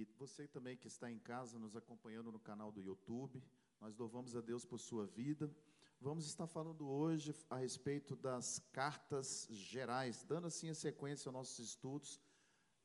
E 0.00 0.04
você 0.16 0.48
também 0.48 0.78
que 0.78 0.86
está 0.86 1.10
em 1.10 1.18
casa 1.18 1.58
nos 1.58 1.76
acompanhando 1.76 2.32
no 2.32 2.40
canal 2.40 2.72
do 2.72 2.80
YouTube, 2.80 3.42
nós 3.78 3.98
louvamos 3.98 4.34
a 4.34 4.40
Deus 4.40 4.64
por 4.64 4.78
sua 4.78 5.06
vida. 5.06 5.54
Vamos 6.00 6.24
estar 6.24 6.46
falando 6.46 6.88
hoje 6.88 7.34
a 7.50 7.58
respeito 7.58 8.16
das 8.16 8.58
cartas 8.72 9.46
gerais, 9.50 10.24
dando 10.24 10.46
assim 10.46 10.70
a 10.70 10.74
sequência 10.74 11.28
aos 11.28 11.34
nossos 11.34 11.58
estudos 11.58 12.18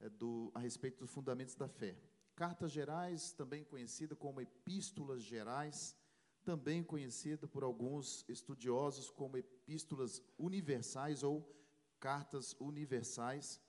é, 0.01 0.09
do, 0.09 0.51
a 0.53 0.59
respeito 0.59 0.99
dos 0.99 1.09
fundamentos 1.09 1.55
da 1.55 1.69
fé. 1.69 1.97
Cartas 2.35 2.73
gerais, 2.73 3.31
também 3.31 3.63
conhecida 3.63 4.13
como 4.13 4.41
epístolas 4.41 5.23
gerais, 5.23 5.95
também 6.43 6.83
conhecida 6.83 7.47
por 7.47 7.63
alguns 7.63 8.25
estudiosos 8.27 9.09
como 9.09 9.37
epístolas 9.37 10.21
universais 10.37 11.23
ou 11.23 11.49
cartas 11.97 12.53
universais, 12.59 13.61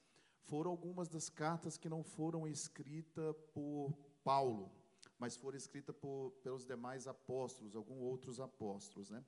foram 0.46 0.70
algumas 0.70 1.08
das 1.08 1.28
cartas 1.28 1.76
que 1.76 1.88
não 1.88 2.02
foram 2.02 2.46
escritas 2.46 3.34
por 3.52 3.92
Paulo, 4.22 4.70
mas 5.18 5.37
foram 5.37 5.56
escritas 5.56 5.95
por, 5.95 6.32
pelos 6.42 6.64
demais 6.64 7.06
apóstolos, 7.06 7.74
alguns 7.74 8.00
outros 8.00 8.41
apóstolos, 8.41 9.10
né? 9.10 9.24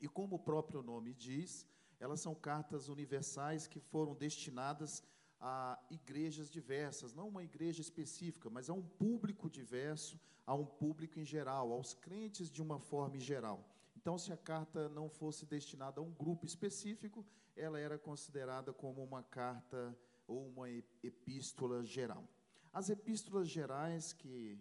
E 0.00 0.08
como 0.08 0.36
o 0.36 0.38
próprio 0.38 0.82
nome 0.82 1.14
diz, 1.14 1.66
elas 1.98 2.20
são 2.20 2.34
cartas 2.34 2.88
universais 2.88 3.66
que 3.66 3.80
foram 3.80 4.14
destinadas 4.14 5.02
a 5.40 5.78
igrejas 5.90 6.50
diversas, 6.50 7.14
não 7.14 7.28
uma 7.28 7.44
igreja 7.44 7.80
específica, 7.80 8.50
mas 8.50 8.68
a 8.68 8.74
um 8.74 8.82
público 8.82 9.48
diverso, 9.48 10.18
a 10.46 10.54
um 10.54 10.66
público 10.66 11.18
em 11.18 11.24
geral, 11.24 11.72
aos 11.72 11.94
crentes 11.94 12.50
de 12.50 12.62
uma 12.62 12.78
forma 12.78 13.16
em 13.16 13.20
geral. 13.20 13.64
Então, 13.96 14.18
se 14.18 14.32
a 14.32 14.36
carta 14.36 14.88
não 14.88 15.08
fosse 15.08 15.46
destinada 15.46 16.00
a 16.00 16.04
um 16.04 16.12
grupo 16.12 16.44
específico, 16.44 17.24
ela 17.56 17.78
era 17.78 17.98
considerada 17.98 18.72
como 18.72 19.02
uma 19.02 19.22
carta 19.22 19.96
ou 20.26 20.48
uma 20.48 20.68
epístola 21.02 21.84
geral. 21.84 22.28
As 22.72 22.90
epístolas 22.90 23.48
gerais 23.48 24.12
que, 24.12 24.58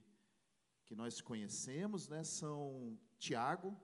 que 0.85 0.95
nós 0.95 1.21
conhecemos 1.21 2.07
né, 2.07 2.23
são 2.23 2.97
Tiago, 3.17 3.75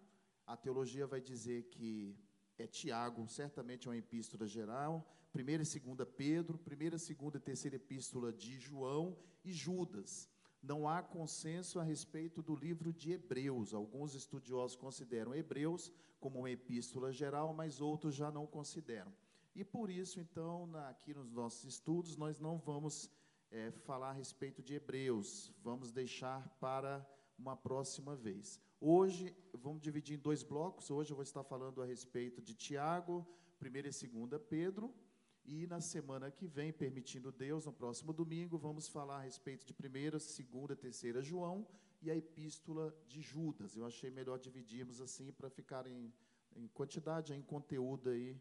a 0.45 0.57
teologia 0.57 1.07
vai 1.07 1.21
dizer 1.21 1.63
que 1.69 2.17
é 2.57 2.67
Tiago, 2.67 3.27
certamente 3.27 3.87
é 3.87 3.91
uma 3.91 3.97
epístola 3.97 4.45
geral, 4.47 5.07
primeira 5.31 5.63
e 5.63 5.65
segunda 5.65 6.05
Pedro, 6.05 6.57
primeira, 6.57 6.97
segunda 6.97 7.37
e 7.37 7.41
terceira 7.41 7.75
epístola 7.75 8.33
de 8.33 8.59
João 8.59 9.17
e 9.43 9.51
Judas. 9.51 10.29
Não 10.61 10.89
há 10.89 11.01
consenso 11.01 11.79
a 11.79 11.83
respeito 11.83 12.41
do 12.41 12.55
livro 12.55 12.91
de 12.91 13.13
Hebreus. 13.13 13.73
Alguns 13.73 14.13
estudiosos 14.13 14.75
consideram 14.75 15.33
Hebreus 15.33 15.91
como 16.19 16.39
uma 16.39 16.51
epístola 16.51 17.13
geral, 17.13 17.53
mas 17.53 17.79
outros 17.79 18.13
já 18.13 18.29
não 18.29 18.45
consideram. 18.45 19.13
E 19.59 19.63
por 19.65 19.89
isso, 19.89 20.21
então, 20.21 20.67
na, 20.67 20.87
aqui 20.87 21.13
nos 21.13 21.33
nossos 21.33 21.65
estudos, 21.65 22.15
nós 22.15 22.39
não 22.39 22.57
vamos 22.57 23.11
é, 23.51 23.71
falar 23.71 24.11
a 24.11 24.13
respeito 24.13 24.63
de 24.63 24.75
Hebreus, 24.75 25.53
vamos 25.61 25.91
deixar 25.91 26.47
para 26.61 27.05
uma 27.37 27.57
próxima 27.57 28.15
vez. 28.15 28.57
Hoje, 28.79 29.35
vamos 29.51 29.81
dividir 29.81 30.15
em 30.15 30.21
dois 30.21 30.43
blocos. 30.43 30.89
Hoje 30.89 31.11
eu 31.11 31.15
vou 31.17 31.23
estar 31.23 31.43
falando 31.43 31.81
a 31.81 31.85
respeito 31.85 32.41
de 32.41 32.55
Tiago, 32.55 33.27
1 33.61 33.65
e 33.65 33.81
2 33.81 34.41
Pedro. 34.47 34.95
E 35.43 35.67
na 35.67 35.81
semana 35.81 36.31
que 36.31 36.47
vem, 36.47 36.71
permitindo 36.71 37.29
Deus, 37.29 37.65
no 37.65 37.73
próximo 37.73 38.13
domingo, 38.13 38.57
vamos 38.57 38.87
falar 38.87 39.17
a 39.17 39.23
respeito 39.23 39.65
de 39.65 39.73
1, 39.73 40.67
2, 40.67 40.77
3 41.01 41.25
João 41.25 41.67
e 42.01 42.09
a 42.09 42.15
epístola 42.15 42.95
de 43.09 43.21
Judas. 43.21 43.75
Eu 43.75 43.85
achei 43.85 44.09
melhor 44.09 44.39
dividirmos 44.39 45.01
assim 45.01 45.33
para 45.33 45.49
ficar 45.49 45.85
em, 45.85 46.13
em, 46.55 46.65
quantidade, 46.69 47.33
em 47.33 47.41
conteúdo 47.41 48.09
aí 48.11 48.39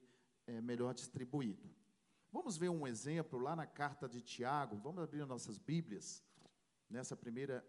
é, 0.49 0.61
melhor 0.61 0.93
distribuído. 0.93 1.71
Vamos 2.33 2.57
ver 2.57 2.69
um 2.69 2.87
exemplo 2.87 3.39
lá 3.39 3.55
na 3.55 3.67
carta 3.67 4.09
de 4.09 4.21
Tiago. 4.21 4.77
Vamos 4.77 5.03
abrir 5.03 5.25
nossas 5.25 5.59
Bíblias 5.59 6.25
nessa 6.91 7.17
primeira 7.17 7.65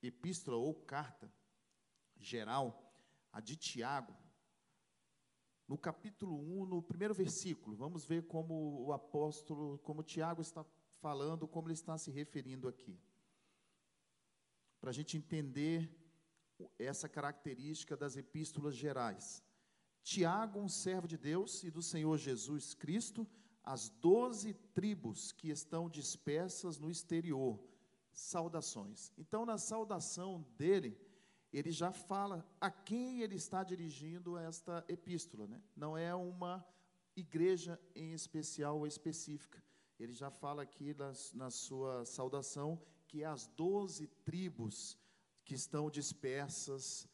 epístola 0.00 0.56
ou 0.56 0.72
carta 0.72 1.28
geral, 2.16 2.92
a 3.32 3.40
de 3.40 3.56
Tiago, 3.56 4.14
no 5.68 5.76
capítulo 5.76 6.34
1, 6.62 6.64
no 6.64 6.82
primeiro 6.82 7.12
versículo, 7.12 7.76
vamos 7.76 8.06
ver 8.06 8.26
como 8.26 8.86
o 8.86 8.92
apóstolo, 8.92 9.78
como 9.80 10.02
Tiago 10.02 10.40
está 10.40 10.64
falando, 10.98 11.46
como 11.46 11.68
ele 11.68 11.74
está 11.74 11.98
se 11.98 12.10
referindo 12.10 12.66
aqui. 12.66 12.98
Para 14.80 14.88
a 14.88 14.94
gente 14.94 15.18
entender 15.18 15.94
essa 16.78 17.06
característica 17.06 17.94
das 17.98 18.16
epístolas 18.16 18.74
gerais. 18.74 19.44
Tiago, 20.08 20.58
um 20.58 20.70
servo 20.70 21.06
de 21.06 21.18
Deus 21.18 21.62
e 21.64 21.70
do 21.70 21.82
Senhor 21.82 22.16
Jesus 22.16 22.72
Cristo, 22.72 23.28
as 23.62 23.90
doze 23.90 24.54
tribos 24.72 25.32
que 25.32 25.50
estão 25.50 25.86
dispersas 25.86 26.78
no 26.78 26.90
exterior. 26.90 27.62
Saudações. 28.10 29.12
Então, 29.18 29.44
na 29.44 29.58
saudação 29.58 30.46
dele, 30.56 30.98
ele 31.52 31.70
já 31.70 31.92
fala 31.92 32.42
a 32.58 32.70
quem 32.70 33.20
ele 33.20 33.34
está 33.34 33.62
dirigindo 33.62 34.38
esta 34.38 34.82
epístola. 34.88 35.46
Né? 35.46 35.60
Não 35.76 35.94
é 35.94 36.14
uma 36.14 36.66
igreja 37.14 37.78
em 37.94 38.14
especial 38.14 38.78
ou 38.78 38.86
específica. 38.86 39.62
Ele 40.00 40.14
já 40.14 40.30
fala 40.30 40.62
aqui 40.62 40.94
nas, 40.94 41.34
na 41.34 41.50
sua 41.50 42.06
saudação 42.06 42.80
que 43.06 43.22
é 43.22 43.26
as 43.26 43.46
doze 43.46 44.06
tribos 44.24 44.96
que 45.44 45.54
estão 45.54 45.90
dispersas 45.90 47.06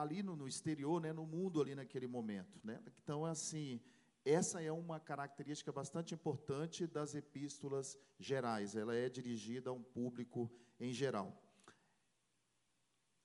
ali 0.00 0.22
no, 0.22 0.36
no, 0.36 0.46
exterior, 0.46 1.00
né, 1.00 1.12
no 1.12 1.26
mundo 1.26 1.60
ali 1.60 1.74
naquele 1.74 2.06
momento. 2.06 2.60
Né? 2.62 2.80
Então, 3.02 3.24
assim, 3.24 3.80
essa 4.24 4.62
é 4.62 4.70
uma 4.70 5.00
característica 5.00 5.72
bastante 5.72 6.14
importante 6.14 6.86
das 6.86 7.14
epístolas 7.14 7.98
gerais. 8.18 8.76
Ela 8.76 8.94
é 8.94 9.08
dirigida 9.08 9.70
a 9.70 9.72
um 9.72 9.82
público 9.82 10.50
em 10.78 10.92
geral. 10.92 11.42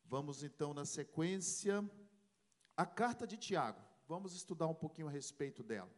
Vamos 0.06 0.44
então 0.44 0.74
na 0.74 0.86
sequência 0.86 1.88
a 2.76 2.86
carta 2.86 3.28
de 3.28 3.38
Tiago. 3.38 3.82
Vamos 4.08 4.34
estudar 4.34 4.68
um 4.68 4.74
pouquinho 4.74 5.08
a 5.08 5.12
respeito 5.12 5.64
dela. 5.64 5.92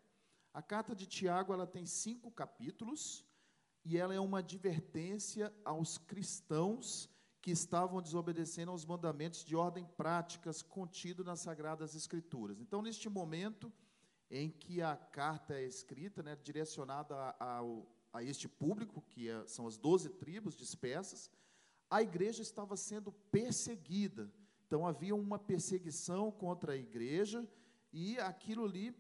A 0.54 0.62
carta 0.62 0.96
de 0.96 1.06
Tiago 1.06 1.54
ela 1.54 1.68
tem 1.68 1.86
cinco 1.86 2.32
capítulos 2.32 3.26
e 3.84 3.98
ela 3.98 4.14
é 4.14 4.20
uma 4.20 4.40
advertência 4.40 5.54
aos 5.64 5.98
cristãos 5.98 7.10
que 7.46 7.52
estavam 7.52 8.02
desobedecendo 8.02 8.72
aos 8.72 8.84
mandamentos 8.84 9.46
de 9.46 9.56
ordem 9.56 9.86
práticas 9.86 10.64
contidos 10.64 11.24
nas 11.24 11.42
Sagradas 11.42 11.94
Escrituras. 11.94 12.60
Então, 12.60 12.82
neste 12.82 13.08
momento 13.08 13.72
em 14.32 14.50
que 14.50 14.82
a 14.82 14.96
carta 14.96 15.54
é 15.54 15.64
escrita, 15.64 16.24
né, 16.24 16.36
direcionada 16.44 17.16
a, 17.16 17.36
a, 17.40 17.62
a 18.14 18.24
este 18.24 18.48
público, 18.48 19.00
que 19.00 19.30
é, 19.30 19.46
são 19.46 19.68
as 19.68 19.78
doze 19.78 20.10
tribos 20.10 20.58
dispersas, 20.58 21.30
a 21.88 22.02
igreja 22.02 22.42
estava 22.42 22.76
sendo 22.76 23.12
perseguida. 23.12 24.28
Então 24.66 24.88
havia 24.88 25.14
uma 25.14 25.38
perseguição 25.38 26.32
contra 26.32 26.74
a 26.74 26.76
igreja 26.76 27.48
e 27.94 28.18
aquilo 28.18 28.66
ali, 28.66 28.92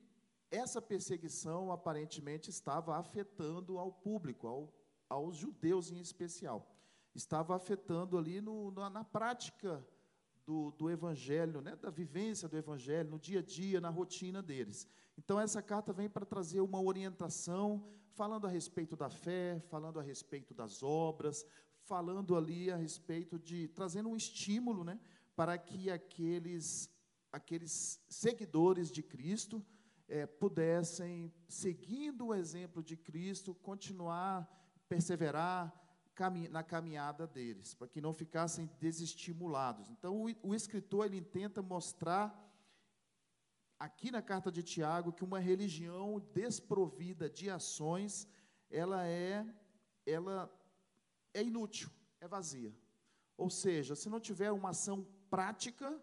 essa 0.51 0.79
perseguição 0.79 1.71
aparentemente 1.71 2.51
estava 2.51 2.95
afetando 2.95 3.79
ao 3.79 3.91
público, 3.91 4.45
ao, 4.45 4.71
aos 5.09 5.35
judeus 5.35 5.91
em 5.91 5.97
especial. 5.97 6.71
Estava 7.15 7.55
afetando 7.55 8.17
ali 8.17 8.41
no, 8.41 8.69
na, 8.71 8.89
na 8.89 9.03
prática 9.03 9.83
do, 10.45 10.71
do, 10.71 10.89
evangelho, 10.89 11.61
né, 11.61 11.75
da 11.75 11.89
vivência 11.89 12.47
do 12.47 12.57
evangelho, 12.57 13.09
no 13.09 13.19
dia 13.19 13.39
a 13.39 13.41
dia, 13.41 13.81
na 13.81 13.89
rotina 13.89 14.43
deles. 14.43 14.87
Então, 15.17 15.39
essa 15.39 15.61
carta 15.61 15.91
vem 15.93 16.09
para 16.09 16.25
trazer 16.25 16.59
uma 16.59 16.79
orientação, 16.81 17.87
falando 18.11 18.45
a 18.45 18.49
respeito 18.49 18.95
da 18.95 19.09
fé, 19.09 19.59
falando 19.69 19.99
a 19.99 20.03
respeito 20.03 20.53
das 20.53 20.83
obras, 20.83 21.45
falando 21.85 22.35
ali 22.35 22.69
a 22.69 22.75
respeito 22.75 23.39
de, 23.39 23.69
trazendo 23.69 24.09
um 24.09 24.15
estímulo, 24.15 24.83
né, 24.83 24.99
para 25.35 25.57
que 25.57 25.89
aqueles, 25.89 26.89
aqueles 27.31 28.03
seguidores 28.09 28.91
de 28.91 29.01
Cristo 29.01 29.65
é, 30.07 30.25
pudessem, 30.25 31.33
seguindo 31.47 32.27
o 32.27 32.35
exemplo 32.35 32.83
de 32.83 32.95
Cristo, 32.95 33.55
continuar, 33.55 34.47
perseverar 34.87 35.73
na 36.49 36.63
caminhada 36.63 37.27
deles, 37.27 37.73
para 37.73 37.87
que 37.87 38.01
não 38.01 38.13
ficassem 38.13 38.69
desestimulados. 38.79 39.89
Então, 39.89 40.23
o, 40.23 40.49
o 40.49 40.55
escritor 40.55 41.05
ele 41.05 41.21
tenta 41.21 41.61
mostrar 41.61 42.41
aqui 43.79 44.11
na 44.11 44.21
carta 44.21 44.51
de 44.51 44.63
Tiago 44.63 45.11
que 45.11 45.23
uma 45.23 45.39
religião 45.39 46.19
desprovida 46.33 47.29
de 47.29 47.49
ações, 47.49 48.27
ela 48.69 49.05
é, 49.05 49.45
ela 50.05 50.51
é 51.33 51.43
inútil, 51.43 51.89
é 52.19 52.27
vazia. 52.27 52.73
Ou 53.37 53.49
seja, 53.49 53.95
se 53.95 54.09
não 54.09 54.19
tiver 54.19 54.51
uma 54.51 54.69
ação 54.69 55.05
prática, 55.29 56.01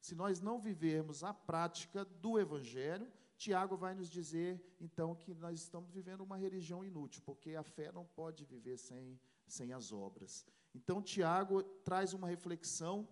se 0.00 0.14
nós 0.14 0.40
não 0.40 0.58
vivermos 0.58 1.22
a 1.22 1.34
prática 1.34 2.04
do 2.04 2.38
Evangelho, 2.38 3.10
Tiago 3.36 3.76
vai 3.76 3.94
nos 3.94 4.10
dizer, 4.10 4.60
então, 4.78 5.14
que 5.14 5.34
nós 5.34 5.60
estamos 5.60 5.90
vivendo 5.90 6.20
uma 6.20 6.36
religião 6.36 6.84
inútil, 6.84 7.22
porque 7.24 7.54
a 7.54 7.62
fé 7.62 7.90
não 7.90 8.04
pode 8.04 8.44
viver 8.44 8.76
sem, 8.76 9.18
sem 9.52 9.72
as 9.72 9.92
obras. 9.92 10.46
Então, 10.74 11.02
Tiago 11.02 11.62
traz 11.84 12.12
uma 12.12 12.28
reflexão 12.28 13.08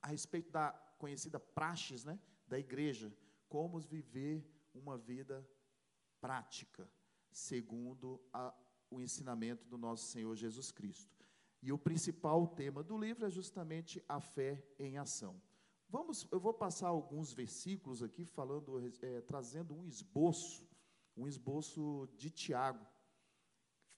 a 0.00 0.08
respeito 0.08 0.50
da 0.50 0.72
conhecida 0.98 1.40
praxes 1.40 2.04
né, 2.04 2.18
da 2.46 2.58
igreja, 2.58 3.12
como 3.48 3.78
viver 3.78 4.46
uma 4.74 4.96
vida 4.96 5.46
prática, 6.20 6.88
segundo 7.30 8.20
a, 8.32 8.54
o 8.90 9.00
ensinamento 9.00 9.66
do 9.66 9.76
nosso 9.76 10.06
Senhor 10.06 10.34
Jesus 10.36 10.70
Cristo. 10.70 11.12
E 11.62 11.72
o 11.72 11.78
principal 11.78 12.46
tema 12.46 12.82
do 12.82 12.98
livro 12.98 13.24
é 13.26 13.30
justamente 13.30 14.02
a 14.08 14.20
fé 14.20 14.62
em 14.78 14.98
ação. 14.98 15.40
Vamos, 15.88 16.26
eu 16.30 16.40
vou 16.40 16.54
passar 16.54 16.88
alguns 16.88 17.32
versículos 17.32 18.02
aqui 18.02 18.24
falando, 18.24 18.80
é, 19.02 19.20
trazendo 19.20 19.74
um 19.74 19.86
esboço, 19.86 20.66
um 21.16 21.28
esboço 21.28 22.08
de 22.16 22.30
Tiago, 22.30 22.84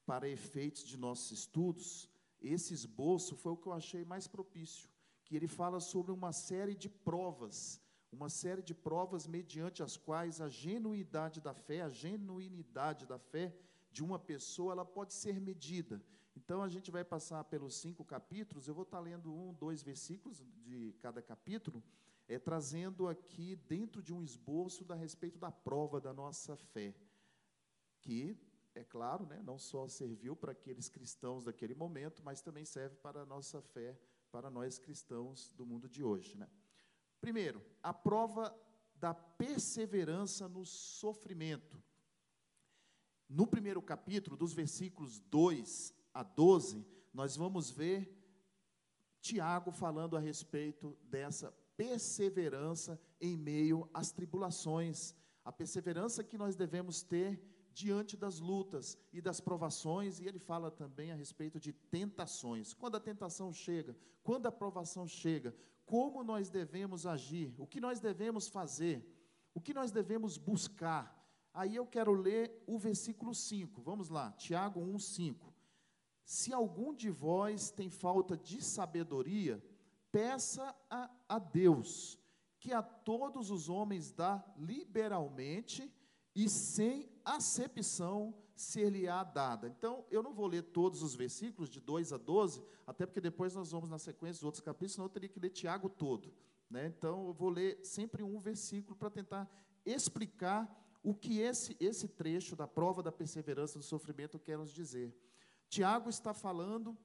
para 0.06 0.28
efeitos 0.28 0.84
de 0.84 0.96
nossos 0.96 1.30
estudos. 1.30 2.08
Esse 2.40 2.74
esboço 2.74 3.36
foi 3.36 3.52
o 3.52 3.56
que 3.56 3.66
eu 3.66 3.72
achei 3.72 4.04
mais 4.04 4.26
propício, 4.26 4.88
que 5.24 5.34
ele 5.34 5.48
fala 5.48 5.80
sobre 5.80 6.12
uma 6.12 6.32
série 6.32 6.74
de 6.74 6.88
provas, 6.88 7.80
uma 8.12 8.28
série 8.28 8.62
de 8.62 8.74
provas 8.74 9.26
mediante 9.26 9.82
as 9.82 9.96
quais 9.96 10.40
a 10.40 10.48
genuidade 10.48 11.40
da 11.40 11.54
fé, 11.54 11.82
a 11.82 11.88
genuinidade 11.88 13.06
da 13.06 13.18
fé 13.18 13.54
de 13.90 14.02
uma 14.02 14.18
pessoa, 14.18 14.72
ela 14.72 14.84
pode 14.84 15.14
ser 15.14 15.40
medida. 15.40 16.02
Então 16.36 16.62
a 16.62 16.68
gente 16.68 16.90
vai 16.90 17.04
passar 17.04 17.42
pelos 17.44 17.76
cinco 17.76 18.04
capítulos. 18.04 18.66
Eu 18.66 18.74
vou 18.74 18.82
estar 18.82 19.00
lendo 19.00 19.32
um, 19.32 19.52
dois 19.54 19.82
versículos 19.82 20.44
de 20.62 20.94
cada 21.00 21.22
capítulo, 21.22 21.82
é, 22.28 22.38
trazendo 22.38 23.08
aqui 23.08 23.56
dentro 23.68 24.02
de 24.02 24.12
um 24.12 24.22
esboço 24.22 24.84
da 24.84 24.94
respeito 24.94 25.38
da 25.38 25.50
prova 25.50 26.00
da 26.00 26.12
nossa 26.12 26.56
fé, 26.56 26.94
que 28.00 28.36
é 28.74 28.84
claro, 28.84 29.26
né, 29.26 29.40
não 29.42 29.58
só 29.58 29.86
serviu 29.86 30.34
para 30.34 30.52
aqueles 30.52 30.88
cristãos 30.88 31.44
daquele 31.44 31.74
momento, 31.74 32.22
mas 32.24 32.40
também 32.40 32.64
serve 32.64 32.96
para 32.96 33.22
a 33.22 33.26
nossa 33.26 33.62
fé, 33.62 33.98
para 34.30 34.50
nós 34.50 34.78
cristãos 34.78 35.52
do 35.52 35.64
mundo 35.64 35.88
de 35.88 36.02
hoje. 36.02 36.36
Né? 36.36 36.48
Primeiro, 37.20 37.64
a 37.82 37.94
prova 37.94 38.54
da 38.96 39.14
perseverança 39.14 40.48
no 40.48 40.64
sofrimento. 40.64 41.82
No 43.28 43.46
primeiro 43.46 43.80
capítulo, 43.80 44.36
dos 44.36 44.52
versículos 44.52 45.20
2 45.20 45.94
a 46.12 46.22
12, 46.22 46.84
nós 47.12 47.36
vamos 47.36 47.70
ver 47.70 48.20
Tiago 49.20 49.70
falando 49.70 50.16
a 50.16 50.20
respeito 50.20 50.98
dessa 51.04 51.52
perseverança 51.76 53.00
em 53.20 53.36
meio 53.36 53.88
às 53.92 54.12
tribulações, 54.12 55.14
a 55.44 55.52
perseverança 55.52 56.22
que 56.22 56.38
nós 56.38 56.56
devemos 56.56 57.02
ter 57.02 57.53
diante 57.74 58.16
das 58.16 58.38
lutas 58.38 58.96
e 59.12 59.20
das 59.20 59.40
provações, 59.40 60.20
e 60.20 60.26
ele 60.26 60.38
fala 60.38 60.70
também 60.70 61.10
a 61.10 61.16
respeito 61.16 61.58
de 61.58 61.72
tentações. 61.72 62.72
Quando 62.72 62.96
a 62.96 63.00
tentação 63.00 63.52
chega, 63.52 63.96
quando 64.22 64.46
a 64.46 64.52
provação 64.52 65.06
chega, 65.06 65.54
como 65.84 66.22
nós 66.22 66.48
devemos 66.48 67.04
agir, 67.04 67.52
o 67.58 67.66
que 67.66 67.80
nós 67.80 68.00
devemos 68.00 68.48
fazer, 68.48 69.04
o 69.52 69.60
que 69.60 69.74
nós 69.74 69.90
devemos 69.90 70.38
buscar. 70.38 71.20
Aí 71.52 71.74
eu 71.74 71.86
quero 71.86 72.12
ler 72.12 72.62
o 72.66 72.78
versículo 72.78 73.34
5. 73.34 73.82
Vamos 73.82 74.08
lá, 74.08 74.32
Tiago 74.32 74.80
1, 74.80 74.98
5. 74.98 75.52
Se 76.24 76.52
algum 76.52 76.94
de 76.94 77.10
vós 77.10 77.70
tem 77.70 77.90
falta 77.90 78.36
de 78.36 78.62
sabedoria, 78.62 79.62
peça 80.10 80.74
a, 80.88 81.10
a 81.28 81.38
Deus, 81.38 82.18
que 82.58 82.72
a 82.72 82.82
todos 82.82 83.50
os 83.50 83.68
homens 83.68 84.10
dá 84.10 84.42
liberalmente 84.56 85.92
e 86.34 86.48
sem 86.48 87.08
acepção 87.24 88.34
ser-lhe-á 88.56 89.24
dada. 89.24 89.68
Então, 89.68 90.04
eu 90.10 90.22
não 90.22 90.32
vou 90.32 90.46
ler 90.46 90.62
todos 90.62 91.02
os 91.02 91.14
versículos, 91.14 91.68
de 91.68 91.80
2 91.80 92.12
a 92.12 92.16
12, 92.16 92.64
até 92.86 93.04
porque 93.06 93.20
depois 93.20 93.54
nós 93.54 93.70
vamos 93.70 93.88
na 93.88 93.98
sequência 93.98 94.40
dos 94.40 94.44
outros 94.44 94.62
capítulos, 94.62 94.92
senão 94.92 95.06
eu 95.06 95.10
teria 95.10 95.28
que 95.28 95.40
ler 95.40 95.50
Tiago 95.50 95.88
todo. 95.88 96.32
Né? 96.70 96.86
Então, 96.86 97.26
eu 97.26 97.32
vou 97.32 97.50
ler 97.50 97.78
sempre 97.84 98.22
um 98.22 98.38
versículo 98.38 98.96
para 98.96 99.10
tentar 99.10 99.50
explicar 99.84 100.68
o 101.02 101.14
que 101.14 101.40
esse, 101.40 101.76
esse 101.78 102.08
trecho 102.08 102.56
da 102.56 102.66
prova 102.66 103.02
da 103.02 103.12
perseverança 103.12 103.78
do 103.78 103.84
sofrimento 103.84 104.38
quer 104.38 104.56
nos 104.56 104.72
dizer. 104.72 105.14
Tiago 105.68 106.08
está 106.08 106.32
falando 106.32 106.96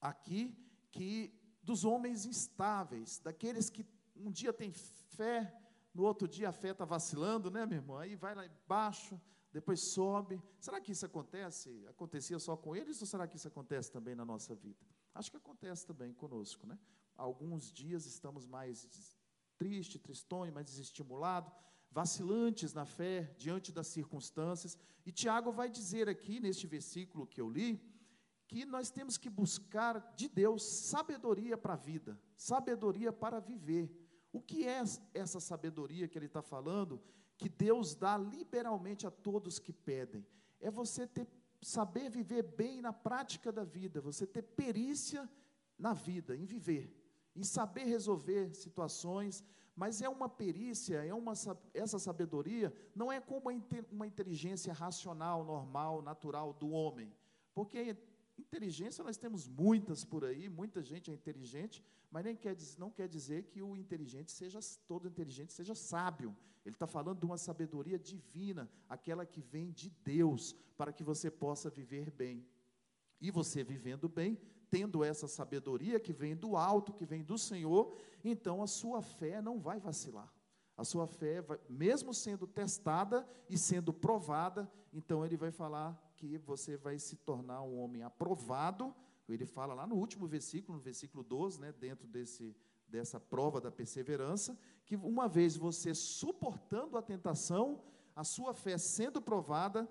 aqui 0.00 0.54
que 0.90 1.32
dos 1.62 1.84
homens 1.84 2.26
instáveis, 2.26 3.18
daqueles 3.20 3.70
que 3.70 3.86
um 4.16 4.30
dia 4.30 4.52
têm 4.52 4.72
fé, 4.72 5.56
no 5.94 6.04
outro 6.04 6.26
dia 6.26 6.48
a 6.48 6.52
fé 6.52 6.70
está 6.70 6.84
vacilando, 6.84 7.50
né, 7.50 7.66
meu 7.66 7.78
irmão? 7.78 7.98
Aí 7.98 8.16
vai 8.16 8.34
lá 8.34 8.46
embaixo, 8.46 9.20
depois 9.52 9.80
sobe. 9.80 10.42
Será 10.58 10.80
que 10.80 10.92
isso 10.92 11.04
acontece? 11.04 11.84
Acontecia 11.88 12.38
só 12.38 12.56
com 12.56 12.74
eles 12.74 13.00
ou 13.00 13.06
será 13.06 13.26
que 13.26 13.36
isso 13.36 13.48
acontece 13.48 13.90
também 13.92 14.14
na 14.14 14.24
nossa 14.24 14.54
vida? 14.54 14.80
Acho 15.14 15.30
que 15.30 15.36
acontece 15.36 15.86
também 15.86 16.12
conosco, 16.12 16.66
né? 16.66 16.78
Alguns 17.14 17.70
dias 17.70 18.06
estamos 18.06 18.46
mais 18.46 19.18
triste, 19.56 19.98
tristonho, 19.98 20.52
mais 20.52 20.66
desestimulado, 20.66 21.52
vacilantes 21.90 22.72
na 22.72 22.86
fé 22.86 23.34
diante 23.38 23.70
das 23.70 23.86
circunstâncias. 23.86 24.78
E 25.04 25.12
Tiago 25.12 25.52
vai 25.52 25.68
dizer 25.68 26.08
aqui 26.08 26.40
neste 26.40 26.66
versículo 26.66 27.26
que 27.26 27.40
eu 27.40 27.48
li, 27.48 27.80
que 28.48 28.64
nós 28.64 28.90
temos 28.90 29.16
que 29.16 29.30
buscar 29.30 30.14
de 30.16 30.28
Deus 30.28 30.62
sabedoria 30.62 31.56
para 31.56 31.74
a 31.74 31.76
vida, 31.76 32.20
sabedoria 32.36 33.12
para 33.12 33.38
viver. 33.40 33.90
O 34.32 34.40
que 34.40 34.66
é 34.66 34.82
essa 35.12 35.38
sabedoria 35.38 36.08
que 36.08 36.18
ele 36.18 36.26
está 36.26 36.40
falando? 36.40 37.00
Que 37.36 37.48
Deus 37.48 37.94
dá 37.94 38.16
liberalmente 38.16 39.06
a 39.06 39.10
todos 39.10 39.58
que 39.58 39.72
pedem. 39.72 40.26
É 40.60 40.70
você 40.70 41.06
ter, 41.06 41.28
saber 41.60 42.08
viver 42.08 42.42
bem 42.42 42.80
na 42.80 42.92
prática 42.92 43.52
da 43.52 43.62
vida, 43.62 44.00
você 44.00 44.26
ter 44.26 44.42
perícia 44.42 45.28
na 45.78 45.92
vida, 45.92 46.34
em 46.36 46.44
viver, 46.44 46.96
em 47.36 47.42
saber 47.42 47.84
resolver 47.84 48.54
situações, 48.54 49.44
mas 49.74 50.02
é 50.02 50.08
uma 50.08 50.28
perícia, 50.28 51.04
é 51.04 51.12
uma, 51.12 51.32
essa 51.74 51.98
sabedoria 51.98 52.72
não 52.94 53.10
é 53.10 53.20
como 53.20 53.50
uma 53.90 54.06
inteligência 54.06 54.72
racional, 54.72 55.44
normal, 55.44 56.02
natural 56.02 56.52
do 56.52 56.70
homem, 56.70 57.12
porque 57.54 57.96
Inteligência 58.42 59.04
nós 59.04 59.16
temos 59.16 59.46
muitas 59.46 60.04
por 60.04 60.24
aí, 60.24 60.48
muita 60.48 60.82
gente 60.82 61.10
é 61.10 61.14
inteligente, 61.14 61.82
mas 62.10 62.24
nem 62.24 62.34
quer, 62.34 62.56
não 62.76 62.90
quer 62.90 63.08
dizer 63.08 63.44
que 63.44 63.62
o 63.62 63.76
inteligente 63.76 64.32
seja, 64.32 64.58
todo 64.86 65.08
inteligente 65.08 65.52
seja 65.52 65.74
sábio. 65.74 66.36
Ele 66.64 66.74
está 66.74 66.86
falando 66.86 67.20
de 67.20 67.24
uma 67.24 67.38
sabedoria 67.38 67.98
divina, 67.98 68.68
aquela 68.88 69.24
que 69.24 69.40
vem 69.40 69.70
de 69.70 69.90
Deus, 70.04 70.54
para 70.76 70.92
que 70.92 71.04
você 71.04 71.30
possa 71.30 71.70
viver 71.70 72.10
bem. 72.10 72.44
E 73.20 73.30
você 73.30 73.62
vivendo 73.62 74.08
bem, 74.08 74.36
tendo 74.68 75.04
essa 75.04 75.28
sabedoria 75.28 76.00
que 76.00 76.12
vem 76.12 76.34
do 76.34 76.56
alto, 76.56 76.92
que 76.92 77.06
vem 77.06 77.22
do 77.22 77.38
Senhor, 77.38 77.96
então 78.24 78.60
a 78.60 78.66
sua 78.66 79.00
fé 79.02 79.40
não 79.40 79.60
vai 79.60 79.78
vacilar. 79.78 80.32
A 80.76 80.84
sua 80.84 81.06
fé, 81.06 81.40
vai, 81.40 81.60
mesmo 81.68 82.12
sendo 82.12 82.46
testada 82.46 83.26
e 83.48 83.56
sendo 83.56 83.92
provada, 83.92 84.70
então 84.92 85.24
ele 85.24 85.36
vai 85.36 85.52
falar 85.52 85.96
que 86.22 86.38
você 86.38 86.76
vai 86.76 87.00
se 87.00 87.16
tornar 87.16 87.62
um 87.62 87.80
homem 87.80 88.04
aprovado. 88.04 88.94
Ele 89.28 89.44
fala 89.44 89.74
lá 89.74 89.88
no 89.88 89.96
último 89.96 90.24
versículo, 90.28 90.78
no 90.78 90.84
versículo 90.84 91.24
12, 91.24 91.60
né, 91.60 91.72
dentro 91.72 92.06
desse, 92.06 92.54
dessa 92.86 93.18
prova 93.18 93.60
da 93.60 93.72
perseverança, 93.72 94.56
que 94.84 94.94
uma 94.94 95.26
vez 95.26 95.56
você 95.56 95.92
suportando 95.94 96.96
a 96.96 97.02
tentação, 97.02 97.82
a 98.14 98.22
sua 98.22 98.54
fé 98.54 98.78
sendo 98.78 99.20
provada, 99.20 99.88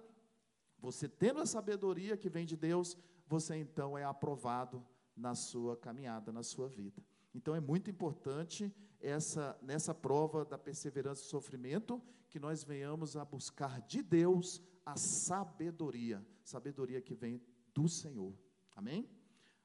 você 0.79 1.09
tendo 1.09 1.41
a 1.41 1.45
sabedoria 1.45 2.15
que 2.15 2.29
vem 2.29 2.45
de 2.45 2.55
Deus, 2.55 2.97
você 3.27 3.57
então 3.57 3.97
é 3.97 4.05
aprovado 4.05 4.81
na 5.15 5.35
sua 5.35 5.75
caminhada, 5.75 6.31
na 6.31 6.43
sua 6.43 6.69
vida. 6.69 7.03
Então 7.35 7.53
é 7.53 7.59
muito 7.59 7.89
importante 7.89 8.73
essa 9.01 9.57
nessa 9.61 9.93
prova 9.93 10.45
da 10.45 10.57
perseverança 10.57 11.23
e 11.23 11.25
sofrimento 11.25 12.01
que 12.29 12.39
nós 12.39 12.63
venhamos 12.63 13.17
a 13.17 13.25
buscar 13.25 13.81
de 13.81 14.01
Deus 14.01 14.61
a 14.85 14.95
sabedoria, 14.95 16.25
sabedoria 16.43 17.01
que 17.01 17.13
vem 17.13 17.41
do 17.73 17.87
Senhor. 17.87 18.33
Amém? 18.75 19.09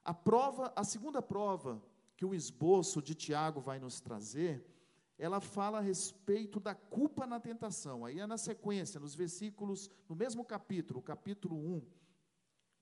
A 0.04 0.14
prova, 0.14 0.73
a 0.76 0.85
segunda 0.85 1.20
prova 1.20 1.82
que 2.16 2.25
o 2.25 2.35
esboço 2.35 3.02
de 3.02 3.14
Tiago 3.14 3.61
vai 3.61 3.78
nos 3.78 4.00
trazer, 4.00 4.64
ela 5.18 5.40
fala 5.40 5.78
a 5.78 5.82
respeito 5.82 6.61
da 6.61 6.75
culpa 6.75 7.26
na 7.26 7.40
tentação. 7.40 8.04
Aí 8.04 8.20
é 8.20 8.26
na 8.26 8.38
sequência, 8.38 9.00
nos 9.00 9.14
versículos, 9.14 9.90
no 10.08 10.14
mesmo 10.14 10.44
capítulo, 10.44 11.02
capítulo 11.02 11.56
1, 11.56 11.82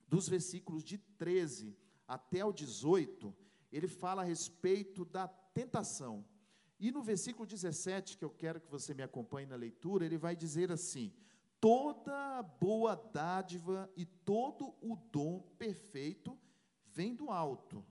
dos 0.09 0.29
versículos 0.29 0.85
de 0.85 0.99
13 0.99 1.77
até 2.07 2.45
o 2.45 2.53
18, 2.53 3.35
ele 3.73 3.89
fala 3.89 4.23
a 4.23 4.25
respeito 4.25 5.05
da 5.05 5.27
tentação. 5.27 6.25
E 6.79 6.91
no 6.93 7.03
versículo 7.03 7.47
17, 7.47 8.19
que 8.19 8.25
eu 8.25 8.31
quero 8.31 8.61
que 8.61 8.71
você 8.71 8.93
me 8.93 9.03
acompanhe 9.03 9.47
na 9.47 9.57
leitura, 9.57 10.05
ele 10.05 10.19
vai 10.19 10.37
dizer 10.37 10.71
assim: 10.71 11.13
toda 11.65 12.43
boa 12.61 12.95
dádiva 12.95 13.91
e 13.97 14.05
todo 14.05 14.75
o 14.83 14.97
dom 15.11 15.41
perfeito 15.57 16.39
vem 16.85 17.15
do 17.15 17.31
alto 17.31 17.83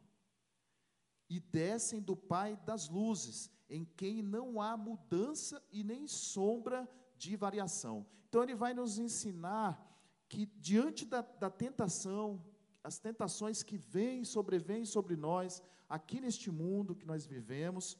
e 1.27 1.39
descem 1.39 1.99
do 1.99 2.15
Pai 2.15 2.55
das 2.55 2.87
luzes, 2.87 3.49
em 3.67 3.83
quem 3.83 4.21
não 4.21 4.61
há 4.61 4.77
mudança 4.77 5.59
e 5.71 5.83
nem 5.83 6.07
sombra 6.07 6.87
de 7.17 7.35
variação. 7.35 8.05
Então, 8.29 8.43
ele 8.43 8.53
vai 8.53 8.75
nos 8.75 8.99
ensinar 8.99 9.83
que, 10.29 10.45
diante 10.45 11.03
da, 11.03 11.21
da 11.21 11.49
tentação, 11.49 12.45
as 12.83 12.99
tentações 12.99 13.63
que 13.63 13.75
vêm, 13.75 14.23
sobrevêm 14.23 14.85
sobre 14.85 15.15
nós, 15.15 15.63
aqui 15.89 16.21
neste 16.21 16.51
mundo 16.51 16.95
que 16.95 17.07
nós 17.07 17.25
vivemos, 17.25 17.97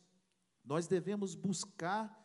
nós 0.63 0.85
devemos 0.85 1.33
buscar 1.33 2.23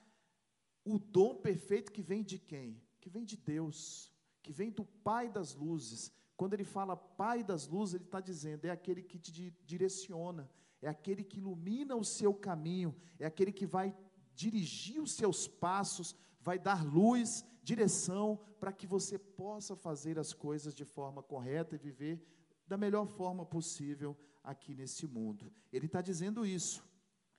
o 0.85 0.99
dom 0.99 1.37
perfeito 1.37 1.91
que 1.91 2.03
vem 2.03 2.23
de 2.23 2.39
quem? 2.39 2.87
Que 3.09 3.15
vem 3.15 3.25
de 3.25 3.39
Deus, 3.39 4.13
que 4.43 4.53
vem 4.53 4.71
do 4.71 4.85
Pai 4.85 5.31
das 5.31 5.55
luzes, 5.55 6.13
Quando 6.39 6.55
ele 6.55 6.65
fala 6.65 6.97
Pai 6.97 7.43
das 7.43 7.67
luzes, 7.67 7.97
ele 7.97 8.05
está 8.05 8.21
dizendo: 8.21 8.65
é 8.65 8.71
aquele 8.71 9.03
que 9.03 9.19
te 9.19 9.53
direciona, 9.67 10.49
é 10.81 10.89
aquele 10.89 11.25
que 11.25 11.39
ilumina 11.39 11.97
o 11.97 12.05
seu 12.05 12.33
caminho, 12.33 12.95
é 13.19 13.27
aquele 13.27 13.53
que 13.53 13.67
vai 13.67 13.93
dirigir 14.37 15.03
os 15.03 15.15
seus 15.15 15.49
passos, 15.49 16.15
vai 16.41 16.57
dar 16.57 16.85
luz, 16.87 17.45
direção, 17.61 18.39
para 18.61 18.73
que 18.73 18.87
você 18.87 19.19
possa 19.19 19.75
fazer 19.75 20.17
as 20.17 20.33
coisas 20.33 20.73
de 20.73 20.85
forma 20.85 21.25
correta 21.25 21.75
e 21.75 21.79
viver 21.79 22.25
da 22.69 22.77
melhor 22.77 23.09
forma 23.09 23.45
possível 23.45 24.17
aqui 24.45 24.77
nesse 24.77 25.09
mundo. 25.09 25.53
Ele 25.73 25.87
está 25.87 26.01
dizendo 26.01 26.47
isso, 26.47 26.85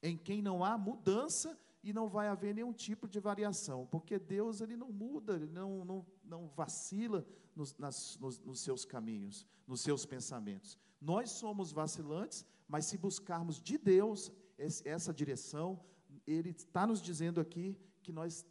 em 0.03 0.17
quem 0.17 0.41
não 0.41 0.61
há 0.61 0.77
mudança 0.77 1.57
e 1.83 1.93
não 1.93 2.09
vai 2.09 2.27
haver 2.27 2.53
nenhum 2.53 2.74
tipo 2.74 3.07
de 3.07 3.19
variação, 3.19 3.88
porque 3.88 4.19
Deus 4.19 4.62
ele 4.62 4.75
não 4.75 4.91
muda, 4.91 5.36
ele 5.36 5.48
não, 5.48 5.86
não, 5.86 6.05
não 6.24 6.48
vacila 6.48 7.25
nos, 7.55 7.75
nas, 7.77 8.17
nos, 8.19 8.39
nos 8.39 8.59
seus 8.59 8.86
caminhos, 8.86 9.45
nos 9.65 9.81
seus 9.81 10.05
pensamentos. 10.05 10.77
Nós 11.00 11.31
somos 11.31 11.71
vacilantes, 11.71 12.45
mas 12.67 12.86
se 12.86 12.98
buscarmos 12.98 13.62
de 13.62 13.77
Deus 13.77 14.31
essa 14.57 15.13
direção, 15.13 15.79
Ele 16.27 16.50
está 16.50 16.86
nos 16.86 17.01
dizendo 17.01 17.39
aqui 17.39 17.77
que 18.03 18.12
nós 18.12 18.45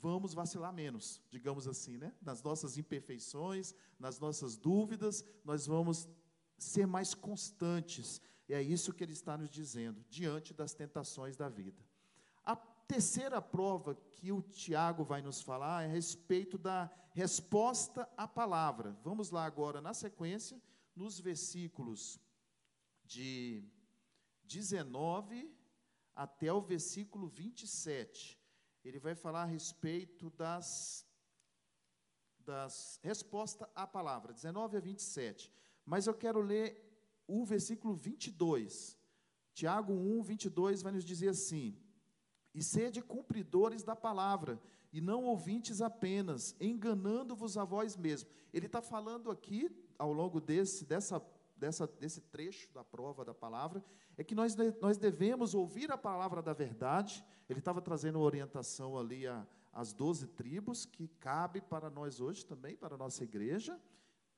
vamos 0.00 0.34
vacilar 0.34 0.72
menos, 0.72 1.22
digamos 1.30 1.66
assim, 1.66 1.96
né? 1.96 2.14
Nas 2.20 2.42
nossas 2.42 2.76
imperfeições, 2.76 3.74
nas 3.98 4.18
nossas 4.20 4.56
dúvidas, 4.56 5.24
nós 5.44 5.66
vamos 5.66 6.08
ser 6.58 6.86
mais 6.86 7.14
constantes. 7.14 8.20
E 8.48 8.54
é 8.54 8.62
isso 8.62 8.92
que 8.92 9.02
ele 9.02 9.12
está 9.12 9.36
nos 9.36 9.50
dizendo, 9.50 10.04
diante 10.08 10.54
das 10.54 10.74
tentações 10.74 11.36
da 11.36 11.48
vida. 11.48 11.85
Terceira 12.86 13.42
prova 13.42 13.94
que 14.12 14.30
o 14.30 14.40
Tiago 14.40 15.02
vai 15.02 15.20
nos 15.20 15.42
falar 15.42 15.82
é 15.82 15.86
a 15.86 15.90
respeito 15.90 16.56
da 16.56 16.90
resposta 17.12 18.08
à 18.16 18.28
palavra. 18.28 18.96
Vamos 19.02 19.30
lá 19.30 19.44
agora, 19.44 19.80
na 19.80 19.92
sequência, 19.92 20.60
nos 20.94 21.18
versículos 21.18 22.20
de 23.04 23.64
19 24.44 25.52
até 26.14 26.52
o 26.52 26.60
versículo 26.60 27.28
27. 27.28 28.40
Ele 28.84 29.00
vai 29.00 29.14
falar 29.14 29.42
a 29.42 29.46
respeito 29.46 30.30
das, 30.30 31.04
das 32.38 33.00
resposta 33.02 33.68
à 33.74 33.84
palavra, 33.84 34.32
19 34.32 34.76
a 34.76 34.80
27. 34.80 35.52
Mas 35.84 36.06
eu 36.06 36.14
quero 36.14 36.40
ler 36.40 36.86
o 37.26 37.44
versículo 37.44 37.94
22. 37.94 38.96
Tiago 39.52 39.92
1, 39.92 40.22
22 40.22 40.82
vai 40.82 40.92
nos 40.92 41.04
dizer 41.04 41.30
assim: 41.30 41.76
E 42.56 42.62
sede 42.62 43.00
cumpridores 43.00 43.84
da 43.84 43.94
palavra, 43.94 44.60
e 44.92 45.00
não 45.00 45.24
ouvintes 45.24 45.80
apenas, 45.80 46.56
enganando-vos 46.60 47.56
a 47.56 47.64
vós 47.64 47.96
mesmos. 47.96 48.32
Ele 48.52 48.66
está 48.66 48.82
falando 48.82 49.30
aqui, 49.30 49.70
ao 49.96 50.12
longo 50.12 50.40
desse, 50.40 50.84
dessa 50.84 51.20
dessa, 51.56 51.86
desse 51.86 52.20
trecho 52.20 52.70
da 52.72 52.84
prova 52.84 53.24
da 53.24 53.34
palavra 53.34 53.82
é 54.16 54.24
que 54.24 54.34
nós, 54.34 54.54
nós 54.80 54.96
devemos 54.96 55.54
ouvir 55.54 55.90
a 55.90 55.98
palavra 55.98 56.42
da 56.42 56.52
verdade. 56.52 57.24
Ele 57.48 57.58
estava 57.58 57.80
trazendo 57.80 58.20
orientação 58.20 58.96
ali 58.96 59.26
a, 59.26 59.46
às 59.72 59.92
doze 59.92 60.26
tribos, 60.26 60.84
que 60.84 61.08
cabe 61.20 61.60
para 61.60 61.90
nós 61.90 62.20
hoje 62.20 62.44
também, 62.44 62.76
para 62.76 62.94
a 62.94 62.98
nossa 62.98 63.24
igreja. 63.24 63.78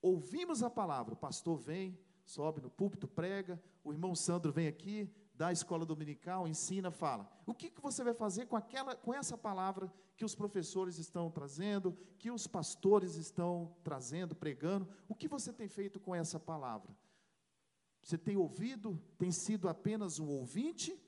Ouvimos 0.01 0.63
a 0.63 0.71
palavra, 0.71 1.15
o 1.15 1.17
pastor 1.17 1.59
vem, 1.59 1.99
sobe 2.25 2.61
no 2.61 2.71
púlpito, 2.71 3.09
prega, 3.09 3.61
o 3.83 3.93
irmão 3.93 4.15
Sandro 4.15 4.53
vem 4.53 4.69
aqui, 4.69 5.11
da 5.39 5.53
escola 5.53 5.87
dominical, 5.87 6.49
ensina, 6.49 6.91
fala. 6.91 7.31
O 7.47 7.55
que, 7.55 7.71
que 7.71 7.81
você 7.81 8.03
vai 8.03 8.13
fazer 8.13 8.47
com, 8.47 8.57
aquela, 8.57 8.97
com 8.97 9.15
essa 9.15 9.39
palavra 9.39 9.91
que 10.17 10.25
os 10.25 10.35
professores 10.35 10.99
estão 10.99 11.31
trazendo, 11.31 11.97
que 12.19 12.29
os 12.29 12.49
pastores 12.49 13.15
estão 13.15 13.73
trazendo, 13.85 14.35
pregando? 14.35 14.89
O 15.09 15.15
que 15.15 15.29
você 15.29 15.53
tem 15.53 15.69
feito 15.69 16.01
com 16.01 16.13
essa 16.13 16.41
palavra? 16.41 16.91
Você 18.03 18.19
tem 18.19 18.37
ouvido, 18.37 19.01
tem 19.17 19.31
sido 19.31 19.69
apenas 19.69 20.19
um 20.19 20.27
ouvinte? 20.27 21.01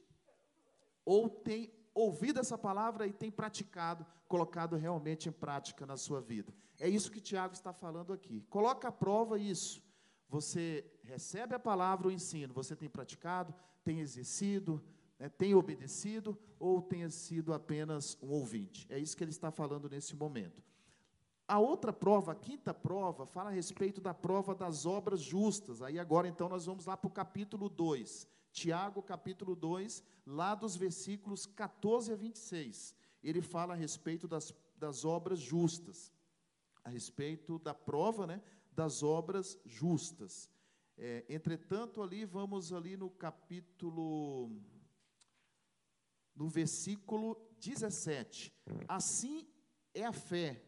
Ou 1.04 1.28
tem 1.28 1.74
ouvido 1.92 2.38
essa 2.38 2.56
palavra 2.56 3.08
e 3.08 3.12
tem 3.12 3.32
praticado, 3.32 4.06
colocado 4.28 4.76
realmente 4.76 5.28
em 5.28 5.32
prática 5.32 5.84
na 5.84 5.96
sua 5.96 6.20
vida? 6.20 6.54
É 6.78 6.88
isso 6.88 7.10
que 7.10 7.20
Tiago 7.20 7.52
está 7.52 7.72
falando 7.72 8.12
aqui. 8.12 8.42
Coloca 8.48 8.86
à 8.86 8.92
prova 8.92 9.40
isso. 9.40 9.82
Você 10.28 10.88
recebe 11.02 11.56
a 11.56 11.58
palavra, 11.58 12.06
o 12.06 12.12
ensino, 12.12 12.54
você 12.54 12.76
tem 12.76 12.88
praticado, 12.88 13.52
tem 13.84 14.00
exercido, 14.00 14.82
né, 15.18 15.28
tem 15.28 15.54
obedecido 15.54 16.38
ou 16.58 16.80
tem 16.80 17.08
sido 17.10 17.52
apenas 17.52 18.16
um 18.22 18.28
ouvinte? 18.30 18.86
É 18.88 18.98
isso 18.98 19.16
que 19.16 19.24
ele 19.24 19.30
está 19.30 19.50
falando 19.50 19.88
nesse 19.88 20.14
momento. 20.16 20.62
A 21.50 21.58
outra 21.58 21.92
prova, 21.92 22.30
a 22.30 22.34
quinta 22.36 22.72
prova, 22.72 23.26
fala 23.26 23.50
a 23.50 23.52
respeito 23.52 24.00
da 24.00 24.14
prova 24.14 24.54
das 24.54 24.86
obras 24.86 25.20
justas. 25.20 25.82
Aí 25.82 25.98
agora 25.98 26.28
então 26.28 26.48
nós 26.48 26.66
vamos 26.66 26.86
lá 26.86 26.96
para 26.96 27.08
o 27.08 27.10
capítulo 27.10 27.68
2. 27.68 28.28
Tiago, 28.52 29.02
capítulo 29.02 29.56
2, 29.56 30.02
lá 30.26 30.54
dos 30.54 30.76
versículos 30.76 31.46
14 31.46 32.12
a 32.12 32.16
26. 32.16 32.94
Ele 33.22 33.42
fala 33.42 33.74
a 33.74 33.76
respeito 33.76 34.28
das, 34.28 34.54
das 34.76 35.04
obras 35.04 35.40
justas. 35.40 36.12
A 36.84 36.88
respeito 36.88 37.58
da 37.58 37.74
prova, 37.74 38.28
né, 38.28 38.40
das 38.72 39.02
obras 39.02 39.58
justas. 39.64 40.48
É, 41.02 41.24
entretanto, 41.30 42.02
ali 42.02 42.26
vamos 42.26 42.74
ali 42.74 42.94
no 42.94 43.08
capítulo 43.08 44.50
no 46.36 46.46
versículo 46.46 47.40
17. 47.58 48.52
Assim 48.86 49.48
é 49.94 50.04
a 50.04 50.12
fé 50.12 50.62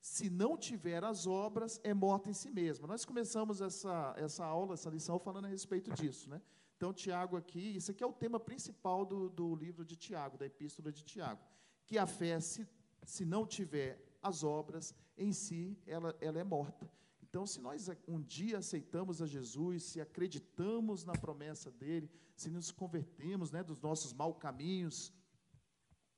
se 0.00 0.28
não 0.28 0.56
tiver 0.56 1.04
as 1.04 1.24
obras, 1.24 1.80
é 1.84 1.94
morta 1.94 2.30
em 2.30 2.32
si 2.32 2.50
mesma. 2.50 2.88
Nós 2.88 3.04
começamos 3.04 3.60
essa, 3.60 4.12
essa 4.16 4.44
aula, 4.44 4.74
essa 4.74 4.90
lição, 4.90 5.20
falando 5.20 5.44
a 5.44 5.48
respeito 5.48 5.92
disso. 5.92 6.28
Né? 6.28 6.42
Então, 6.76 6.92
Tiago 6.92 7.36
aqui, 7.36 7.76
isso 7.76 7.92
aqui 7.92 8.02
é 8.02 8.06
o 8.06 8.12
tema 8.12 8.40
principal 8.40 9.04
do, 9.04 9.28
do 9.28 9.54
livro 9.54 9.84
de 9.84 9.94
Tiago, 9.94 10.36
da 10.36 10.46
epístola 10.46 10.90
de 10.90 11.04
Tiago. 11.04 11.40
Que 11.86 11.96
a 11.96 12.06
fé, 12.06 12.40
se, 12.40 12.66
se 13.04 13.24
não 13.24 13.46
tiver 13.46 14.02
as 14.20 14.42
obras, 14.42 14.94
em 15.16 15.32
si, 15.32 15.78
ela, 15.86 16.16
ela 16.20 16.40
é 16.40 16.44
morta. 16.44 16.90
Então, 17.30 17.46
se 17.46 17.60
nós 17.60 17.88
um 18.08 18.20
dia 18.20 18.58
aceitamos 18.58 19.22
a 19.22 19.26
Jesus, 19.26 19.84
se 19.84 20.00
acreditamos 20.00 21.04
na 21.04 21.12
promessa 21.12 21.70
dele, 21.70 22.10
se 22.34 22.50
nos 22.50 22.72
convertemos 22.72 23.52
né, 23.52 23.62
dos 23.62 23.80
nossos 23.80 24.12
maus 24.12 24.36
caminhos, 24.36 25.12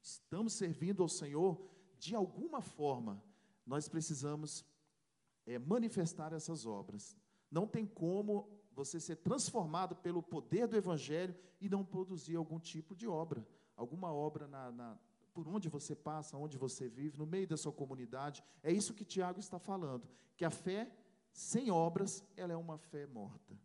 estamos 0.01 0.55
servindo 0.55 1.03
ao 1.03 1.11
Senhor, 1.11 1.63
de 1.99 2.15
alguma 2.15 2.63
forma, 2.63 3.23
nós 3.67 3.91
precisamos 3.91 4.65
é, 5.45 5.59
manifestar 5.59 6.33
essas 6.33 6.65
obras. 6.65 7.15
Não 7.51 7.67
tem 7.67 7.85
como 7.85 8.49
você 8.73 8.99
ser 8.99 9.17
transformado 9.17 9.95
pelo 9.95 10.23
poder 10.23 10.67
do 10.67 10.79
Evangelho 10.79 11.37
e 11.61 11.69
não 11.69 11.85
produzir 11.85 12.37
algum 12.37 12.59
tipo 12.59 12.97
de 12.97 13.07
obra, 13.07 13.47
alguma 13.77 14.11
obra 14.11 14.49
na, 14.49 14.73
na, 14.73 14.99
por 15.35 15.47
onde 15.47 15.69
você 15.69 15.95
passa, 15.95 16.39
onde 16.39 16.57
você 16.57 16.89
vive, 16.89 17.19
no 17.19 17.27
meio 17.27 17.47
da 17.47 17.59
sua 17.59 17.71
comunidade. 17.71 18.43
É 18.63 18.73
isso 18.73 18.95
que 18.95 19.05
Tiago 19.05 19.39
está 19.39 19.59
falando, 19.59 20.09
que 20.39 20.45
a 20.47 20.51
fé 20.51 20.91
sem 21.33 21.71
obras, 21.71 22.25
ela 22.37 22.53
é 22.53 22.57
uma 22.57 22.79
fé 22.79 23.07
morta. 23.07 23.59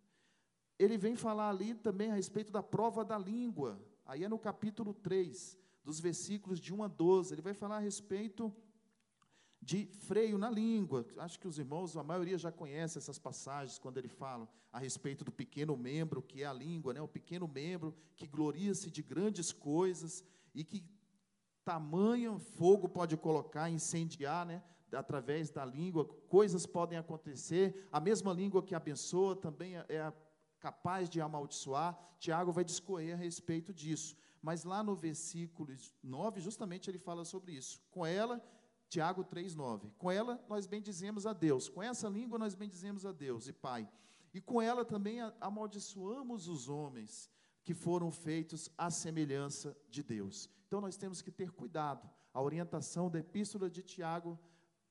Ele 0.80 0.98
vem 0.98 1.16
falar 1.16 1.50
ali 1.50 1.74
também 1.74 2.12
a 2.12 2.16
respeito 2.16 2.52
da 2.52 2.64
prova 2.64 3.04
da 3.04 3.18
língua. 3.18 3.82
Aí 4.06 4.24
é 4.24 4.30
no 4.30 4.40
capítulo 4.40 4.94
3, 4.94 5.58
dos 5.84 6.00
versículos 6.00 6.60
de 6.60 6.74
1 6.74 6.84
a 6.84 6.88
12. 6.88 7.34
Ele 7.34 7.42
vai 7.42 7.54
falar 7.54 7.78
a 7.78 7.80
respeito 7.80 8.54
de 9.62 9.86
freio 9.86 10.38
na 10.38 10.50
língua. 10.50 11.06
Acho 11.18 11.40
que 11.40 11.48
os 11.48 11.58
irmãos, 11.58 11.98
a 11.98 12.04
maioria 12.04 12.38
já 12.38 12.52
conhece 12.52 12.98
essas 12.98 13.18
passagens 13.18 13.80
quando 13.80 13.98
ele 13.98 14.08
fala 14.08 14.48
a 14.72 14.80
respeito 14.80 15.26
do 15.26 15.32
pequeno 15.32 15.76
membro, 15.76 16.22
que 16.22 16.44
é 16.44 16.46
a 16.46 16.54
língua, 16.54 16.94
né? 16.94 17.02
o 17.02 17.08
pequeno 17.08 17.48
membro 17.48 17.96
que 18.16 18.28
gloria-se 18.28 18.92
de 18.92 19.02
grandes 19.02 19.52
coisas 19.52 20.24
e 20.54 20.64
que 20.64 20.86
tamanho 21.66 22.40
fogo 22.40 22.88
pode 22.88 23.18
colocar, 23.18 23.70
incendiar, 23.70 24.46
né? 24.46 24.64
Através 24.94 25.50
da 25.50 25.66
língua, 25.66 26.06
coisas 26.28 26.66
podem 26.66 26.98
acontecer. 26.98 27.88
A 27.92 28.00
mesma 28.00 28.34
língua 28.34 28.64
que 28.64 28.76
abençoa 28.76 29.36
também 29.36 29.78
é, 29.78 29.86
é 29.90 30.14
capaz 30.60 31.10
de 31.10 31.22
amaldiçoar. 31.22 31.98
Tiago 32.20 32.52
vai 32.52 32.64
discorrer 32.64 33.14
a 33.14 33.18
respeito 33.18 33.74
disso. 33.74 34.18
Mas 34.42 34.64
lá 34.64 34.84
no 34.84 34.96
versículo 34.96 35.76
9, 36.02 36.40
justamente 36.40 36.90
ele 36.90 37.00
fala 37.00 37.26
sobre 37.26 37.54
isso. 37.54 37.82
Com 37.92 38.06
ela 38.06 38.42
Tiago 38.90 39.24
3,9. 39.24 39.92
Com 39.98 40.12
ela 40.12 40.44
nós 40.48 40.66
bendizemos 40.66 41.26
a 41.26 41.34
Deus, 41.34 41.68
com 41.68 41.84
essa 41.84 42.08
língua 42.08 42.40
nós 42.40 42.56
bendizemos 42.56 43.06
a 43.06 43.12
Deus 43.12 43.48
e 43.48 43.54
Pai. 43.54 43.88
E 44.34 44.42
com 44.42 44.62
ela 44.62 44.86
também 44.86 45.20
amaldiçoamos 45.42 46.48
os 46.48 46.70
homens 46.70 47.30
que 47.64 47.74
foram 47.74 48.12
feitos 48.12 48.70
à 48.78 48.90
semelhança 48.90 49.76
de 49.90 50.02
Deus. 50.02 50.50
Então 50.68 50.80
nós 50.80 50.96
temos 50.96 51.22
que 51.22 51.32
ter 51.32 51.52
cuidado. 51.52 52.10
A 52.34 52.42
orientação 52.42 53.10
da 53.10 53.20
epístola 53.20 53.70
de 53.70 53.82
Tiago 53.82 54.40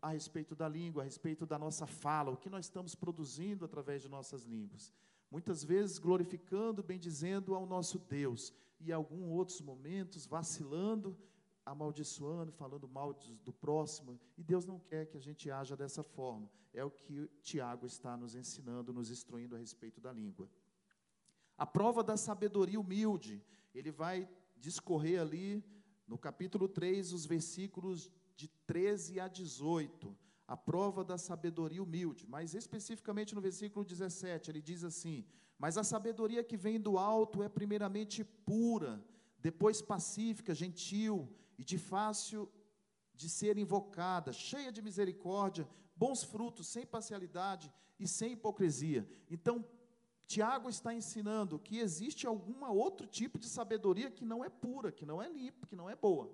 a 0.09 0.13
respeito 0.13 0.55
da 0.55 0.69
língua, 0.69 1.03
a 1.03 1.05
respeito 1.05 1.47
da 1.47 1.59
nossa 1.59 1.87
fala, 1.87 2.31
o 2.31 2.37
que 2.37 2.51
nós 2.51 2.67
estamos 2.67 2.95
produzindo 2.95 3.65
através 3.65 4.03
de 4.03 4.09
nossas 4.09 4.43
línguas. 4.43 4.93
Muitas 5.31 5.65
vezes 5.65 5.99
glorificando, 5.99 6.83
bendizendo 6.83 7.55
ao 7.55 7.67
nosso 7.67 7.99
Deus, 7.99 8.53
e 8.81 8.91
em 8.91 8.93
alguns 8.93 9.31
outros 9.31 9.61
momentos 9.61 10.27
vacilando 10.27 11.17
amaldiçoando, 11.67 12.53
falando 12.53 12.87
mal 12.87 13.13
do 13.45 13.53
próximo, 13.53 14.21
e 14.39 14.43
Deus 14.45 14.65
não 14.65 14.79
quer 14.79 15.07
que 15.07 15.17
a 15.17 15.21
gente 15.21 15.51
haja 15.51 15.77
dessa 15.77 16.05
forma. 16.05 16.49
É 16.73 16.85
o 16.85 16.91
que 16.91 17.29
Tiago 17.43 17.87
está 17.87 18.17
nos 18.17 18.37
ensinando, 18.37 18.93
nos 18.93 19.11
instruindo 19.11 19.57
a 19.57 19.59
respeito 19.59 20.01
da 20.01 20.13
língua. 20.13 20.49
A 21.59 21.67
prova 21.67 22.05
da 22.05 22.17
sabedoria 22.17 22.79
humilde, 22.79 23.43
ele 23.75 23.91
vai 23.91 24.29
discorrer 24.57 25.21
ali 25.21 25.65
no 26.07 26.17
capítulo 26.17 26.69
3, 26.69 27.13
os 27.13 27.27
versículos 27.27 28.13
de 28.37 28.49
13 28.67 29.19
a 29.19 29.29
18, 29.29 30.15
a 30.47 30.57
prova 30.57 31.03
da 31.03 31.19
sabedoria 31.19 31.83
humilde, 31.83 32.27
mas 32.29 32.55
especificamente 32.55 33.35
no 33.35 33.41
versículo 33.41 33.85
17, 33.85 34.51
ele 34.51 34.63
diz 34.63 34.85
assim: 34.85 35.25
Mas 35.59 35.77
a 35.77 35.83
sabedoria 35.83 36.45
que 36.45 36.57
vem 36.57 36.81
do 36.81 36.99
alto 36.99 37.43
é 37.43 37.49
primeiramente 37.49 38.23
pura, 38.23 39.05
depois 39.41 39.83
pacífica, 39.83 40.55
gentil 40.55 41.29
e 41.59 41.65
de 41.65 41.79
fácil 41.79 42.49
de 43.15 43.29
ser 43.29 43.57
invocada, 43.57 44.33
cheia 44.33 44.71
de 44.71 44.83
misericórdia, 44.83 45.67
bons 45.97 46.23
frutos, 46.23 46.69
sem 46.69 46.85
parcialidade 46.85 47.73
e 47.99 48.07
sem 48.07 48.33
hipocrisia. 48.33 49.09
Então, 49.31 49.65
Tiago 50.27 50.69
está 50.69 50.93
ensinando 50.93 51.59
que 51.59 51.79
existe 51.79 52.27
algum 52.27 52.65
outro 52.71 53.07
tipo 53.07 53.39
de 53.39 53.49
sabedoria 53.49 54.11
que 54.11 54.25
não 54.25 54.45
é 54.45 54.51
pura, 54.51 54.93
que 54.93 55.07
não 55.07 55.23
é 55.23 55.29
limpa, 55.29 55.67
que 55.67 55.77
não 55.77 55.89
é 55.89 55.97
boa. 55.97 56.31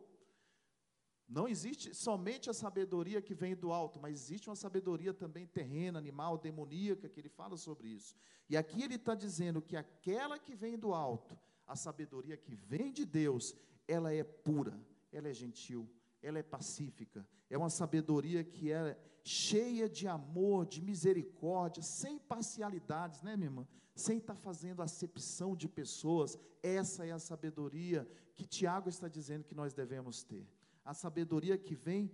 Não 1.33 1.49
existe 1.49 1.95
somente 1.95 2.51
a 2.51 2.53
sabedoria 2.53 3.23
que 3.23 3.33
vem 3.33 3.57
do 3.57 3.73
alto, 3.73 3.99
mas 3.99 4.13
existe 4.13 4.51
uma 4.51 4.55
sabedoria 4.55 5.15
também 5.15 5.47
terrena, 5.47 5.99
animal, 5.99 6.37
demoníaca, 6.37 7.09
que 7.09 7.19
ele 7.19 7.31
fala 7.31 7.57
sobre 7.57 7.89
isso. 7.89 8.15
E 8.51 8.55
aqui 8.55 8.83
ele 8.83 8.97
está 8.97 9.15
dizendo 9.15 9.63
que 9.63 9.75
aquela 9.75 10.39
que 10.39 10.55
vem 10.55 10.79
do 10.79 10.93
alto, 10.93 11.35
a 11.67 11.75
sabedoria 11.75 12.37
que 12.37 12.55
vem 12.55 12.93
de 12.93 13.07
Deus, 13.07 13.57
ela 13.89 14.13
é 14.13 14.23
pura, 14.23 14.79
ela 15.11 15.27
é 15.27 15.33
gentil, 15.33 15.89
ela 16.23 16.39
é 16.39 16.43
pacífica, 16.43 17.27
é 17.49 17.57
uma 17.57 17.71
sabedoria 17.71 18.45
que 18.45 18.71
é 18.71 18.95
cheia 19.25 19.89
de 19.89 20.07
amor, 20.07 20.67
de 20.67 20.83
misericórdia, 20.83 21.83
sem 21.83 22.19
parcialidades, 22.19 23.23
né, 23.23 23.37
minha 23.37 23.47
irmã? 23.47 23.69
Sem 23.95 24.19
estar 24.19 24.35
tá 24.35 24.41
fazendo 24.41 24.83
acepção 24.83 25.57
de 25.57 25.67
pessoas. 25.67 26.39
Essa 26.63 27.07
é 27.07 27.13
a 27.13 27.19
sabedoria 27.19 28.07
que 28.35 28.45
Tiago 28.45 28.91
está 28.91 29.09
dizendo 29.09 29.45
que 29.45 29.55
nós 29.55 29.73
devemos 29.73 30.23
ter. 30.23 30.47
A 30.85 30.95
sabedoria 30.95 31.57
que 31.57 31.75
vem 31.75 32.11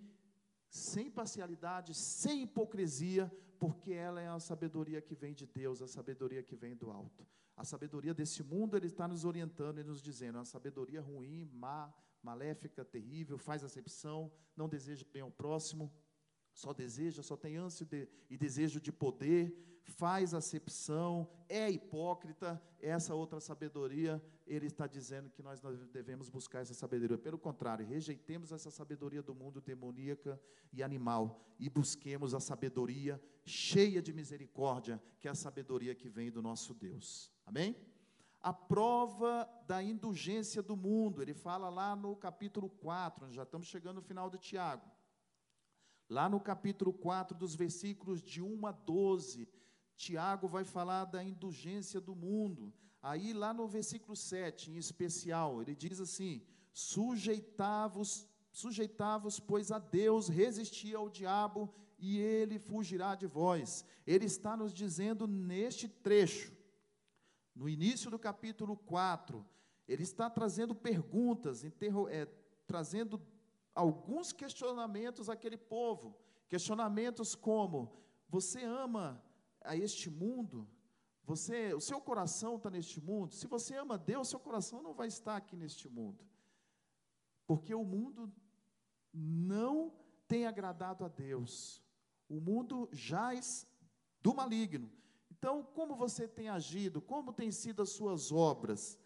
sem 0.68 1.10
parcialidade, 1.10 1.94
sem 1.94 2.42
hipocrisia, 2.42 3.32
porque 3.58 3.92
ela 3.92 4.20
é 4.20 4.28
a 4.28 4.38
sabedoria 4.38 5.00
que 5.00 5.14
vem 5.14 5.34
de 5.34 5.46
Deus, 5.46 5.82
a 5.82 5.88
sabedoria 5.88 6.42
que 6.42 6.54
vem 6.54 6.76
do 6.76 6.90
alto. 6.90 7.26
A 7.56 7.64
sabedoria 7.64 8.14
desse 8.14 8.42
mundo, 8.42 8.76
ele 8.76 8.87
está 8.87 9.08
nos 9.08 9.25
orientando 9.25 9.78
e 9.80 9.84
nos 9.84 10.00
dizendo, 10.00 10.38
é 10.38 10.44
sabedoria 10.44 11.00
ruim, 11.00 11.44
má, 11.52 11.92
maléfica, 12.22 12.84
terrível, 12.84 13.37
faz 13.38 13.64
acepção, 13.64 14.30
não 14.56 14.68
deseja 14.68 15.04
bem 15.12 15.22
ao 15.22 15.30
próximo, 15.30 15.92
só 16.58 16.72
deseja, 16.72 17.22
só 17.22 17.36
tem 17.36 17.56
ânsia 17.56 17.86
de, 17.86 18.08
e 18.28 18.36
desejo 18.36 18.80
de 18.80 18.90
poder, 18.90 19.80
faz 19.84 20.34
acepção, 20.34 21.30
é 21.48 21.70
hipócrita, 21.70 22.60
essa 22.80 23.14
outra 23.14 23.38
sabedoria, 23.38 24.20
ele 24.44 24.66
está 24.66 24.84
dizendo 24.88 25.30
que 25.30 25.40
nós, 25.40 25.60
devemos 25.92 26.28
buscar 26.28 26.58
essa 26.58 26.74
sabedoria. 26.74 27.16
Pelo 27.16 27.38
contrário, 27.38 27.86
rejeitemos 27.86 28.50
essa 28.50 28.72
sabedoria 28.72 29.22
do 29.22 29.36
mundo 29.36 29.60
demoníaca 29.60 30.40
e 30.72 30.82
animal 30.82 31.40
e 31.60 31.70
busquemos 31.70 32.34
a 32.34 32.40
sabedoria 32.40 33.22
cheia 33.44 34.02
de 34.02 34.12
misericórdia, 34.12 35.00
que 35.20 35.28
é 35.28 35.30
a 35.30 35.36
sabedoria 35.36 35.94
que 35.94 36.08
vem 36.08 36.28
do 36.28 36.42
nosso 36.42 36.74
Deus. 36.74 37.30
Amém? 37.46 37.76
a 38.40 38.52
prova 38.52 39.48
da 39.66 39.82
indulgência 39.82 40.62
do 40.62 40.76
mundo. 40.76 41.20
Ele 41.20 41.34
fala 41.34 41.68
lá 41.68 41.96
no 41.96 42.14
capítulo 42.14 42.68
4, 42.68 43.32
já 43.32 43.42
estamos 43.42 43.66
chegando 43.66 43.96
no 43.96 44.02
final 44.02 44.30
de 44.30 44.38
Tiago. 44.38 44.88
Lá 46.08 46.28
no 46.28 46.40
capítulo 46.40 46.92
4, 46.92 47.36
dos 47.36 47.54
versículos 47.54 48.22
de 48.22 48.42
1 48.42 48.66
a 48.66 48.72
12, 48.72 49.46
Tiago 49.94 50.48
vai 50.48 50.64
falar 50.64 51.04
da 51.04 51.22
indulgência 51.22 52.00
do 52.00 52.14
mundo. 52.14 52.72
Aí, 53.02 53.32
lá 53.32 53.52
no 53.52 53.68
versículo 53.68 54.16
7, 54.16 54.70
em 54.70 54.76
especial, 54.76 55.60
ele 55.60 55.74
diz 55.74 56.00
assim: 56.00 56.42
sujeitavos, 56.72 58.26
sujeitavos, 58.50 59.38
pois 59.38 59.70
a 59.70 59.78
Deus, 59.78 60.28
resisti 60.28 60.94
ao 60.94 61.11
diabo 61.11 61.72
e 61.98 62.18
ele 62.18 62.59
fugirá 62.59 63.14
de 63.14 63.26
vós. 63.26 63.85
Ele 64.06 64.24
está 64.24 64.56
nos 64.56 64.72
dizendo 64.72 65.26
neste 65.26 65.88
trecho, 65.88 66.56
no 67.54 67.68
início 67.68 68.11
do 68.11 68.18
capítulo 68.18 68.76
4, 68.76 69.44
ele 69.87 70.04
está 70.04 70.30
trazendo 70.30 70.74
perguntas, 70.74 71.64
é, 71.64 72.26
trazendo 72.66 73.20
alguns 73.78 74.32
questionamentos 74.32 75.30
àquele 75.30 75.56
povo. 75.56 76.16
Questionamentos 76.48 77.34
como: 77.34 77.92
você 78.28 78.64
ama 78.64 79.22
a 79.60 79.76
este 79.76 80.10
mundo? 80.10 80.68
Você, 81.24 81.74
o 81.74 81.80
seu 81.80 82.00
coração 82.00 82.56
está 82.56 82.70
neste 82.70 83.00
mundo? 83.00 83.34
Se 83.34 83.46
você 83.46 83.76
ama 83.76 83.96
Deus, 83.96 84.28
seu 84.28 84.40
coração 84.40 84.82
não 84.82 84.94
vai 84.94 85.08
estar 85.08 85.36
aqui 85.36 85.54
neste 85.54 85.88
mundo. 85.88 86.24
Porque 87.46 87.74
o 87.74 87.84
mundo 87.84 88.32
não 89.12 89.92
tem 90.26 90.46
agradado 90.46 91.04
a 91.04 91.08
Deus. 91.08 91.82
O 92.28 92.40
mundo 92.40 92.88
jaz 92.92 93.66
do 94.22 94.34
maligno. 94.34 94.90
Então, 95.30 95.62
como 95.62 95.94
você 95.94 96.26
tem 96.26 96.48
agido? 96.48 97.00
Como 97.00 97.32
têm 97.32 97.52
sido 97.52 97.82
as 97.82 97.90
suas 97.90 98.32
obras? 98.32 98.98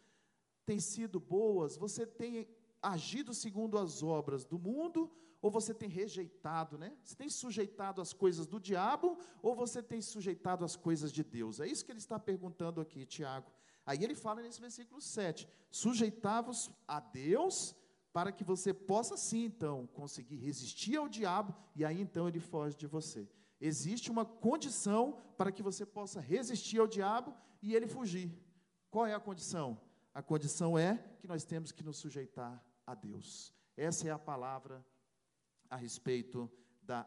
Têm 0.65 0.81
sido 0.81 1.21
boas? 1.21 1.77
Você 1.77 2.07
tem 2.07 2.49
agido 2.83 3.33
segundo 3.33 3.79
as 3.79 4.03
obras 4.03 4.45
do 4.45 4.59
mundo 4.59 5.11
ou 5.41 5.51
você 5.51 5.75
tem 5.75 5.89
rejeitado, 5.89 6.79
né? 6.79 6.97
Você 7.03 7.17
tem 7.17 7.29
sujeitado 7.29 8.01
as 8.01 8.13
coisas 8.13 8.47
do 8.47 8.61
diabo 8.61 9.19
ou 9.43 9.55
você 9.55 9.83
tem 9.83 10.01
sujeitado 10.01 10.65
as 10.65 10.77
coisas 10.77 11.13
de 11.13 11.25
Deus? 11.25 11.61
É 11.61 11.67
isso 11.67 11.85
que 11.85 11.91
ele 11.91 11.99
está 11.99 12.19
perguntando 12.19 12.81
aqui, 12.81 13.05
Tiago. 13.05 13.51
Aí 13.85 14.03
ele 14.05 14.15
fala 14.15 14.41
nesse 14.41 14.61
versículo 14.61 15.01
7: 15.01 15.49
sujeitavos 15.71 16.71
a 16.87 17.01
Deus 17.01 17.75
para 18.13 18.31
que 18.31 18.45
você 18.45 18.73
possa 18.75 19.17
sim, 19.17 19.45
então, 19.45 19.87
conseguir 19.89 20.37
resistir 20.37 20.97
ao 20.97 21.09
diabo 21.09 21.55
e 21.75 21.85
aí 21.85 22.01
então 22.01 22.29
ele 22.29 22.39
foge 22.39 22.77
de 22.77 22.87
você. 22.87 23.29
Existe 23.61 24.11
uma 24.11 24.25
condição 24.25 25.19
para 25.37 25.51
que 25.51 25.63
você 25.63 25.87
possa 25.87 26.21
resistir 26.21 26.79
ao 26.79 26.87
diabo 26.87 27.35
e 27.61 27.75
ele 27.75 27.87
fugir. 27.87 28.31
Qual 28.91 29.07
é 29.07 29.15
a 29.15 29.21
condição? 29.21 29.81
A 30.15 30.23
condição 30.23 30.79
é 30.79 31.03
que 31.19 31.27
nós 31.27 31.45
temos 31.45 31.73
que 31.73 31.83
nos 31.83 31.97
sujeitar 31.97 32.63
a 32.87 32.95
Deus. 32.95 33.53
Essa 33.77 34.09
é 34.09 34.11
a 34.11 34.19
palavra 34.19 34.85
a 35.71 35.77
respeito 35.77 36.51
da 36.83 37.07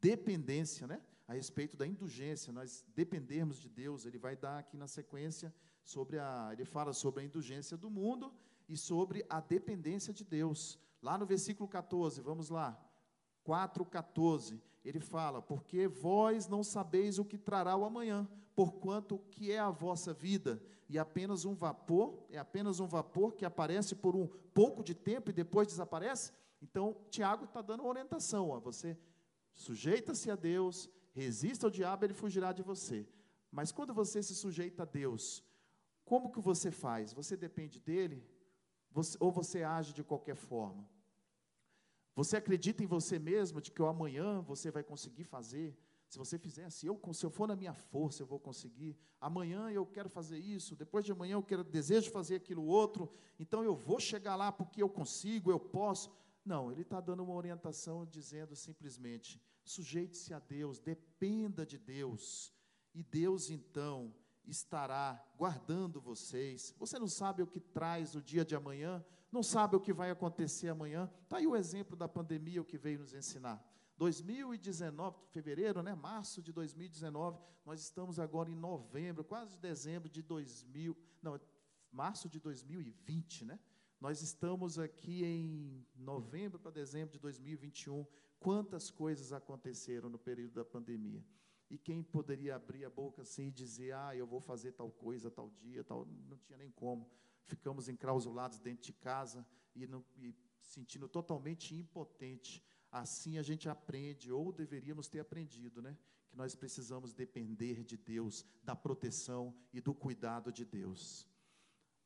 dependência, 0.00 0.86
né? 0.86 1.02
A 1.26 1.32
respeito 1.32 1.76
da 1.76 1.86
indulgência, 1.86 2.52
nós 2.52 2.84
dependermos 2.94 3.58
de 3.58 3.68
Deus. 3.68 4.04
Ele 4.04 4.18
vai 4.18 4.36
dar 4.36 4.58
aqui 4.58 4.76
na 4.76 4.86
sequência 4.86 5.54
sobre 5.82 6.18
a, 6.18 6.50
ele 6.52 6.64
fala 6.64 6.92
sobre 6.92 7.22
a 7.22 7.24
indulgência 7.24 7.76
do 7.76 7.90
mundo 7.90 8.32
e 8.68 8.76
sobre 8.76 9.24
a 9.28 9.40
dependência 9.40 10.12
de 10.12 10.24
Deus. 10.24 10.78
Lá 11.02 11.18
no 11.18 11.26
versículo 11.26 11.68
14, 11.68 12.20
vamos 12.20 12.48
lá. 12.50 12.80
4,14, 13.46 14.60
ele 14.84 15.00
fala: 15.00 15.40
Porque 15.40 15.88
vós 15.88 16.46
não 16.46 16.62
sabeis 16.62 17.18
o 17.18 17.24
que 17.24 17.38
trará 17.38 17.76
o 17.76 17.84
amanhã, 17.84 18.28
porquanto 18.54 19.16
o 19.16 19.18
que 19.18 19.50
é 19.50 19.58
a 19.58 19.70
vossa 19.70 20.12
vida, 20.12 20.62
e 20.88 20.98
apenas 20.98 21.44
um 21.44 21.54
vapor, 21.54 22.22
é 22.28 22.38
apenas 22.38 22.78
um 22.78 22.86
vapor 22.86 23.34
que 23.34 23.44
aparece 23.44 23.94
por 23.94 24.14
um 24.14 24.26
pouco 24.52 24.84
de 24.84 24.94
tempo 24.94 25.30
e 25.30 25.32
depois 25.32 25.66
desaparece. 25.66 26.32
Então, 26.62 26.96
Tiago 27.10 27.44
está 27.44 27.62
dando 27.62 27.80
uma 27.80 27.88
orientação: 27.88 28.50
ó, 28.50 28.60
você 28.60 28.96
sujeita-se 29.54 30.30
a 30.30 30.36
Deus, 30.36 30.88
resista 31.12 31.66
ao 31.66 31.70
diabo, 31.70 32.04
ele 32.04 32.14
fugirá 32.14 32.52
de 32.52 32.62
você. 32.62 33.06
Mas 33.50 33.72
quando 33.72 33.94
você 33.94 34.22
se 34.22 34.34
sujeita 34.34 34.82
a 34.82 34.86
Deus, 34.86 35.42
como 36.04 36.30
que 36.30 36.40
você 36.40 36.70
faz? 36.70 37.12
Você 37.12 37.36
depende 37.36 37.80
dele? 37.80 38.22
Você, 38.90 39.16
ou 39.18 39.32
você 39.32 39.62
age 39.62 39.92
de 39.92 40.04
qualquer 40.04 40.36
forma? 40.36 40.88
Você 42.14 42.36
acredita 42.36 42.82
em 42.82 42.86
você 42.86 43.18
mesmo, 43.18 43.60
de 43.60 43.70
que 43.70 43.82
o 43.82 43.86
amanhã 43.86 44.40
você 44.40 44.70
vai 44.70 44.84
conseguir 44.84 45.24
fazer? 45.24 45.76
Se 46.08 46.18
você 46.18 46.38
fizer 46.38 46.64
assim, 46.64 46.86
eu, 46.86 47.00
se 47.12 47.26
eu 47.26 47.30
for 47.30 47.48
na 47.48 47.56
minha 47.56 47.74
força, 47.74 48.22
eu 48.22 48.26
vou 48.26 48.38
conseguir. 48.38 48.96
Amanhã 49.20 49.70
eu 49.70 49.84
quero 49.84 50.08
fazer 50.08 50.38
isso, 50.38 50.76
depois 50.76 51.04
de 51.04 51.10
amanhã 51.10 51.34
eu 51.34 51.42
quero, 51.42 51.64
desejo 51.64 52.10
fazer 52.10 52.36
aquilo 52.36 52.64
outro, 52.64 53.10
então 53.38 53.64
eu 53.64 53.74
vou 53.74 53.98
chegar 53.98 54.36
lá 54.36 54.52
porque 54.52 54.80
eu 54.82 54.88
consigo, 54.88 55.50
eu 55.50 55.58
posso. 55.58 56.14
Não, 56.44 56.70
ele 56.70 56.82
está 56.82 57.00
dando 57.00 57.24
uma 57.24 57.34
orientação 57.34 58.06
dizendo 58.06 58.54
simplesmente: 58.54 59.42
sujeite-se 59.64 60.32
a 60.32 60.38
Deus, 60.38 60.78
dependa 60.78 61.66
de 61.66 61.78
Deus, 61.78 62.52
e 62.94 63.02
Deus 63.02 63.50
então 63.50 64.14
estará 64.46 65.20
guardando 65.36 66.00
vocês. 66.00 66.74
Você 66.78 66.98
não 66.98 67.08
sabe 67.08 67.42
o 67.42 67.46
que 67.46 67.58
traz 67.58 68.14
o 68.14 68.22
dia 68.22 68.44
de 68.44 68.54
amanhã, 68.54 69.04
não 69.34 69.42
sabe 69.42 69.74
o 69.74 69.80
que 69.80 69.92
vai 69.92 70.10
acontecer 70.10 70.68
amanhã. 70.68 71.10
Está 71.24 71.38
aí 71.38 71.46
o 71.46 71.56
exemplo 71.56 71.96
da 71.96 72.08
pandemia, 72.08 72.62
o 72.62 72.64
que 72.64 72.78
veio 72.78 73.00
nos 73.00 73.12
ensinar. 73.12 73.60
2019, 73.98 75.18
fevereiro, 75.30 75.82
né, 75.82 75.92
março 75.92 76.40
de 76.40 76.52
2019, 76.52 77.38
nós 77.66 77.80
estamos 77.80 78.20
agora 78.20 78.48
em 78.48 78.54
novembro, 78.54 79.24
quase 79.24 79.58
dezembro 79.58 80.08
de 80.08 80.22
2000, 80.22 80.96
não, 81.20 81.40
março 81.90 82.28
de 82.28 82.38
2020, 82.38 83.44
né? 83.44 83.58
Nós 84.00 84.22
estamos 84.22 84.78
aqui 84.78 85.24
em 85.24 85.84
novembro 85.96 86.58
para 86.58 86.70
dezembro 86.70 87.12
de 87.12 87.18
2021. 87.18 88.06
Quantas 88.38 88.90
coisas 88.90 89.32
aconteceram 89.32 90.08
no 90.08 90.18
período 90.18 90.54
da 90.54 90.64
pandemia? 90.64 91.24
E 91.70 91.78
quem 91.78 92.02
poderia 92.02 92.54
abrir 92.54 92.84
a 92.84 92.90
boca 92.90 93.22
assim 93.22 93.48
e 93.48 93.50
dizer, 93.50 93.94
ah, 93.94 94.14
eu 94.14 94.26
vou 94.26 94.40
fazer 94.40 94.72
tal 94.72 94.90
coisa, 94.90 95.30
tal 95.30 95.50
dia, 95.50 95.82
tal. 95.82 96.06
Não 96.28 96.36
tinha 96.36 96.58
nem 96.58 96.70
como. 96.70 97.08
Ficamos 97.46 97.88
enclausulados 97.88 98.58
dentro 98.58 98.84
de 98.84 98.92
casa 98.92 99.46
e, 99.74 99.86
não, 99.86 100.04
e 100.16 100.34
sentindo 100.60 101.08
totalmente 101.08 101.74
impotente. 101.74 102.62
Assim 102.90 103.38
a 103.38 103.42
gente 103.42 103.68
aprende, 103.68 104.30
ou 104.32 104.52
deveríamos 104.52 105.08
ter 105.08 105.20
aprendido, 105.20 105.82
né? 105.82 105.96
Que 106.28 106.36
nós 106.36 106.54
precisamos 106.54 107.12
depender 107.12 107.84
de 107.84 107.96
Deus, 107.96 108.44
da 108.62 108.74
proteção 108.74 109.54
e 109.72 109.80
do 109.80 109.94
cuidado 109.94 110.52
de 110.52 110.64
Deus. 110.64 111.28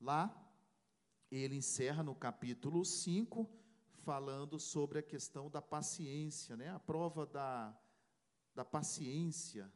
Lá, 0.00 0.34
ele 1.30 1.56
encerra 1.56 2.02
no 2.02 2.14
capítulo 2.14 2.84
5, 2.84 3.48
falando 4.02 4.58
sobre 4.58 4.98
a 4.98 5.02
questão 5.02 5.50
da 5.50 5.60
paciência, 5.60 6.56
né? 6.56 6.70
A 6.70 6.78
prova 6.78 7.26
da, 7.26 7.78
da 8.54 8.64
paciência. 8.64 9.70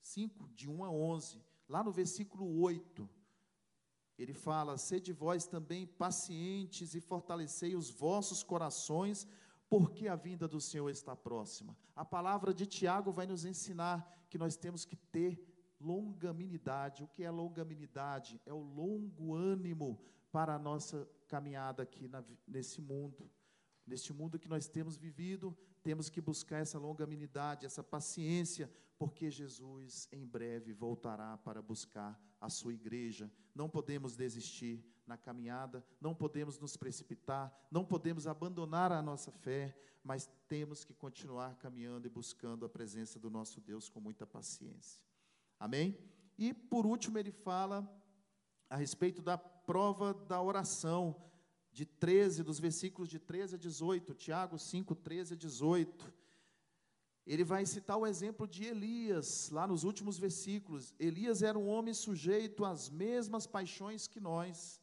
5, 0.00 0.48
de 0.54 0.68
1 0.68 0.84
a 0.84 0.90
11. 0.90 1.44
Lá 1.68 1.84
no 1.84 1.92
versículo 1.92 2.60
8, 2.60 3.08
ele 4.22 4.34
fala: 4.34 4.76
Sede 4.76 5.12
vós 5.12 5.46
também 5.46 5.86
pacientes 5.86 6.94
e 6.94 7.00
fortalecei 7.00 7.74
os 7.74 7.90
vossos 7.90 8.42
corações, 8.42 9.26
porque 9.68 10.08
a 10.08 10.16
vinda 10.16 10.46
do 10.46 10.60
Senhor 10.60 10.90
está 10.90 11.16
próxima. 11.16 11.76
A 11.94 12.04
palavra 12.04 12.52
de 12.52 12.66
Tiago 12.66 13.12
vai 13.12 13.26
nos 13.26 13.44
ensinar 13.44 14.26
que 14.28 14.36
nós 14.36 14.56
temos 14.56 14.84
que 14.84 14.96
ter 14.96 15.42
longanimidade. 15.80 17.02
O 17.02 17.08
que 17.08 17.22
é 17.22 17.30
longanimidade? 17.30 18.40
É 18.44 18.52
o 18.52 18.60
longo 18.60 19.34
ânimo 19.34 19.98
para 20.30 20.54
a 20.54 20.58
nossa 20.58 21.08
caminhada 21.26 21.82
aqui 21.82 22.06
na, 22.06 22.22
nesse 22.46 22.80
mundo. 22.80 23.30
Neste 23.86 24.12
mundo 24.12 24.38
que 24.38 24.48
nós 24.48 24.68
temos 24.68 24.96
vivido, 24.96 25.56
temos 25.82 26.10
que 26.10 26.20
buscar 26.20 26.58
essa 26.58 26.78
longanimidade, 26.78 27.64
essa 27.64 27.82
paciência, 27.82 28.70
porque 28.98 29.30
Jesus 29.30 30.08
em 30.12 30.26
breve 30.26 30.72
voltará 30.72 31.38
para 31.38 31.62
buscar 31.62 32.20
a 32.40 32.48
sua 32.48 32.72
igreja. 32.72 33.30
Não 33.54 33.68
podemos 33.68 34.16
desistir 34.16 34.84
na 35.06 35.16
caminhada, 35.16 35.84
não 36.00 36.14
podemos 36.14 36.58
nos 36.58 36.76
precipitar, 36.76 37.52
não 37.70 37.84
podemos 37.84 38.26
abandonar 38.26 38.92
a 38.92 39.02
nossa 39.02 39.30
fé, 39.30 39.76
mas 40.02 40.30
temos 40.48 40.84
que 40.84 40.94
continuar 40.94 41.56
caminhando 41.56 42.06
e 42.06 42.10
buscando 42.10 42.64
a 42.64 42.68
presença 42.68 43.18
do 43.18 43.28
nosso 43.28 43.60
Deus 43.60 43.88
com 43.88 44.00
muita 44.00 44.26
paciência. 44.26 45.02
Amém? 45.58 45.98
E 46.38 46.54
por 46.54 46.86
último, 46.86 47.18
ele 47.18 47.32
fala 47.32 47.86
a 48.68 48.76
respeito 48.76 49.20
da 49.20 49.36
prova 49.36 50.14
da 50.14 50.40
oração, 50.40 51.28
de 51.72 51.84
13, 51.84 52.42
dos 52.42 52.58
versículos 52.58 53.08
de 53.08 53.18
13 53.18 53.56
a 53.56 53.58
18, 53.58 54.14
Tiago 54.14 54.58
5, 54.58 54.94
13 54.94 55.34
a 55.34 55.36
18 55.36 56.20
ele 57.26 57.44
vai 57.44 57.64
citar 57.66 57.96
o 57.96 58.06
exemplo 58.06 58.46
de 58.46 58.64
Elias, 58.64 59.50
lá 59.50 59.66
nos 59.66 59.84
últimos 59.84 60.18
versículos. 60.18 60.94
Elias 60.98 61.42
era 61.42 61.58
um 61.58 61.68
homem 61.68 61.94
sujeito 61.94 62.64
às 62.64 62.88
mesmas 62.88 63.46
paixões 63.46 64.06
que 64.06 64.18
nós, 64.18 64.80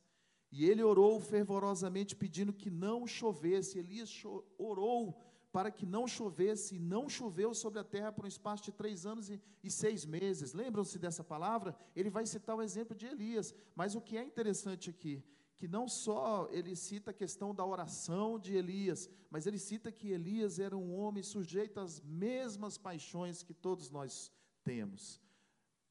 e 0.51 0.65
ele 0.65 0.83
orou 0.83 1.19
fervorosamente 1.19 2.15
pedindo 2.15 2.53
que 2.53 2.69
não 2.69 3.05
chovesse. 3.05 3.79
Elias 3.79 4.23
orou 4.57 5.21
para 5.51 5.71
que 5.71 5.85
não 5.85 6.07
chovesse, 6.07 6.75
e 6.75 6.79
não 6.79 7.09
choveu 7.09 7.53
sobre 7.53 7.79
a 7.79 7.83
terra 7.83 8.11
por 8.11 8.25
um 8.25 8.27
espaço 8.27 8.63
de 8.63 8.71
três 8.71 9.05
anos 9.05 9.29
e, 9.29 9.41
e 9.63 9.71
seis 9.71 10.05
meses. 10.05 10.53
Lembram-se 10.53 10.99
dessa 10.99 11.23
palavra? 11.23 11.75
Ele 11.95 12.09
vai 12.09 12.25
citar 12.25 12.55
o 12.55 12.61
exemplo 12.61 12.95
de 12.95 13.07
Elias, 13.07 13.55
mas 13.75 13.95
o 13.95 14.01
que 14.01 14.17
é 14.17 14.23
interessante 14.23 14.89
aqui 14.89 15.23
que 15.57 15.67
não 15.67 15.87
só 15.87 16.47
ele 16.51 16.75
cita 16.75 17.11
a 17.11 17.13
questão 17.13 17.53
da 17.53 17.65
oração 17.65 18.39
de 18.39 18.55
Elias, 18.55 19.09
mas 19.29 19.47
ele 19.47 19.57
cita 19.57 19.91
que 19.91 20.09
Elias 20.09 20.59
era 20.59 20.77
um 20.77 20.95
homem 20.95 21.23
sujeito 21.23 21.79
às 21.79 21.99
mesmas 21.99 22.77
paixões 22.77 23.41
que 23.41 23.55
todos 23.55 23.89
nós 23.89 24.31
temos, 24.63 25.19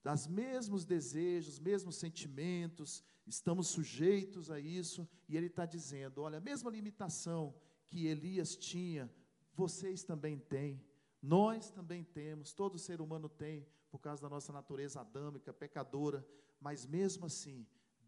das 0.04 0.28
mesmos 0.28 0.84
desejos, 0.84 1.58
mesmos 1.58 1.96
sentimentos, 1.96 3.02
estamos 3.26 3.66
sujeitos 3.66 4.52
a 4.52 4.60
isso, 4.60 5.08
e 5.28 5.36
ele 5.36 5.46
está 5.46 5.66
dizendo: 5.66 6.22
olha, 6.22 6.38
a 6.38 6.40
mesma 6.40 6.70
limitação 6.70 7.52
que 7.86 8.06
Elias 8.06 8.54
tinha, 8.54 9.10
vocês 9.52 10.04
também 10.04 10.38
têm, 10.38 10.80
nós 11.20 11.70
também 11.70 12.04
temos, 12.04 12.52
todo 12.52 12.78
ser 12.78 13.00
humano 13.00 13.28
tem, 13.28 13.66
por 13.90 13.98
causa 13.98 14.22
da 14.22 14.28
nossa 14.28 14.52
natureza 14.52 15.00
adâmica, 15.00 15.52
pecadora, 15.52 16.24
mas 16.60 16.86
mesmo 16.86 17.26
assim, 17.26 17.66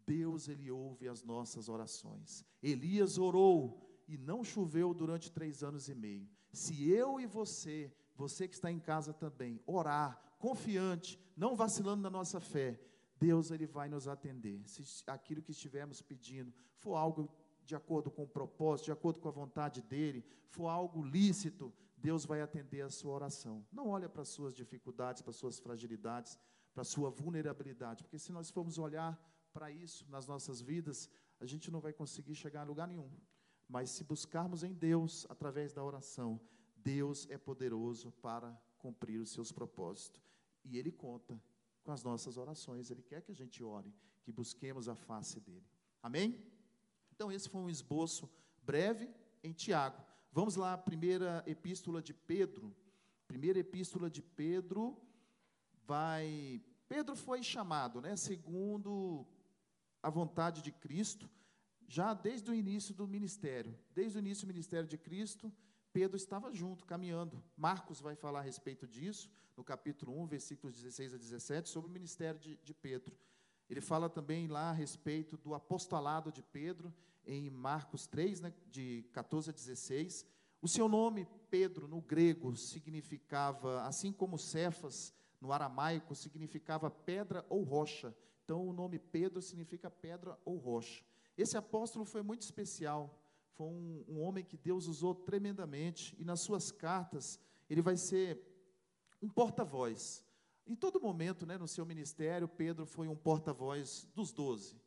Deus 0.09 0.47
ele 0.47 0.71
ouve 0.71 1.07
as 1.07 1.21
nossas 1.23 1.69
orações. 1.69 2.43
Elias 2.63 3.19
orou 3.19 3.79
e 4.07 4.17
não 4.17 4.43
choveu 4.43 4.91
durante 4.91 5.31
três 5.31 5.61
anos 5.61 5.87
e 5.87 5.93
meio. 5.93 6.27
Se 6.51 6.89
eu 6.89 7.19
e 7.19 7.27
você, 7.27 7.93
você 8.15 8.47
que 8.47 8.55
está 8.55 8.71
em 8.71 8.79
casa 8.79 9.13
também, 9.13 9.61
orar, 9.67 10.19
confiante, 10.39 11.19
não 11.37 11.55
vacilando 11.55 12.01
na 12.01 12.09
nossa 12.09 12.39
fé, 12.39 12.81
Deus 13.19 13.51
ele 13.51 13.67
vai 13.67 13.87
nos 13.87 14.07
atender. 14.07 14.67
Se 14.67 14.81
aquilo 15.05 15.43
que 15.43 15.51
estivermos 15.51 16.01
pedindo 16.01 16.51
for 16.73 16.95
algo 16.95 17.29
de 17.63 17.75
acordo 17.75 18.09
com 18.09 18.23
o 18.23 18.27
propósito, 18.27 18.85
de 18.85 18.91
acordo 18.91 19.19
com 19.19 19.27
a 19.27 19.39
vontade 19.43 19.79
dele, 19.79 20.25
for 20.47 20.69
algo 20.69 21.03
lícito, 21.03 21.71
Deus 21.95 22.25
vai 22.25 22.41
atender 22.41 22.81
a 22.81 22.89
sua 22.89 23.13
oração. 23.13 23.63
Não 23.71 23.89
olha 23.89 24.09
para 24.09 24.23
as 24.23 24.29
suas 24.29 24.55
dificuldades, 24.55 25.21
para 25.21 25.29
as 25.29 25.35
suas 25.35 25.59
fragilidades, 25.59 26.35
para 26.73 26.81
a 26.81 26.85
sua 26.85 27.11
vulnerabilidade, 27.11 28.03
porque 28.03 28.17
se 28.17 28.31
nós 28.31 28.49
formos 28.49 28.79
olhar 28.79 29.15
para 29.53 29.71
isso 29.71 30.05
nas 30.09 30.27
nossas 30.27 30.61
vidas, 30.61 31.09
a 31.39 31.45
gente 31.45 31.71
não 31.71 31.79
vai 31.79 31.93
conseguir 31.93 32.35
chegar 32.35 32.61
a 32.61 32.65
lugar 32.65 32.87
nenhum. 32.87 33.09
Mas 33.67 33.91
se 33.91 34.03
buscarmos 34.03 34.63
em 34.63 34.73
Deus 34.73 35.25
através 35.29 35.73
da 35.73 35.83
oração, 35.83 36.39
Deus 36.75 37.27
é 37.29 37.37
poderoso 37.37 38.11
para 38.13 38.51
cumprir 38.77 39.19
os 39.19 39.31
seus 39.31 39.51
propósitos. 39.51 40.21
E 40.63 40.77
Ele 40.77 40.91
conta 40.91 41.41
com 41.83 41.91
as 41.91 42.03
nossas 42.03 42.37
orações. 42.37 42.89
Ele 42.89 43.03
quer 43.03 43.21
que 43.21 43.31
a 43.31 43.35
gente 43.35 43.63
ore, 43.63 43.93
que 44.23 44.31
busquemos 44.31 44.89
a 44.89 44.95
face 44.95 45.39
dele. 45.39 45.65
Amém? 46.01 46.43
Então, 47.13 47.31
esse 47.31 47.49
foi 47.49 47.61
um 47.61 47.69
esboço 47.69 48.29
breve 48.63 49.09
em 49.43 49.51
Tiago. 49.51 50.01
Vamos 50.31 50.55
lá, 50.55 50.77
primeira 50.77 51.43
epístola 51.45 52.01
de 52.01 52.13
Pedro. 52.13 52.75
Primeira 53.27 53.59
epístola 53.59 54.09
de 54.09 54.21
Pedro 54.21 54.97
vai. 55.85 56.61
Pedro 56.87 57.15
foi 57.15 57.43
chamado, 57.43 58.01
né, 58.01 58.15
segundo 58.15 59.27
a 60.01 60.09
vontade 60.09 60.61
de 60.61 60.71
Cristo, 60.71 61.29
já 61.87 62.13
desde 62.13 62.51
o 62.51 62.53
início 62.53 62.93
do 62.93 63.07
ministério. 63.07 63.77
Desde 63.93 64.17
o 64.17 64.19
início 64.19 64.45
do 64.45 64.49
ministério 64.49 64.87
de 64.87 64.97
Cristo, 64.97 65.51
Pedro 65.91 66.15
estava 66.15 66.53
junto, 66.53 66.85
caminhando. 66.85 67.43
Marcos 67.57 67.99
vai 67.99 68.15
falar 68.15 68.39
a 68.39 68.43
respeito 68.43 68.87
disso, 68.87 69.29
no 69.57 69.63
capítulo 69.63 70.17
1, 70.21 70.27
versículos 70.27 70.75
16 70.75 71.15
a 71.15 71.17
17, 71.17 71.69
sobre 71.69 71.89
o 71.89 71.93
ministério 71.93 72.39
de, 72.39 72.57
de 72.57 72.73
Pedro. 72.73 73.17
Ele 73.69 73.81
fala 73.81 74.09
também 74.09 74.47
lá 74.47 74.69
a 74.69 74.73
respeito 74.73 75.37
do 75.37 75.53
apostolado 75.53 76.31
de 76.31 76.41
Pedro, 76.41 76.93
em 77.25 77.49
Marcos 77.49 78.07
3, 78.07 78.41
né, 78.41 78.53
de 78.71 79.05
14 79.11 79.49
a 79.49 79.53
16. 79.53 80.25
O 80.61 80.67
seu 80.67 80.87
nome, 80.89 81.27
Pedro, 81.49 81.87
no 81.87 82.01
grego, 82.01 82.55
significava, 82.55 83.81
assim 83.83 84.11
como 84.11 84.37
Cefas, 84.37 85.13
no 85.39 85.53
aramaico, 85.53 86.15
significava 86.15 86.89
pedra 86.89 87.45
ou 87.49 87.63
rocha. 87.63 88.13
Então, 88.49 88.67
o 88.67 88.73
nome 88.73 88.97
Pedro 88.97 89.43
significa 89.43 89.91
pedra 89.91 90.35
ou 90.43 90.57
rocha. 90.57 91.05
Esse 91.37 91.55
apóstolo 91.55 92.03
foi 92.03 92.23
muito 92.23 92.41
especial, 92.41 93.15
foi 93.53 93.67
um, 93.67 94.03
um 94.07 94.21
homem 94.21 94.43
que 94.43 94.57
Deus 94.57 94.87
usou 94.87 95.13
tremendamente, 95.13 96.15
e 96.17 96.25
nas 96.25 96.39
suas 96.39 96.71
cartas, 96.71 97.39
ele 97.69 97.79
vai 97.79 97.95
ser 97.95 98.41
um 99.21 99.29
porta-voz. 99.29 100.25
Em 100.65 100.73
todo 100.73 100.99
momento, 100.99 101.45
né, 101.45 101.59
no 101.59 101.67
seu 101.67 101.85
ministério, 101.85 102.47
Pedro 102.47 102.87
foi 102.87 103.07
um 103.07 103.15
porta-voz 103.15 104.07
dos 104.15 104.31
doze. 104.31 104.81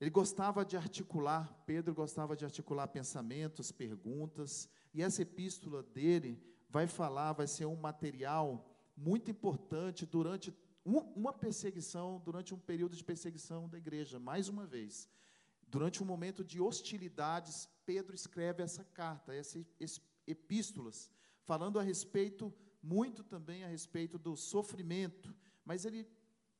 Ele 0.00 0.08
gostava 0.08 0.64
de 0.64 0.74
articular, 0.74 1.52
Pedro 1.66 1.94
gostava 1.94 2.34
de 2.34 2.46
articular 2.46 2.88
pensamentos, 2.88 3.70
perguntas, 3.70 4.70
e 4.94 5.02
essa 5.02 5.20
epístola 5.20 5.82
dele 5.82 6.42
vai 6.70 6.86
falar, 6.86 7.34
vai 7.34 7.46
ser 7.46 7.66
um 7.66 7.76
material 7.76 8.74
muito 8.96 9.30
importante 9.30 10.06
durante 10.06 10.50
uma 10.88 11.32
perseguição, 11.32 12.20
durante 12.24 12.54
um 12.54 12.58
período 12.58 12.96
de 12.96 13.04
perseguição 13.04 13.68
da 13.68 13.76
igreja, 13.76 14.18
mais 14.18 14.48
uma 14.48 14.66
vez. 14.66 15.08
Durante 15.66 16.02
um 16.02 16.06
momento 16.06 16.42
de 16.42 16.60
hostilidades, 16.60 17.68
Pedro 17.84 18.14
escreve 18.14 18.62
essa 18.62 18.84
carta, 18.84 19.34
essas 19.34 20.00
epístolas, 20.26 21.10
falando 21.42 21.78
a 21.78 21.82
respeito, 21.82 22.52
muito 22.82 23.22
também 23.22 23.64
a 23.64 23.68
respeito 23.68 24.18
do 24.18 24.34
sofrimento, 24.34 25.34
mas 25.64 25.84
ele 25.84 26.08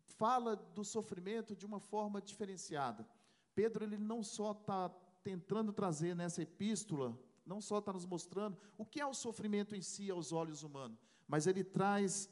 fala 0.02 0.56
do 0.56 0.84
sofrimento 0.84 1.56
de 1.56 1.64
uma 1.64 1.80
forma 1.80 2.20
diferenciada. 2.20 3.08
Pedro, 3.54 3.84
ele 3.84 3.96
não 3.96 4.22
só 4.22 4.52
está 4.52 4.90
tentando 5.22 5.72
trazer 5.72 6.14
nessa 6.14 6.42
epístola, 6.42 7.18
não 7.46 7.62
só 7.62 7.78
está 7.78 7.92
nos 7.94 8.04
mostrando 8.04 8.58
o 8.76 8.84
que 8.84 9.00
é 9.00 9.06
o 9.06 9.14
sofrimento 9.14 9.74
em 9.74 9.80
si 9.80 10.10
aos 10.10 10.32
olhos 10.32 10.62
humanos, 10.62 10.98
mas 11.26 11.46
ele 11.46 11.64
traz 11.64 12.28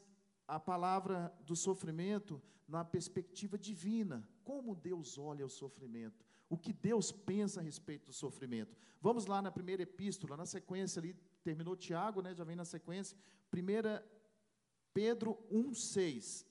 a 0.47 0.59
palavra 0.59 1.33
do 1.45 1.55
sofrimento 1.55 2.41
na 2.67 2.83
perspectiva 2.85 3.57
divina. 3.57 4.27
Como 4.43 4.75
Deus 4.75 5.17
olha 5.17 5.45
o 5.45 5.49
sofrimento. 5.49 6.25
O 6.49 6.57
que 6.57 6.71
Deus 6.71 7.11
pensa 7.11 7.59
a 7.59 7.63
respeito 7.63 8.05
do 8.05 8.13
sofrimento. 8.13 8.75
Vamos 9.01 9.25
lá 9.25 9.41
na 9.41 9.51
primeira 9.51 9.83
epístola, 9.83 10.37
na 10.37 10.45
sequência 10.45 10.99
ali, 10.99 11.13
terminou 11.43 11.75
Tiago, 11.75 12.21
né, 12.21 12.33
já 12.33 12.43
vem 12.43 12.55
na 12.55 12.65
sequência. 12.65 13.17
Primeira 13.51 14.05
Pedro 14.93 15.37
1,6. 15.51 16.45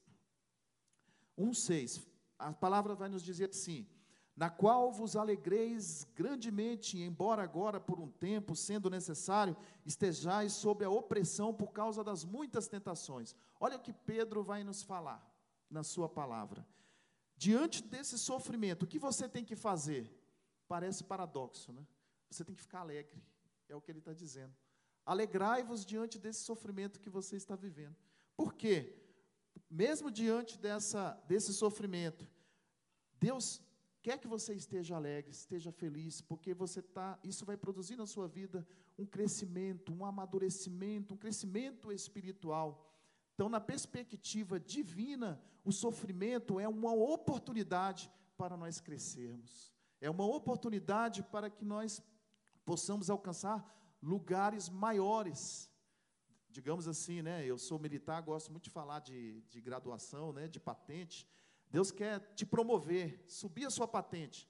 1,6. 1.39 2.07
A 2.39 2.53
palavra 2.53 2.95
vai 2.95 3.09
nos 3.09 3.23
dizer 3.23 3.51
assim: 3.51 3.87
na 4.37 4.51
qual 4.51 4.92
vos 4.92 5.16
alegreis 5.16 6.07
grandemente, 6.14 6.99
embora 6.99 7.42
agora, 7.42 7.81
por 7.81 7.99
um 7.99 8.11
tempo, 8.11 8.55
sendo 8.55 8.90
necessário, 8.90 9.57
estejais 9.85 10.53
sob 10.53 10.85
a 10.85 10.90
opressão 10.90 11.55
por 11.55 11.72
causa 11.72 12.05
das 12.05 12.22
muitas 12.22 12.68
tentações. 12.68 13.35
Olha 13.59 13.79
o 13.79 13.81
que 13.81 13.94
Pedro 13.94 14.42
vai 14.42 14.62
nos 14.62 14.83
falar 14.83 15.27
na 15.70 15.83
sua 15.83 16.07
palavra. 16.07 16.66
Diante 17.35 17.83
desse 17.83 18.18
sofrimento, 18.18 18.83
o 18.83 18.87
que 18.87 18.99
você 18.99 19.27
tem 19.27 19.42
que 19.42 19.57
fazer? 19.57 20.14
Parece 20.68 21.03
paradoxo, 21.03 21.72
né? 21.72 21.87
Você 22.31 22.44
tem 22.44 22.55
que 22.55 22.62
ficar 22.62 22.81
alegre, 22.81 23.22
é 23.68 23.75
o 23.75 23.81
que 23.81 23.90
ele 23.90 24.01
está 24.01 24.12
dizendo. 24.12 24.55
Alegrai-vos 25.07 25.87
diante 25.87 26.18
desse 26.18 26.40
sofrimento 26.40 27.01
que 27.01 27.09
você 27.09 27.37
está 27.37 27.57
vivendo. 27.57 27.96
Por 28.37 28.53
quê? 28.53 28.94
Mesmo 29.70 30.11
diante 30.11 30.59
dessa, 30.59 31.12
desse 31.27 31.55
sofrimento, 31.55 32.29
Deus 33.18 33.62
quer 34.07 34.19
que 34.21 34.29
você 34.29 34.55
esteja 34.55 34.95
alegre, 34.95 35.33
esteja 35.33 35.73
feliz, 35.73 36.21
porque 36.21 36.55
você 36.55 36.81
tá, 36.81 37.19
isso 37.25 37.45
vai 37.45 37.57
produzir 37.57 37.97
na 37.97 38.07
sua 38.07 38.29
vida 38.29 38.64
um 38.97 39.05
crescimento, 39.05 39.92
um 39.92 40.05
amadurecimento, 40.05 41.12
um 41.14 41.16
crescimento 41.16 41.90
espiritual. 41.90 42.88
Então, 43.35 43.49
na 43.49 43.61
perspectiva 43.61 44.61
divina, 44.61 45.42
o 45.64 45.73
sofrimento 45.73 46.61
é 46.61 46.69
uma 46.69 46.95
oportunidade 46.95 48.09
para 48.37 48.57
nós 48.57 48.81
crescermos. 48.81 49.75
É 50.01 50.09
uma 50.09 50.25
oportunidade 50.25 51.25
para 51.25 51.51
que 51.51 51.64
nós 51.64 52.01
possamos 52.64 53.11
alcançar 53.11 53.59
lugares 54.01 54.69
maiores. 54.69 55.69
Digamos 56.49 56.87
assim, 56.87 57.23
né? 57.23 57.45
Eu 57.45 57.59
sou 57.59 57.77
militar, 57.77 58.21
gosto 58.23 58.53
muito 58.53 58.66
de 58.66 58.71
falar 58.71 59.01
de, 59.01 59.40
de 59.51 59.61
graduação, 59.61 60.33
né? 60.33 60.47
De 60.47 60.61
patente. 60.61 61.27
Deus 61.71 61.91
quer 61.91 62.21
te 62.35 62.47
promover, 62.47 63.23
subir 63.27 63.67
a 63.67 63.71
sua 63.71 63.89
patente. 63.89 64.49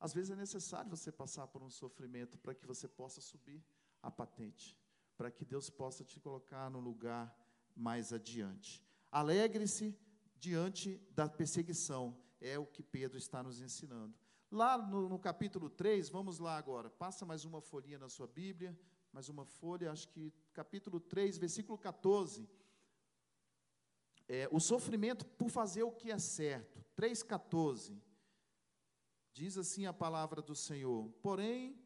Às 0.00 0.12
vezes 0.12 0.30
é 0.30 0.36
necessário 0.36 0.90
você 0.90 1.10
passar 1.10 1.46
por 1.46 1.62
um 1.62 1.70
sofrimento 1.70 2.36
para 2.38 2.54
que 2.54 2.66
você 2.66 2.88
possa 2.88 3.20
subir 3.20 3.64
a 4.02 4.10
patente, 4.10 4.76
para 5.16 5.30
que 5.30 5.44
Deus 5.44 5.70
possa 5.70 6.04
te 6.04 6.20
colocar 6.20 6.70
no 6.70 6.80
lugar 6.80 7.34
mais 7.74 8.12
adiante. 8.12 8.82
Alegre-se 9.10 9.96
diante 10.36 10.98
da 11.10 11.28
perseguição, 11.28 12.16
é 12.40 12.58
o 12.58 12.66
que 12.66 12.82
Pedro 12.82 13.16
está 13.16 13.42
nos 13.42 13.62
ensinando. 13.62 14.14
Lá 14.50 14.76
no, 14.76 15.08
no, 15.08 15.18
capítulo 15.18 15.70
3, 15.70 16.08
vamos 16.10 16.38
lá 16.38 16.56
agora, 16.56 16.90
passa 16.90 17.24
mais 17.24 17.44
uma 17.44 17.60
folhinha 17.60 17.98
na 17.98 18.08
sua 18.08 18.26
Bíblia, 18.26 18.78
mais 19.12 19.28
uma 19.28 19.46
folha, 19.46 19.90
acho 19.90 20.08
que 20.08 20.32
capítulo 20.52 21.00
3, 21.00 21.38
versículo 21.38 21.78
14 21.78 22.48
é, 24.28 24.48
o 24.50 24.60
sofrimento 24.60 25.24
por 25.24 25.50
fazer 25.50 25.82
o 25.82 25.92
que 25.92 26.10
é 26.10 26.18
certo. 26.18 26.84
3,14. 26.96 28.00
Diz 29.32 29.58
assim 29.58 29.86
a 29.86 29.92
palavra 29.92 30.40
do 30.40 30.54
Senhor. 30.54 31.10
Porém, 31.20 31.78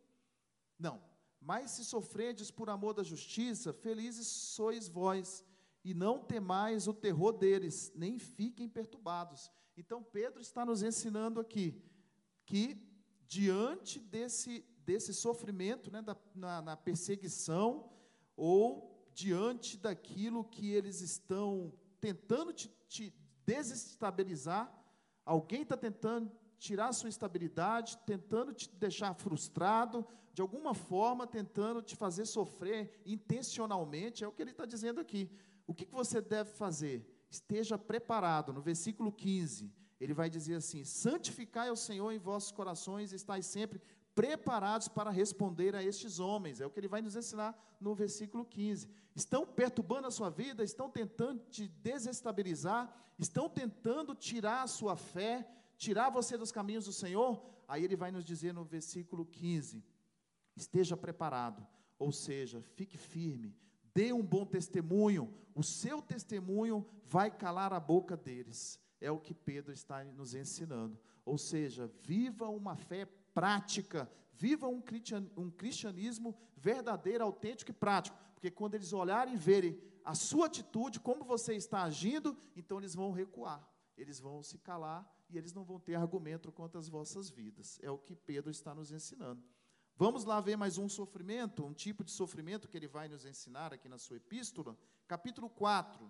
não. 0.78 1.02
Mas 1.40 1.72
se 1.72 1.84
sofredes 1.84 2.50
por 2.50 2.68
amor 2.68 2.94
da 2.94 3.02
justiça, 3.02 3.72
felizes 3.72 4.26
sois 4.26 4.88
vós, 4.88 5.44
e 5.84 5.94
não 5.94 6.18
temais 6.18 6.86
o 6.86 6.92
terror 6.92 7.32
deles, 7.32 7.92
nem 7.94 8.18
fiquem 8.18 8.68
perturbados. 8.68 9.50
Então, 9.76 10.02
Pedro 10.02 10.42
está 10.42 10.66
nos 10.66 10.82
ensinando 10.82 11.40
aqui 11.40 11.80
que, 12.44 12.76
diante 13.26 14.00
desse, 14.00 14.64
desse 14.84 15.14
sofrimento, 15.14 15.90
né, 15.90 16.02
da, 16.02 16.16
na, 16.34 16.60
na 16.60 16.76
perseguição, 16.76 17.90
ou 18.36 19.08
diante 19.14 19.76
daquilo 19.76 20.44
que 20.44 20.70
eles 20.70 21.00
estão 21.00 21.72
tentando 22.00 22.52
te, 22.52 22.68
te 22.88 23.14
desestabilizar, 23.46 24.72
alguém 25.24 25.62
está 25.62 25.76
tentando 25.76 26.30
tirar 26.58 26.88
a 26.88 26.92
sua 26.92 27.08
estabilidade, 27.08 27.96
tentando 27.98 28.52
te 28.52 28.68
deixar 28.68 29.14
frustrado, 29.14 30.06
de 30.32 30.42
alguma 30.42 30.74
forma 30.74 31.26
tentando 31.26 31.82
te 31.82 31.96
fazer 31.96 32.26
sofrer 32.26 33.02
intencionalmente, 33.04 34.22
é 34.22 34.28
o 34.28 34.32
que 34.32 34.42
ele 34.42 34.50
está 34.50 34.64
dizendo 34.64 35.00
aqui. 35.00 35.30
O 35.66 35.74
que, 35.74 35.84
que 35.84 35.94
você 35.94 36.20
deve 36.20 36.50
fazer? 36.50 37.26
Esteja 37.30 37.76
preparado. 37.76 38.52
No 38.52 38.60
versículo 38.60 39.12
15, 39.12 39.72
ele 40.00 40.14
vai 40.14 40.30
dizer 40.30 40.54
assim: 40.54 40.84
Santificai 40.84 41.68
ao 41.68 41.76
Senhor 41.76 42.10
em 42.12 42.18
vossos 42.18 42.52
corações, 42.52 43.12
estáis 43.12 43.46
sempre 43.46 43.80
preparados 44.18 44.88
para 44.88 45.12
responder 45.12 45.76
a 45.76 45.82
estes 45.84 46.18
homens. 46.18 46.60
É 46.60 46.66
o 46.66 46.70
que 46.70 46.80
ele 46.80 46.88
vai 46.88 47.00
nos 47.00 47.14
ensinar 47.14 47.56
no 47.80 47.94
versículo 47.94 48.44
15. 48.44 48.88
Estão 49.14 49.46
perturbando 49.46 50.08
a 50.08 50.10
sua 50.10 50.28
vida, 50.28 50.64
estão 50.64 50.90
tentando 50.90 51.44
te 51.48 51.68
desestabilizar, 51.68 52.92
estão 53.16 53.48
tentando 53.48 54.16
tirar 54.16 54.64
a 54.64 54.66
sua 54.66 54.96
fé, 54.96 55.48
tirar 55.76 56.10
você 56.10 56.36
dos 56.36 56.50
caminhos 56.50 56.86
do 56.86 56.92
Senhor. 56.92 57.40
Aí 57.68 57.84
ele 57.84 57.94
vai 57.94 58.10
nos 58.10 58.24
dizer 58.24 58.52
no 58.52 58.64
versículo 58.64 59.24
15: 59.24 59.84
esteja 60.56 60.96
preparado, 60.96 61.64
ou 61.96 62.10
seja, 62.10 62.60
fique 62.74 62.98
firme, 62.98 63.54
dê 63.94 64.12
um 64.12 64.26
bom 64.26 64.44
testemunho, 64.44 65.32
o 65.54 65.62
seu 65.62 66.02
testemunho 66.02 66.84
vai 67.04 67.30
calar 67.30 67.72
a 67.72 67.78
boca 67.78 68.16
deles. 68.16 68.80
É 69.00 69.12
o 69.12 69.20
que 69.20 69.32
Pedro 69.32 69.72
está 69.72 70.02
nos 70.02 70.34
ensinando. 70.34 70.98
Ou 71.24 71.38
seja, 71.38 71.86
viva 72.02 72.48
uma 72.48 72.74
fé 72.74 73.06
prática. 73.34 74.10
Viva 74.32 74.68
um 74.68 74.80
cristianismo 75.50 76.36
verdadeiro, 76.56 77.24
autêntico 77.24 77.70
e 77.70 77.74
prático. 77.74 78.16
Porque 78.34 78.50
quando 78.50 78.74
eles 78.74 78.92
olharem 78.92 79.34
e 79.34 79.36
verem 79.36 79.80
a 80.04 80.14
sua 80.14 80.46
atitude, 80.46 81.00
como 81.00 81.24
você 81.24 81.54
está 81.54 81.82
agindo, 81.82 82.36
então 82.56 82.78
eles 82.78 82.94
vão 82.94 83.10
recuar, 83.10 83.68
eles 83.96 84.20
vão 84.20 84.42
se 84.42 84.58
calar 84.58 85.06
e 85.28 85.36
eles 85.36 85.52
não 85.52 85.64
vão 85.64 85.78
ter 85.78 85.96
argumento 85.96 86.50
contra 86.52 86.78
as 86.78 86.88
vossas 86.88 87.28
vidas. 87.28 87.78
É 87.82 87.90
o 87.90 87.98
que 87.98 88.14
Pedro 88.14 88.50
está 88.50 88.74
nos 88.74 88.92
ensinando. 88.92 89.42
Vamos 89.96 90.24
lá 90.24 90.40
ver 90.40 90.56
mais 90.56 90.78
um 90.78 90.88
sofrimento, 90.88 91.66
um 91.66 91.72
tipo 91.72 92.04
de 92.04 92.12
sofrimento 92.12 92.68
que 92.68 92.76
ele 92.76 92.86
vai 92.86 93.08
nos 93.08 93.24
ensinar 93.24 93.74
aqui 93.74 93.88
na 93.88 93.98
sua 93.98 94.16
epístola, 94.16 94.78
capítulo 95.08 95.50
4. 95.50 96.08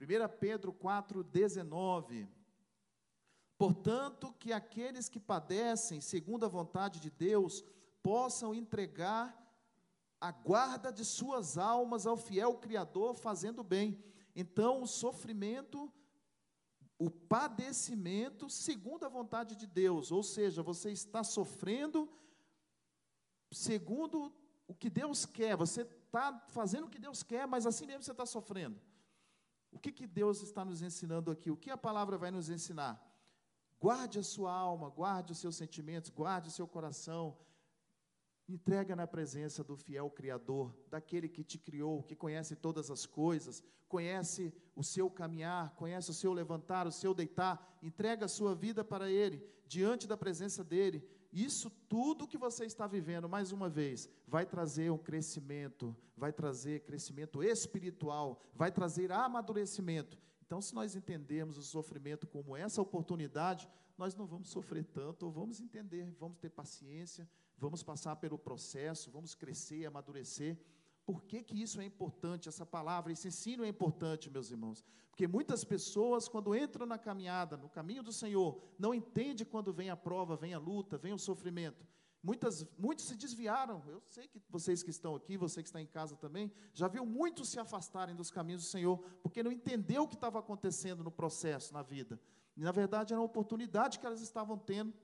1 0.00 0.38
Pedro 0.40 0.72
4, 0.72 1.22
19. 1.22 2.26
Portanto, 3.56 4.34
que 4.38 4.52
aqueles 4.52 5.08
que 5.08 5.20
padecem 5.20 6.00
segundo 6.00 6.44
a 6.44 6.48
vontade 6.48 7.00
de 7.00 7.10
Deus 7.10 7.64
possam 8.02 8.54
entregar 8.54 9.40
a 10.20 10.32
guarda 10.32 10.92
de 10.92 11.04
suas 11.04 11.58
almas 11.58 12.06
ao 12.06 12.16
fiel 12.16 12.54
Criador, 12.54 13.14
fazendo 13.14 13.62
bem. 13.62 14.02
Então, 14.34 14.82
o 14.82 14.86
sofrimento, 14.86 15.92
o 16.98 17.10
padecimento, 17.10 18.48
segundo 18.48 19.04
a 19.04 19.08
vontade 19.08 19.54
de 19.54 19.66
Deus, 19.66 20.10
ou 20.10 20.22
seja, 20.22 20.62
você 20.62 20.90
está 20.90 21.22
sofrendo 21.22 22.08
segundo 23.52 24.32
o 24.66 24.74
que 24.74 24.90
Deus 24.90 25.24
quer, 25.24 25.56
você 25.56 25.82
está 25.82 26.44
fazendo 26.48 26.86
o 26.86 26.90
que 26.90 26.98
Deus 26.98 27.22
quer, 27.22 27.46
mas 27.46 27.66
assim 27.66 27.86
mesmo 27.86 28.02
você 28.02 28.12
está 28.12 28.26
sofrendo. 28.26 28.80
O 29.70 29.78
que, 29.78 29.92
que 29.92 30.06
Deus 30.06 30.42
está 30.42 30.64
nos 30.64 30.82
ensinando 30.82 31.30
aqui? 31.30 31.50
O 31.50 31.56
que 31.56 31.70
a 31.70 31.76
palavra 31.76 32.16
vai 32.16 32.30
nos 32.30 32.48
ensinar? 32.48 33.13
Guarde 33.84 34.18
a 34.18 34.22
sua 34.22 34.50
alma, 34.50 34.88
guarde 34.88 35.32
os 35.32 35.38
seus 35.38 35.56
sentimentos, 35.56 36.08
guarde 36.08 36.48
o 36.48 36.50
seu 36.50 36.66
coração. 36.66 37.36
Entrega 38.48 38.96
na 38.96 39.06
presença 39.06 39.62
do 39.62 39.76
fiel 39.76 40.08
Criador, 40.08 40.74
daquele 40.88 41.28
que 41.28 41.44
te 41.44 41.58
criou, 41.58 42.02
que 42.02 42.16
conhece 42.16 42.56
todas 42.56 42.90
as 42.90 43.04
coisas, 43.04 43.62
conhece 43.86 44.54
o 44.74 44.82
seu 44.82 45.10
caminhar, 45.10 45.74
conhece 45.76 46.10
o 46.10 46.14
seu 46.14 46.32
levantar, 46.32 46.86
o 46.86 46.90
seu 46.90 47.12
deitar. 47.12 47.78
Entrega 47.82 48.24
a 48.24 48.28
sua 48.28 48.54
vida 48.54 48.82
para 48.82 49.10
Ele, 49.10 49.46
diante 49.66 50.08
da 50.08 50.16
presença 50.16 50.64
dEle. 50.64 51.06
Isso 51.30 51.68
tudo 51.86 52.26
que 52.26 52.38
você 52.38 52.64
está 52.64 52.86
vivendo, 52.86 53.28
mais 53.28 53.52
uma 53.52 53.68
vez, 53.68 54.08
vai 54.26 54.46
trazer 54.46 54.90
um 54.90 54.96
crescimento, 54.96 55.94
vai 56.16 56.32
trazer 56.32 56.84
crescimento 56.84 57.42
espiritual, 57.42 58.40
vai 58.54 58.72
trazer 58.72 59.12
amadurecimento. 59.12 60.16
Então, 60.46 60.60
se 60.60 60.74
nós 60.74 60.94
entendermos 60.94 61.56
o 61.56 61.62
sofrimento 61.62 62.26
como 62.26 62.56
essa 62.56 62.82
oportunidade, 62.82 63.68
nós 63.96 64.14
não 64.14 64.26
vamos 64.26 64.50
sofrer 64.50 64.84
tanto, 64.84 65.26
ou 65.26 65.32
vamos 65.32 65.60
entender, 65.60 66.14
vamos 66.18 66.38
ter 66.38 66.50
paciência, 66.50 67.28
vamos 67.56 67.82
passar 67.82 68.16
pelo 68.16 68.38
processo, 68.38 69.10
vamos 69.10 69.34
crescer, 69.34 69.86
amadurecer. 69.86 70.58
Por 71.06 71.22
que, 71.22 71.42
que 71.42 71.60
isso 71.60 71.80
é 71.80 71.84
importante, 71.84 72.48
essa 72.48 72.66
palavra, 72.66 73.12
esse 73.12 73.28
ensino 73.28 73.64
é 73.64 73.68
importante, 73.68 74.30
meus 74.30 74.50
irmãos? 74.50 74.84
Porque 75.10 75.26
muitas 75.26 75.64
pessoas, 75.64 76.28
quando 76.28 76.54
entram 76.56 76.86
na 76.86 76.98
caminhada, 76.98 77.56
no 77.56 77.68
caminho 77.68 78.02
do 78.02 78.12
Senhor, 78.12 78.60
não 78.78 78.92
entendem 78.92 79.46
quando 79.46 79.72
vem 79.72 79.88
a 79.88 79.96
prova, 79.96 80.36
vem 80.36 80.54
a 80.54 80.58
luta, 80.58 80.98
vem 80.98 81.12
o 81.12 81.18
sofrimento. 81.18 81.86
Muitas, 82.24 82.66
muitos 82.78 83.04
se 83.04 83.14
desviaram. 83.14 83.82
Eu 83.86 84.00
sei 84.06 84.26
que 84.26 84.40
vocês 84.48 84.82
que 84.82 84.88
estão 84.88 85.14
aqui, 85.14 85.36
você 85.36 85.62
que 85.62 85.68
está 85.68 85.78
em 85.78 85.86
casa 85.86 86.16
também, 86.16 86.50
já 86.72 86.88
viu 86.88 87.04
muitos 87.04 87.50
se 87.50 87.60
afastarem 87.60 88.16
dos 88.16 88.30
caminhos 88.30 88.62
do 88.62 88.68
Senhor, 88.68 88.98
porque 89.22 89.42
não 89.42 89.52
entendeu 89.52 90.04
o 90.04 90.08
que 90.08 90.14
estava 90.14 90.38
acontecendo 90.38 91.04
no 91.04 91.10
processo, 91.10 91.74
na 91.74 91.82
vida. 91.82 92.18
E, 92.56 92.62
na 92.62 92.72
verdade, 92.72 93.12
era 93.12 93.20
uma 93.20 93.26
oportunidade 93.26 93.98
que 93.98 94.06
elas 94.06 94.22
estavam 94.22 94.56
tendo 94.56 94.94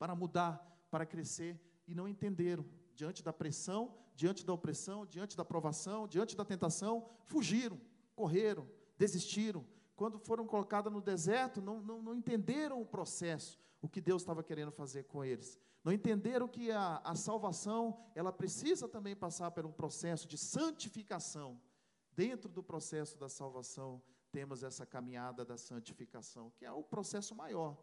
para 0.00 0.16
mudar, 0.16 0.58
para 0.90 1.06
crescer, 1.06 1.60
e 1.86 1.94
não 1.94 2.08
entenderam. 2.08 2.64
Diante 2.92 3.22
da 3.22 3.32
pressão, 3.32 3.94
diante 4.16 4.44
da 4.44 4.52
opressão, 4.52 5.06
diante 5.06 5.36
da 5.36 5.44
provação, 5.44 6.08
diante 6.08 6.36
da 6.36 6.44
tentação, 6.44 7.08
fugiram, 7.22 7.80
correram, 8.16 8.68
desistiram. 8.98 9.64
Quando 9.94 10.18
foram 10.18 10.44
colocadas 10.44 10.92
no 10.92 11.00
deserto, 11.00 11.62
não, 11.62 11.80
não, 11.80 12.02
não 12.02 12.16
entenderam 12.16 12.82
o 12.82 12.84
processo, 12.84 13.60
o 13.80 13.88
que 13.88 14.00
Deus 14.00 14.22
estava 14.22 14.42
querendo 14.42 14.72
fazer 14.72 15.04
com 15.04 15.24
eles. 15.24 15.56
Não 15.84 15.92
entenderam 15.92 16.48
que 16.48 16.70
a, 16.70 17.00
a 17.04 17.14
salvação, 17.14 17.98
ela 18.14 18.32
precisa 18.32 18.88
também 18.88 19.14
passar 19.14 19.50
por 19.50 19.64
um 19.64 19.72
processo 19.72 20.26
de 20.26 20.36
santificação. 20.36 21.60
Dentro 22.12 22.50
do 22.50 22.62
processo 22.62 23.16
da 23.16 23.28
salvação, 23.28 24.02
temos 24.30 24.62
essa 24.62 24.84
caminhada 24.84 25.44
da 25.44 25.56
santificação, 25.56 26.50
que 26.56 26.64
é 26.64 26.72
o 26.72 26.82
processo 26.82 27.34
maior, 27.34 27.82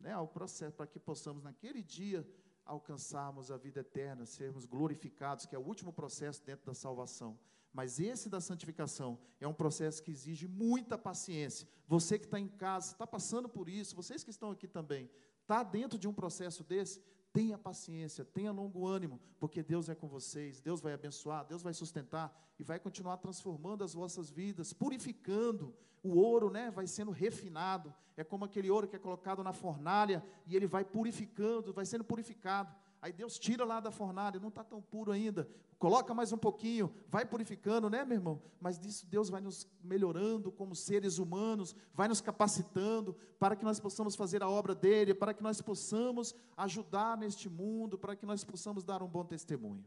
né? 0.00 0.16
o 0.16 0.26
processo 0.26 0.74
para 0.74 0.86
que 0.86 0.98
possamos 0.98 1.42
naquele 1.42 1.82
dia 1.82 2.26
alcançarmos 2.64 3.50
a 3.50 3.56
vida 3.56 3.80
eterna, 3.80 4.24
sermos 4.24 4.64
glorificados, 4.64 5.46
que 5.46 5.54
é 5.54 5.58
o 5.58 5.62
último 5.62 5.92
processo 5.92 6.42
dentro 6.42 6.66
da 6.66 6.74
salvação. 6.74 7.38
Mas 7.72 7.98
esse 7.98 8.28
da 8.28 8.40
santificação 8.40 9.18
é 9.40 9.46
um 9.46 9.52
processo 9.52 10.02
que 10.02 10.10
exige 10.10 10.46
muita 10.46 10.96
paciência. 10.96 11.68
Você 11.86 12.18
que 12.18 12.24
está 12.24 12.38
em 12.38 12.48
casa, 12.48 12.92
está 12.92 13.06
passando 13.06 13.48
por 13.48 13.68
isso, 13.68 13.96
vocês 13.96 14.22
que 14.22 14.30
estão 14.30 14.50
aqui 14.50 14.68
também, 14.68 15.10
está 15.42 15.62
dentro 15.62 15.98
de 15.98 16.08
um 16.08 16.12
processo 16.12 16.62
desse, 16.64 17.02
Tenha 17.34 17.58
paciência, 17.58 18.24
tenha 18.24 18.52
longo 18.52 18.86
ânimo, 18.86 19.20
porque 19.40 19.60
Deus 19.60 19.88
é 19.88 19.94
com 19.96 20.06
vocês, 20.06 20.60
Deus 20.60 20.80
vai 20.80 20.92
abençoar, 20.92 21.44
Deus 21.44 21.64
vai 21.64 21.74
sustentar 21.74 22.32
e 22.60 22.62
vai 22.62 22.78
continuar 22.78 23.16
transformando 23.16 23.82
as 23.82 23.92
vossas 23.92 24.30
vidas, 24.30 24.72
purificando. 24.72 25.74
O 26.00 26.16
ouro, 26.16 26.48
né, 26.48 26.70
vai 26.70 26.86
sendo 26.86 27.10
refinado. 27.10 27.92
É 28.16 28.22
como 28.22 28.44
aquele 28.44 28.70
ouro 28.70 28.86
que 28.86 28.94
é 28.94 29.00
colocado 29.00 29.42
na 29.42 29.52
fornalha 29.52 30.24
e 30.46 30.54
ele 30.54 30.68
vai 30.68 30.84
purificando, 30.84 31.72
vai 31.72 31.84
sendo 31.84 32.04
purificado. 32.04 32.72
Aí 33.04 33.12
Deus 33.12 33.38
tira 33.38 33.66
lá 33.66 33.80
da 33.80 33.90
fornalha, 33.90 34.40
não 34.40 34.48
está 34.48 34.64
tão 34.64 34.80
puro 34.80 35.12
ainda. 35.12 35.46
Coloca 35.78 36.14
mais 36.14 36.32
um 36.32 36.38
pouquinho, 36.38 36.90
vai 37.10 37.26
purificando, 37.26 37.90
né, 37.90 38.02
meu 38.02 38.16
irmão? 38.16 38.42
Mas 38.58 38.78
disso 38.78 39.06
Deus 39.06 39.28
vai 39.28 39.42
nos 39.42 39.68
melhorando 39.82 40.50
como 40.50 40.74
seres 40.74 41.18
humanos, 41.18 41.76
vai 41.92 42.08
nos 42.08 42.22
capacitando 42.22 43.14
para 43.38 43.56
que 43.56 43.62
nós 43.62 43.78
possamos 43.78 44.16
fazer 44.16 44.42
a 44.42 44.48
obra 44.48 44.74
dele, 44.74 45.12
para 45.12 45.34
que 45.34 45.42
nós 45.42 45.60
possamos 45.60 46.34
ajudar 46.56 47.18
neste 47.18 47.46
mundo, 47.46 47.98
para 47.98 48.16
que 48.16 48.24
nós 48.24 48.42
possamos 48.42 48.82
dar 48.82 49.02
um 49.02 49.06
bom 49.06 49.22
testemunho. 49.22 49.84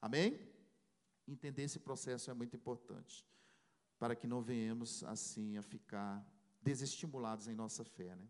Amém? 0.00 0.38
Entender 1.26 1.64
esse 1.64 1.80
processo 1.80 2.30
é 2.30 2.34
muito 2.34 2.54
importante, 2.54 3.26
para 3.98 4.14
que 4.14 4.28
não 4.28 4.40
venhamos 4.40 5.02
assim 5.02 5.56
a 5.56 5.62
ficar 5.62 6.24
desestimulados 6.62 7.48
em 7.48 7.54
nossa 7.56 7.82
fé, 7.82 8.14
né? 8.14 8.28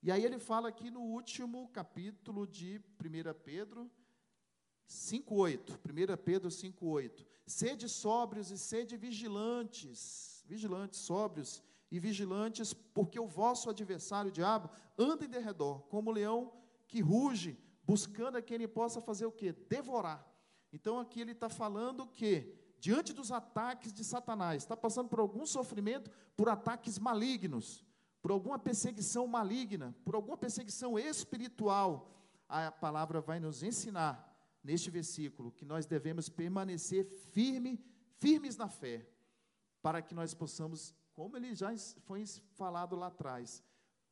E 0.00 0.12
aí 0.12 0.24
ele 0.24 0.38
fala 0.38 0.68
aqui 0.68 0.90
no 0.90 1.00
último 1.00 1.68
capítulo 1.70 2.46
de 2.46 2.80
1 3.00 3.34
Pedro 3.42 3.90
5:8. 4.86 5.76
1 5.84 6.16
Pedro 6.16 6.50
5:8. 6.50 7.26
Sede 7.44 7.88
sóbrios 7.88 8.52
e 8.52 8.58
sede 8.58 8.96
vigilantes, 8.96 10.44
vigilantes, 10.46 11.00
sóbrios 11.00 11.62
e 11.90 11.98
vigilantes, 11.98 12.72
porque 12.72 13.18
o 13.18 13.26
vosso 13.26 13.68
adversário, 13.68 14.28
o 14.28 14.32
diabo, 14.32 14.70
anda 14.96 15.24
em 15.24 15.28
derredor, 15.28 15.80
como 15.88 16.10
um 16.10 16.14
leão 16.14 16.52
que 16.86 17.00
ruge, 17.00 17.58
buscando 17.84 18.36
a 18.36 18.42
quem 18.42 18.54
ele 18.54 18.68
possa 18.68 19.00
fazer 19.00 19.26
o 19.26 19.32
quê? 19.32 19.52
Devorar. 19.52 20.24
Então 20.72 21.00
aqui 21.00 21.20
ele 21.20 21.32
está 21.32 21.48
falando 21.48 22.06
que, 22.06 22.54
diante 22.78 23.12
dos 23.12 23.32
ataques 23.32 23.92
de 23.92 24.04
Satanás, 24.04 24.62
está 24.62 24.76
passando 24.76 25.08
por 25.08 25.18
algum 25.18 25.44
sofrimento, 25.44 26.08
por 26.36 26.48
ataques 26.48 26.98
malignos 27.00 27.87
por 28.20 28.30
alguma 28.30 28.58
perseguição 28.58 29.26
maligna, 29.26 29.94
por 30.04 30.14
alguma 30.14 30.36
perseguição 30.36 30.98
espiritual, 30.98 32.14
a 32.48 32.70
palavra 32.70 33.20
vai 33.20 33.38
nos 33.38 33.62
ensinar 33.62 34.24
neste 34.62 34.90
versículo 34.90 35.52
que 35.52 35.64
nós 35.64 35.86
devemos 35.86 36.28
permanecer 36.28 37.04
firme, 37.32 37.82
firmes 38.18 38.56
na 38.56 38.68
fé, 38.68 39.08
para 39.80 40.02
que 40.02 40.14
nós 40.14 40.34
possamos, 40.34 40.94
como 41.12 41.36
ele 41.36 41.54
já 41.54 41.70
foi 42.02 42.24
falado 42.54 42.96
lá 42.96 43.06
atrás, 43.06 43.62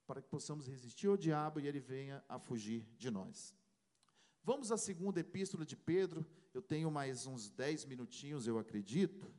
para 0.06 0.22
que 0.22 0.28
possamos 0.28 0.68
resistir 0.68 1.08
ao 1.08 1.16
diabo 1.16 1.58
e 1.58 1.66
ele 1.66 1.80
venha 1.80 2.24
a 2.28 2.38
fugir 2.38 2.88
de 2.96 3.10
nós. 3.10 3.54
Vamos 4.44 4.70
à 4.70 4.76
segunda 4.76 5.18
epístola 5.18 5.66
de 5.66 5.76
Pedro. 5.76 6.24
Eu 6.54 6.62
tenho 6.62 6.88
mais 6.88 7.26
uns 7.26 7.50
dez 7.50 7.84
minutinhos, 7.84 8.46
eu 8.46 8.58
acredito. 8.58 9.34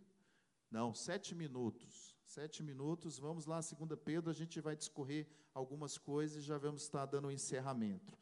Não, 0.70 0.94
sete 0.94 1.34
minutos. 1.34 2.07
Sete 2.28 2.62
minutos, 2.62 3.18
vamos 3.18 3.46
lá, 3.46 3.62
2 3.62 3.98
Pedro, 4.04 4.30
a 4.30 4.34
gente 4.34 4.60
vai 4.60 4.76
discorrer 4.76 5.26
algumas 5.54 5.98
coisas 5.98 6.44
e 6.44 6.46
já 6.46 6.58
vamos 6.58 6.82
estar 6.82 7.06
dando 7.06 7.26
o 7.26 7.28
um 7.30 7.32
encerramento. 7.32 8.14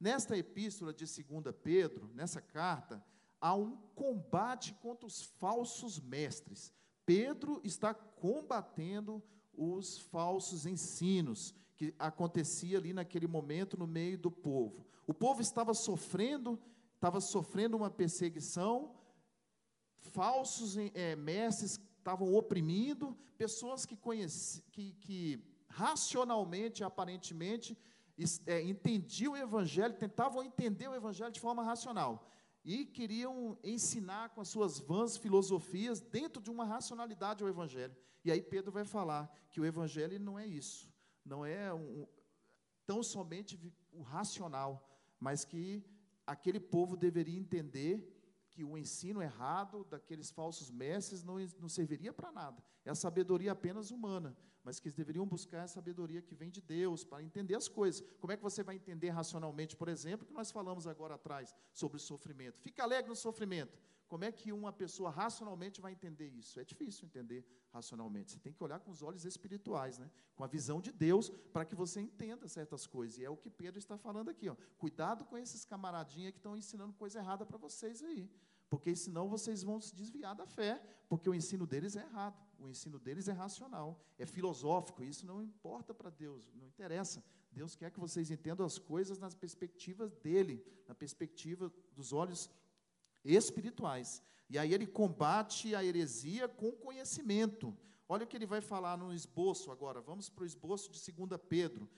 Nesta 0.00 0.34
epístola 0.34 0.94
de 0.94 1.04
2 1.04 1.54
Pedro, 1.62 2.10
nessa 2.14 2.40
carta, 2.40 3.04
há 3.38 3.54
um 3.54 3.76
combate 3.94 4.72
contra 4.80 5.06
os 5.06 5.24
falsos 5.24 6.00
mestres. 6.00 6.72
Pedro 7.04 7.60
está 7.62 7.92
combatendo 7.92 9.22
os 9.52 9.98
falsos 9.98 10.64
ensinos 10.64 11.54
que 11.76 11.94
acontecia 11.98 12.78
ali 12.78 12.94
naquele 12.94 13.26
momento 13.26 13.76
no 13.76 13.86
meio 13.86 14.16
do 14.16 14.30
povo. 14.30 14.86
O 15.06 15.12
povo 15.12 15.42
estava 15.42 15.74
sofrendo, 15.74 16.58
estava 16.94 17.20
sofrendo 17.20 17.76
uma 17.76 17.90
perseguição, 17.90 18.96
falsos 19.98 20.78
é, 20.78 21.14
mestres 21.14 21.78
estavam 22.00 22.34
oprimindo, 22.34 23.16
pessoas 23.38 23.86
que, 23.86 23.96
conheci, 23.96 24.62
que, 24.72 24.92
que 24.94 25.42
racionalmente, 25.68 26.82
aparentemente, 26.82 27.78
é, 28.46 28.60
entendiam 28.62 29.32
o 29.32 29.36
Evangelho, 29.36 29.94
tentavam 29.94 30.42
entender 30.42 30.88
o 30.88 30.94
Evangelho 30.94 31.30
de 31.30 31.40
forma 31.40 31.62
racional. 31.62 32.26
E 32.64 32.84
queriam 32.84 33.58
ensinar 33.64 34.30
com 34.30 34.40
as 34.40 34.48
suas 34.48 34.78
vãs 34.78 35.16
filosofias 35.16 36.00
dentro 36.00 36.42
de 36.42 36.50
uma 36.50 36.64
racionalidade 36.64 37.42
o 37.42 37.48
Evangelho. 37.48 37.96
E 38.24 38.30
aí 38.30 38.42
Pedro 38.42 38.70
vai 38.70 38.84
falar 38.84 39.30
que 39.50 39.60
o 39.60 39.64
Evangelho 39.64 40.18
não 40.18 40.38
é 40.38 40.46
isso, 40.46 40.92
não 41.24 41.44
é 41.44 41.72
um, 41.72 42.06
tão 42.84 43.02
somente 43.02 43.58
o 43.92 44.02
racional, 44.02 44.86
mas 45.18 45.44
que 45.44 45.82
aquele 46.26 46.60
povo 46.60 46.96
deveria 46.96 47.38
entender 47.38 48.19
que 48.60 48.64
o 48.64 48.76
ensino 48.76 49.22
errado 49.22 49.84
daqueles 49.84 50.30
falsos 50.30 50.70
mestres 50.70 51.24
não, 51.24 51.36
não 51.58 51.68
serviria 51.68 52.12
para 52.12 52.30
nada. 52.30 52.62
É 52.84 52.90
a 52.90 52.94
sabedoria 52.94 53.52
apenas 53.52 53.90
humana, 53.90 54.36
mas 54.62 54.78
que 54.78 54.88
eles 54.88 54.94
deveriam 54.94 55.24
buscar 55.24 55.62
a 55.62 55.66
sabedoria 55.66 56.20
que 56.20 56.34
vem 56.34 56.50
de 56.50 56.60
Deus 56.60 57.02
para 57.02 57.22
entender 57.22 57.54
as 57.54 57.68
coisas. 57.68 58.06
Como 58.20 58.34
é 58.34 58.36
que 58.36 58.42
você 58.42 58.62
vai 58.62 58.76
entender 58.76 59.08
racionalmente, 59.08 59.74
por 59.74 59.88
exemplo, 59.88 60.26
que 60.26 60.34
nós 60.34 60.50
falamos 60.50 60.86
agora 60.86 61.14
atrás 61.14 61.54
sobre 61.72 61.96
o 61.96 62.00
sofrimento? 62.00 62.60
Fica 62.60 62.82
alegre 62.82 63.08
no 63.08 63.16
sofrimento. 63.16 63.78
Como 64.06 64.24
é 64.24 64.32
que 64.32 64.52
uma 64.52 64.72
pessoa 64.72 65.08
racionalmente 65.08 65.80
vai 65.80 65.92
entender 65.92 66.28
isso? 66.28 66.60
É 66.60 66.64
difícil 66.64 67.06
entender 67.06 67.46
racionalmente. 67.72 68.32
Você 68.32 68.40
tem 68.40 68.52
que 68.52 68.62
olhar 68.62 68.80
com 68.80 68.90
os 68.90 69.02
olhos 69.02 69.24
espirituais, 69.24 69.98
né? 69.98 70.10
com 70.34 70.44
a 70.44 70.48
visão 70.48 70.82
de 70.82 70.92
Deus, 70.92 71.30
para 71.52 71.64
que 71.64 71.76
você 71.76 72.00
entenda 72.00 72.46
certas 72.46 72.86
coisas. 72.86 73.18
E 73.18 73.24
é 73.24 73.30
o 73.30 73.36
que 73.38 73.48
Pedro 73.48 73.78
está 73.78 73.96
falando 73.96 74.28
aqui. 74.28 74.50
Ó. 74.50 74.56
Cuidado 74.76 75.24
com 75.24 75.38
esses 75.38 75.64
camaradinhas 75.64 76.32
que 76.32 76.38
estão 76.38 76.56
ensinando 76.56 76.92
coisa 76.92 77.20
errada 77.20 77.46
para 77.46 77.56
vocês 77.56 78.02
aí 78.02 78.28
porque 78.70 78.94
senão 78.94 79.28
vocês 79.28 79.64
vão 79.64 79.80
se 79.80 79.94
desviar 79.94 80.34
da 80.34 80.46
fé, 80.46 80.80
porque 81.08 81.28
o 81.28 81.34
ensino 81.34 81.66
deles 81.66 81.96
é 81.96 82.02
errado, 82.02 82.40
o 82.56 82.68
ensino 82.68 83.00
deles 83.00 83.26
é 83.26 83.32
racional, 83.32 84.00
é 84.16 84.24
filosófico, 84.24 85.02
isso 85.02 85.26
não 85.26 85.42
importa 85.42 85.92
para 85.92 86.08
Deus, 86.08 86.48
não 86.54 86.68
interessa. 86.68 87.22
Deus 87.50 87.74
quer 87.74 87.90
que 87.90 87.98
vocês 87.98 88.30
entendam 88.30 88.64
as 88.64 88.78
coisas 88.78 89.18
nas 89.18 89.34
perspectivas 89.34 90.14
dele, 90.14 90.64
na 90.86 90.94
perspectiva 90.94 91.72
dos 91.96 92.12
olhos 92.12 92.48
espirituais. 93.24 94.22
E 94.48 94.56
aí 94.56 94.72
ele 94.72 94.86
combate 94.86 95.74
a 95.74 95.84
heresia 95.84 96.48
com 96.48 96.70
conhecimento. 96.70 97.76
Olha 98.08 98.24
o 98.24 98.26
que 98.26 98.36
ele 98.36 98.46
vai 98.46 98.60
falar 98.60 98.96
no 98.96 99.12
esboço 99.12 99.72
agora. 99.72 100.00
Vamos 100.00 100.28
para 100.28 100.44
o 100.44 100.46
esboço 100.46 100.92
de 100.92 101.12
2 101.12 101.40
Pedro, 101.48 101.90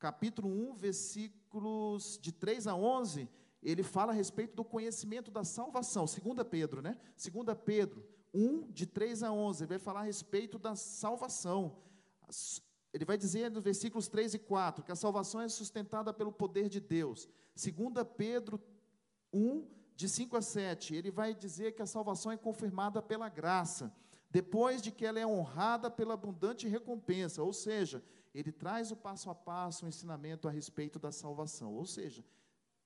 capítulo 0.00 0.48
1, 0.48 0.74
versículos 0.74 2.18
de 2.20 2.32
3 2.32 2.66
a 2.66 2.74
11 2.74 3.28
ele 3.62 3.82
fala 3.82 4.12
a 4.12 4.14
respeito 4.14 4.54
do 4.54 4.64
conhecimento 4.64 5.30
da 5.30 5.44
salvação, 5.44 6.04
2 6.04 6.46
Pedro, 6.48 6.80
né? 6.80 6.96
2 7.16 7.58
Pedro 7.64 8.04
1, 8.32 8.70
de 8.70 8.86
3 8.86 9.22
a 9.22 9.32
11, 9.32 9.64
ele 9.64 9.68
vai 9.68 9.78
falar 9.78 10.00
a 10.00 10.04
respeito 10.04 10.58
da 10.58 10.76
salvação. 10.76 11.76
Ele 12.92 13.04
vai 13.04 13.16
dizer 13.16 13.50
nos 13.50 13.64
versículos 13.64 14.08
3 14.08 14.34
e 14.34 14.38
4 14.38 14.84
que 14.84 14.92
a 14.92 14.96
salvação 14.96 15.40
é 15.40 15.48
sustentada 15.48 16.12
pelo 16.12 16.32
poder 16.32 16.68
de 16.68 16.80
Deus. 16.80 17.28
2 17.54 18.06
Pedro 18.16 18.60
1, 19.32 19.66
de 19.96 20.08
5 20.08 20.36
a 20.36 20.42
7, 20.42 20.94
ele 20.94 21.10
vai 21.10 21.34
dizer 21.34 21.72
que 21.72 21.82
a 21.82 21.86
salvação 21.86 22.30
é 22.30 22.36
confirmada 22.36 23.02
pela 23.02 23.28
graça, 23.28 23.92
depois 24.30 24.80
de 24.80 24.92
que 24.92 25.04
ela 25.04 25.18
é 25.18 25.26
honrada 25.26 25.90
pela 25.90 26.14
abundante 26.14 26.68
recompensa, 26.68 27.42
ou 27.42 27.52
seja, 27.52 28.02
ele 28.34 28.52
traz 28.52 28.92
o 28.92 28.96
passo 28.96 29.30
a 29.30 29.34
passo 29.34 29.84
o 29.84 29.88
ensinamento 29.88 30.46
a 30.46 30.50
respeito 30.50 30.98
da 30.98 31.10
salvação, 31.10 31.74
ou 31.74 31.84
seja, 31.84 32.24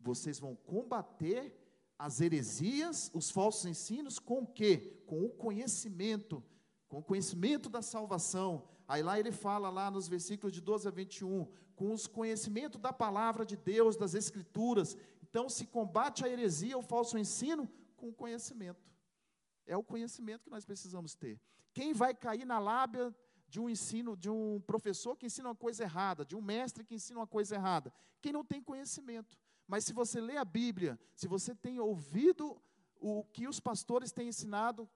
vocês 0.02 0.38
vão 0.38 0.56
combater 0.56 1.56
as 1.98 2.20
heresias, 2.20 3.10
os 3.14 3.30
falsos 3.30 3.64
ensinos, 3.64 4.18
com 4.18 4.40
o 4.40 4.46
quê? 4.46 5.02
Com 5.06 5.24
o 5.24 5.30
conhecimento, 5.30 6.42
com 6.88 6.98
o 6.98 7.02
conhecimento 7.02 7.68
da 7.68 7.80
salvação. 7.80 8.68
Aí 8.88 9.02
lá 9.02 9.18
ele 9.18 9.30
fala 9.30 9.70
lá 9.70 9.90
nos 9.90 10.08
versículos 10.08 10.52
de 10.52 10.60
12 10.60 10.88
a 10.88 10.90
21, 10.90 11.46
com 11.76 11.92
os 11.92 12.06
conhecimento 12.06 12.76
da 12.76 12.92
palavra 12.92 13.46
de 13.46 13.56
Deus, 13.56 13.96
das 13.96 14.14
escrituras. 14.14 14.96
Então 15.22 15.48
se 15.48 15.66
combate 15.66 16.24
a 16.24 16.28
heresia, 16.28 16.76
o 16.76 16.82
falso 16.82 17.16
ensino 17.16 17.68
com 17.96 18.08
o 18.08 18.12
conhecimento. 18.12 18.90
É 19.64 19.76
o 19.76 19.82
conhecimento 19.84 20.44
que 20.44 20.50
nós 20.50 20.64
precisamos 20.64 21.14
ter. 21.14 21.40
Quem 21.72 21.94
vai 21.94 22.12
cair 22.14 22.44
na 22.44 22.58
lábia 22.58 23.14
de 23.48 23.60
um 23.60 23.68
ensino, 23.68 24.16
de 24.16 24.28
um 24.28 24.60
professor 24.66 25.16
que 25.16 25.26
ensina 25.26 25.48
uma 25.48 25.54
coisa 25.54 25.84
errada, 25.84 26.24
de 26.24 26.34
um 26.34 26.42
mestre 26.42 26.84
que 26.84 26.96
ensina 26.96 27.20
uma 27.20 27.26
coisa 27.26 27.54
errada? 27.54 27.92
Quem 28.20 28.32
não 28.32 28.44
tem 28.44 28.60
conhecimento. 28.60 29.38
Mas 29.66 29.84
se 29.84 29.92
você 29.92 30.20
lê 30.20 30.36
a 30.36 30.44
Bíblia, 30.44 30.98
se 31.14 31.26
você 31.26 31.54
tem 31.54 31.78
ouvido 31.80 32.60
o 33.00 33.24
que 33.24 33.48
os 33.48 33.58
pastores 33.58 34.12
têm 34.12 34.28
ensinado, 34.28 34.88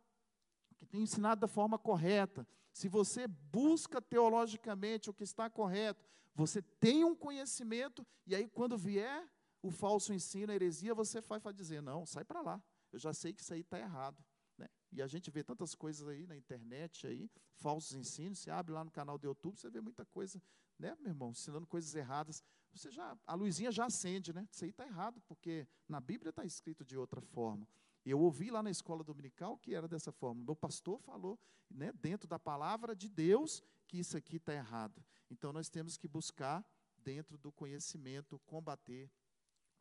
que 0.77 0.87
têm 0.87 1.03
ensinado 1.03 1.41
da 1.41 1.49
forma 1.49 1.79
correta, 1.79 2.47
se 2.73 2.89
você 2.89 3.27
busca 3.27 4.01
teologicamente 4.01 5.09
o 5.09 5.15
que 5.15 5.25
está 5.25 5.49
correto, 5.49 6.05
você 6.35 6.61
tem 6.61 7.05
um 7.05 7.15
conhecimento, 7.15 8.07
e 8.27 8.35
aí 8.35 8.47
quando 8.47 8.77
vier 8.77 9.27
o 9.63 9.71
falso 9.71 10.13
ensino, 10.13 10.53
a 10.53 10.55
heresia, 10.55 10.95
você 10.95 11.21
vai, 11.21 11.41
dizer, 11.53 11.81
não, 11.81 12.05
sai 12.05 12.25
para 12.25 12.43
lá, 12.43 12.63
eu 12.93 12.99
já 12.99 13.13
sei 13.13 13.33
que 13.33 13.41
isso 13.41 13.55
aí 13.55 13.61
está 13.61 13.79
errado. 13.79 14.23
Né? 14.59 14.69
E 14.93 15.03
a 15.03 15.07
gente 15.07 15.31
vê 15.31 15.43
tantas 15.43 15.75
coisas 15.75 16.07
aí 16.07 16.27
na 16.27 16.37
internet, 16.37 17.07
aí, 17.07 17.31
falsos 17.55 17.97
ensinos, 17.97 18.39
você 18.39 18.51
abre 18.51 18.73
lá 18.73 18.85
no 18.85 18.91
canal 18.91 19.19
do 19.19 19.27
YouTube, 19.27 19.59
você 19.59 19.71
vê 19.71 19.81
muita 19.81 20.05
coisa, 20.05 20.41
né, 20.79 20.95
meu 21.01 21.11
irmão, 21.11 21.31
ensinando 21.31 21.67
coisas 21.67 21.95
erradas 21.95 22.45
você 22.73 22.91
já, 22.91 23.17
a 23.27 23.35
luzinha 23.35 23.73
já 23.73 23.87
acende, 23.87 24.33
né? 24.33 24.47
Isso 24.51 24.65
aí 24.65 24.71
está 24.71 24.87
errado, 24.87 25.21
porque 25.27 25.67
na 25.89 26.01
Bíblia 26.01 26.31
está 26.31 26.45
escrito 26.45 26.85
de 26.85 26.97
outra 26.97 27.21
forma. 27.21 27.67
Eu 28.05 28.21
ouvi 28.21 28.51
lá 28.51 28.63
na 28.63 28.71
escola 28.71 29.03
dominical 29.03 29.59
que 29.59 29.75
era 29.75 29.89
dessa 29.89 30.13
forma. 30.13 30.45
Meu 30.45 30.55
pastor 30.55 31.01
falou, 31.01 31.39
né, 31.71 31.93
dentro 32.01 32.29
da 32.29 32.39
palavra 32.39 32.95
de 32.95 33.09
Deus, 33.09 33.63
que 33.89 33.99
isso 33.99 34.17
aqui 34.17 34.37
está 34.37 34.55
errado. 34.55 35.05
Então 35.31 35.53
nós 35.53 35.69
temos 35.69 35.97
que 35.97 36.07
buscar, 36.07 36.65
dentro 36.99 37.37
do 37.39 37.51
conhecimento, 37.53 38.39
combater 38.47 39.11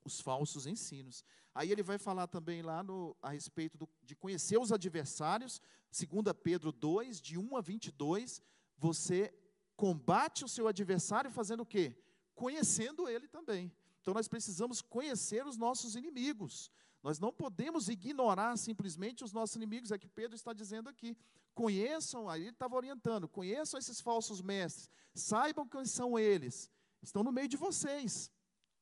os 0.04 0.22
falsos 0.22 0.68
ensinos. 0.68 1.24
Aí 1.54 1.72
ele 1.72 1.82
vai 1.82 1.98
falar 1.98 2.28
também 2.28 2.62
lá 2.62 2.84
no, 2.84 3.16
a 3.22 3.32
respeito 3.32 3.78
do, 3.78 3.90
de 4.04 4.16
conhecer 4.16 4.58
os 4.60 4.72
adversários, 4.72 5.60
2 5.92 6.24
Pedro 6.44 6.72
2, 6.72 7.20
de 7.20 7.38
1 7.38 7.58
a 7.58 7.62
22, 7.62 8.42
você 8.78 9.34
combate 9.76 10.46
o 10.46 10.48
seu 10.48 10.68
adversário 10.68 11.32
fazendo 11.32 11.62
o 11.62 11.66
quê? 11.66 11.96
Conhecendo 12.36 13.08
Ele 13.10 13.28
também. 13.28 13.72
Então 14.02 14.14
nós 14.14 14.28
precisamos 14.28 14.82
conhecer 14.82 15.48
os 15.48 15.58
nossos 15.58 15.96
inimigos. 15.96 16.70
Nós 17.02 17.20
não 17.20 17.32
podemos 17.32 17.88
ignorar 17.90 18.58
simplesmente 18.58 19.24
os 19.24 19.32
nossos 19.32 19.56
inimigos, 19.56 19.92
é 19.92 19.98
que 19.98 20.08
Pedro 20.08 20.36
está 20.36 20.54
dizendo 20.54 20.90
aqui. 20.90 21.18
Conheçam, 21.54 22.30
aí 22.30 22.42
ele 22.42 22.50
estava 22.50 22.76
orientando, 22.76 23.28
conheçam 23.28 23.80
esses 23.80 24.02
falsos 24.02 24.42
mestres, 24.42 24.90
saibam 25.14 25.68
quem 25.68 25.86
são 25.86 26.20
eles, 26.20 26.70
estão 27.02 27.24
no 27.24 27.32
meio 27.32 27.48
de 27.48 27.58
vocês. 27.58 28.32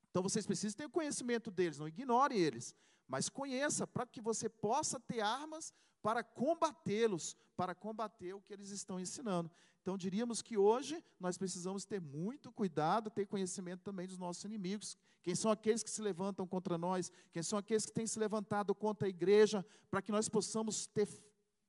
Então 0.10 0.24
vocês 0.24 0.46
precisam 0.46 0.78
ter 0.78 0.90
conhecimento 0.90 1.52
deles, 1.52 1.78
não 1.78 1.88
ignore 1.88 2.36
eles, 2.36 2.76
mas 3.08 3.30
conheça 3.30 3.86
para 3.86 4.06
que 4.06 4.22
você 4.22 4.50
possa 4.50 5.00
ter 5.00 5.20
armas 5.20 5.74
para 6.04 6.22
combatê-los, 6.22 7.36
para 7.56 7.74
combater 7.74 8.34
o 8.34 8.42
que 8.42 8.54
eles 8.54 8.70
estão 8.70 9.00
ensinando. 9.00 9.50
Então, 9.82 9.98
diríamos 9.98 10.42
que 10.42 10.58
hoje 10.58 11.04
nós 11.20 11.38
precisamos 11.38 11.86
ter 11.86 12.00
muito 12.00 12.52
cuidado, 12.52 13.10
ter 13.10 13.26
conhecimento 13.26 13.82
também 13.82 14.06
dos 14.06 14.18
nossos 14.18 14.44
inimigos. 14.44 14.98
Quem 15.22 15.34
são 15.34 15.50
aqueles 15.50 15.82
que 15.82 15.90
se 15.90 16.02
levantam 16.02 16.46
contra 16.46 16.78
nós? 16.78 17.12
Quem 17.32 17.42
são 17.42 17.58
aqueles 17.58 17.86
que 17.86 17.94
têm 17.94 18.06
se 18.06 18.20
levantado 18.20 18.76
contra 18.76 19.08
a 19.08 19.10
igreja? 19.10 19.66
Para 19.90 20.02
que 20.02 20.12
nós 20.12 20.28
possamos 20.28 20.86
ter 20.88 21.08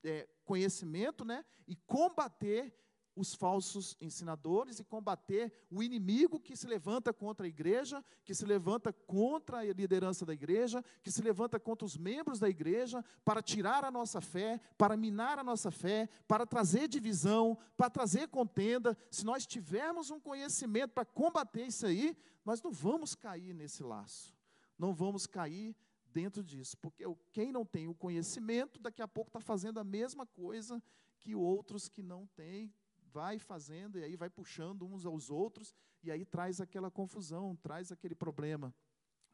é, 0.02 0.28
conhecimento 0.44 1.24
né, 1.24 1.44
e 1.66 1.76
combater 1.76 2.74
os 3.16 3.34
falsos 3.34 3.96
ensinadores 4.00 4.78
e 4.78 4.84
combater 4.84 5.52
o 5.70 5.82
inimigo 5.82 6.40
que 6.40 6.56
se 6.56 6.66
levanta 6.66 7.12
contra 7.12 7.46
a 7.46 7.48
igreja, 7.48 8.04
que 8.24 8.34
se 8.34 8.44
levanta 8.44 8.92
contra 8.92 9.58
a 9.58 9.72
liderança 9.72 10.26
da 10.26 10.32
igreja, 10.32 10.84
que 11.02 11.10
se 11.10 11.22
levanta 11.22 11.60
contra 11.60 11.86
os 11.86 11.96
membros 11.96 12.38
da 12.38 12.48
igreja, 12.48 13.04
para 13.24 13.42
tirar 13.42 13.84
a 13.84 13.90
nossa 13.90 14.20
fé, 14.20 14.60
para 14.76 14.96
minar 14.96 15.38
a 15.38 15.44
nossa 15.44 15.70
fé, 15.70 16.08
para 16.26 16.46
trazer 16.46 16.88
divisão, 16.88 17.56
para 17.76 17.88
trazer 17.88 18.28
contenda. 18.28 18.96
Se 19.10 19.24
nós 19.24 19.46
tivermos 19.46 20.10
um 20.10 20.20
conhecimento 20.20 20.92
para 20.92 21.04
combater 21.04 21.66
isso 21.66 21.86
aí, 21.86 22.16
nós 22.44 22.60
não 22.62 22.72
vamos 22.72 23.14
cair 23.14 23.54
nesse 23.54 23.82
laço, 23.82 24.34
não 24.78 24.92
vamos 24.92 25.26
cair 25.26 25.74
dentro 26.06 26.44
disso, 26.44 26.76
porque 26.78 27.04
quem 27.32 27.50
não 27.50 27.64
tem 27.64 27.88
o 27.88 27.94
conhecimento, 27.94 28.78
daqui 28.78 29.02
a 29.02 29.08
pouco 29.08 29.30
está 29.30 29.40
fazendo 29.40 29.80
a 29.80 29.84
mesma 29.84 30.24
coisa 30.24 30.80
que 31.18 31.34
outros 31.34 31.88
que 31.88 32.02
não 32.02 32.26
têm, 32.36 32.72
vai 33.14 33.38
fazendo 33.38 33.96
e 33.96 34.02
aí 34.02 34.16
vai 34.16 34.28
puxando 34.28 34.84
uns 34.84 35.06
aos 35.06 35.30
outros 35.30 35.72
e 36.02 36.10
aí 36.10 36.24
traz 36.24 36.60
aquela 36.60 36.90
confusão, 36.90 37.54
traz 37.54 37.92
aquele 37.92 38.14
problema 38.14 38.74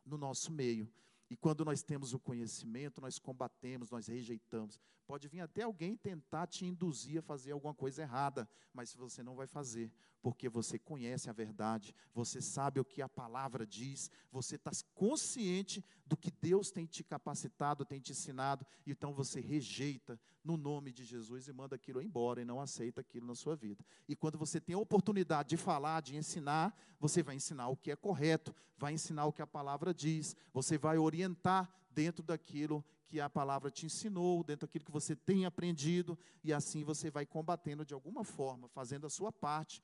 no 0.05 0.19
nosso 0.19 0.53
meio. 0.53 0.87
E 1.31 1.37
quando 1.37 1.65
nós 1.65 1.83
temos 1.83 2.13
o 2.13 2.21
conhecimento, 2.21 3.01
nós 3.01 3.19
combatemos, 3.19 3.91
nós 3.91 4.07
rejeitamos. 4.07 4.79
Pode 5.07 5.29
vir 5.29 5.41
até 5.41 5.63
alguém 5.63 5.97
tentar 5.97 6.47
te 6.47 6.67
induzir 6.67 7.21
a 7.21 7.23
fazer 7.23 7.53
alguma 7.53 7.73
coisa 7.73 8.03
errada, 8.03 8.47
mas 8.75 8.95
você 8.95 9.23
não 9.23 9.35
vai 9.35 9.47
fazer, 9.47 9.91
porque 10.23 10.49
você 10.49 10.79
conhece 10.79 11.31
a 11.31 11.33
verdade, 11.33 11.95
você 12.15 12.41
sabe 12.41 12.79
o 12.79 12.85
que 12.85 13.01
a 13.01 13.09
palavra 13.09 13.67
diz, 13.67 14.11
você 14.31 14.57
está 14.57 14.71
consciente 14.95 15.85
do 16.05 16.17
que 16.17 16.31
Deus 16.31 16.71
tem 16.71 16.87
te 16.87 17.03
capacitado, 17.03 17.85
tem 17.85 18.01
te 18.01 18.13
ensinado, 18.13 18.67
então 18.87 19.13
você 19.15 19.41
rejeita 19.41 20.21
no 20.45 20.57
nome 20.57 20.93
de 20.93 21.05
Jesus 21.05 21.49
e 21.49 21.53
manda 21.53 21.77
aquilo 21.77 22.03
embora 22.03 22.41
e 22.41 22.45
não 22.45 22.61
aceita 22.61 23.01
aquilo 23.01 23.27
na 23.27 23.35
sua 23.35 23.55
vida. 23.55 23.85
E 24.09 24.17
quando 24.17 24.39
você 24.39 24.61
tem 24.61 24.75
a 24.75 24.79
oportunidade 24.79 25.51
de 25.51 25.57
falar, 25.57 26.01
de 26.01 26.17
ensinar, 26.17 26.75
você 26.99 27.23
vai 27.23 27.37
ensinar 27.37 27.69
o 27.69 27.77
que 27.77 27.91
é 27.91 27.97
correto, 27.97 28.55
vai 28.77 28.93
ensinar 28.93 29.27
o 29.27 29.33
que 29.33 29.43
a 29.43 29.47
palavra 29.47 29.93
diz, 29.93 30.37
você 30.53 30.77
vai 30.79 30.99
orientar 30.99 31.71
dentro 31.91 32.23
daquilo 32.23 32.85
que 33.07 33.21
a 33.21 33.29
palavra 33.29 33.71
te 33.71 33.87
ensinou, 33.87 34.45
dentro 34.45 34.67
daquilo 34.67 34.85
que 34.85 34.91
você 34.91 35.17
tem 35.17 35.45
aprendido, 35.45 36.17
e 36.45 36.53
assim 36.53 36.85
você 36.85 37.11
vai 37.11 37.27
combatendo 37.27 37.85
de 37.85 37.93
alguma 37.93 38.23
forma, 38.23 38.69
fazendo 38.69 39.07
a 39.07 39.11
sua 39.11 39.33
parte 39.33 39.83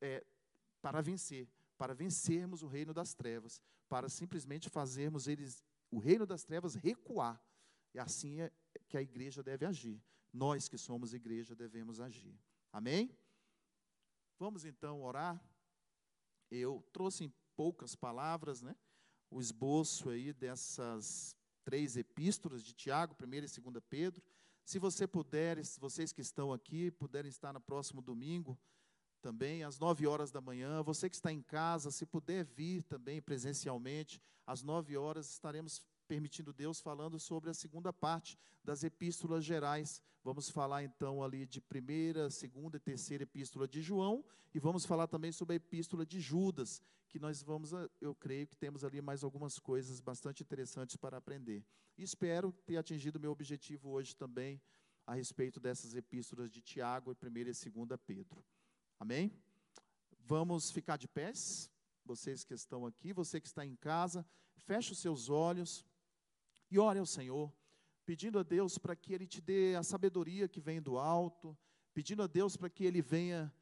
é, 0.00 0.24
para 0.80 1.00
vencer, 1.00 1.48
para 1.76 1.94
vencermos 1.94 2.62
o 2.62 2.66
reino 2.66 2.92
das 2.92 3.14
trevas, 3.14 3.60
para 3.88 4.08
simplesmente 4.08 4.68
fazermos 4.68 5.26
eles, 5.26 5.64
o 5.90 5.98
reino 5.98 6.26
das 6.26 6.44
trevas 6.44 6.74
recuar. 6.74 7.42
E 7.94 7.98
assim 7.98 8.40
é 8.40 8.52
que 8.88 8.96
a 8.96 9.02
igreja 9.02 9.42
deve 9.42 9.64
agir. 9.64 10.02
Nós 10.32 10.68
que 10.68 10.76
somos 10.76 11.14
igreja 11.14 11.54
devemos 11.54 12.00
agir. 12.00 12.38
Amém? 12.72 13.16
Vamos 14.38 14.64
então 14.64 15.02
orar. 15.02 15.42
Eu 16.50 16.84
trouxe 16.92 17.24
em 17.24 17.32
poucas 17.56 17.94
palavras, 17.94 18.62
né, 18.62 18.76
o 19.30 19.40
esboço 19.40 20.10
aí 20.10 20.32
dessas 20.32 21.36
três 21.64 21.96
epístolas 21.96 22.62
de 22.62 22.72
Tiago, 22.72 23.16
1 23.20 23.34
e 23.34 23.40
2 23.40 23.84
Pedro. 23.90 24.22
Se 24.64 24.78
você 24.78 25.06
puder, 25.06 25.62
se 25.64 25.80
vocês 25.80 26.12
que 26.12 26.20
estão 26.20 26.52
aqui 26.52 26.90
puderem 26.90 27.28
estar 27.28 27.52
no 27.52 27.60
próximo 27.60 28.00
domingo, 28.00 28.58
também 29.18 29.62
às 29.62 29.78
nove 29.78 30.06
horas 30.06 30.30
da 30.30 30.40
manhã. 30.40 30.82
Você 30.82 31.08
que 31.08 31.16
está 31.16 31.32
em 31.32 31.42
casa, 31.42 31.90
se 31.90 32.06
puder 32.06 32.44
vir 32.44 32.82
também 32.82 33.20
presencialmente, 33.20 34.20
às 34.46 34.62
nove 34.62 34.96
horas 34.96 35.30
estaremos 35.30 35.82
permitindo 36.06 36.52
Deus 36.52 36.80
falando 36.80 37.20
sobre 37.20 37.50
a 37.50 37.54
segunda 37.54 37.92
parte 37.92 38.38
das 38.64 38.82
epístolas 38.82 39.44
gerais. 39.44 40.02
Vamos 40.24 40.48
falar 40.48 40.82
então 40.82 41.22
ali 41.22 41.46
de 41.46 41.60
primeira, 41.60 42.30
segunda 42.30 42.78
e 42.78 42.80
terceira 42.80 43.24
epístola 43.24 43.68
de 43.68 43.82
João 43.82 44.24
e 44.54 44.58
vamos 44.58 44.86
falar 44.86 45.06
também 45.06 45.30
sobre 45.30 45.54
a 45.54 45.56
epístola 45.56 46.04
de 46.04 46.20
Judas, 46.20 46.82
que 47.08 47.18
nós 47.18 47.42
vamos, 47.42 47.72
eu 48.00 48.14
creio 48.14 48.46
que 48.46 48.56
temos 48.56 48.84
ali 48.84 49.00
mais 49.00 49.22
algumas 49.22 49.58
coisas 49.58 50.00
bastante 50.00 50.42
interessantes 50.42 50.96
para 50.96 51.18
aprender. 51.18 51.64
E 51.96 52.02
espero 52.02 52.52
ter 52.64 52.76
atingido 52.76 53.20
meu 53.20 53.30
objetivo 53.30 53.90
hoje 53.90 54.16
também 54.16 54.60
a 55.06 55.14
respeito 55.14 55.58
dessas 55.58 55.94
epístolas 55.94 56.50
de 56.50 56.60
Tiago, 56.60 57.14
primeira 57.14 57.50
e 57.50 57.54
segunda 57.54 57.96
Pedro. 57.96 58.44
Amém? 59.00 59.32
Vamos 60.24 60.72
ficar 60.72 60.96
de 60.96 61.06
pés, 61.06 61.70
vocês 62.04 62.42
que 62.42 62.52
estão 62.52 62.84
aqui, 62.84 63.12
você 63.12 63.40
que 63.40 63.46
está 63.46 63.64
em 63.64 63.76
casa, 63.76 64.26
feche 64.56 64.90
os 64.90 64.98
seus 64.98 65.28
olhos 65.28 65.86
e 66.68 66.80
ore 66.80 66.98
ao 66.98 67.06
Senhor, 67.06 67.52
pedindo 68.04 68.40
a 68.40 68.42
Deus 68.42 68.76
para 68.76 68.96
que 68.96 69.14
Ele 69.14 69.26
te 69.26 69.40
dê 69.40 69.76
a 69.76 69.84
sabedoria 69.84 70.48
que 70.48 70.60
vem 70.60 70.82
do 70.82 70.98
alto, 70.98 71.56
pedindo 71.94 72.24
a 72.24 72.26
Deus 72.26 72.56
para 72.56 72.68
que 72.68 72.84
Ele 72.84 73.00
venha 73.00 73.54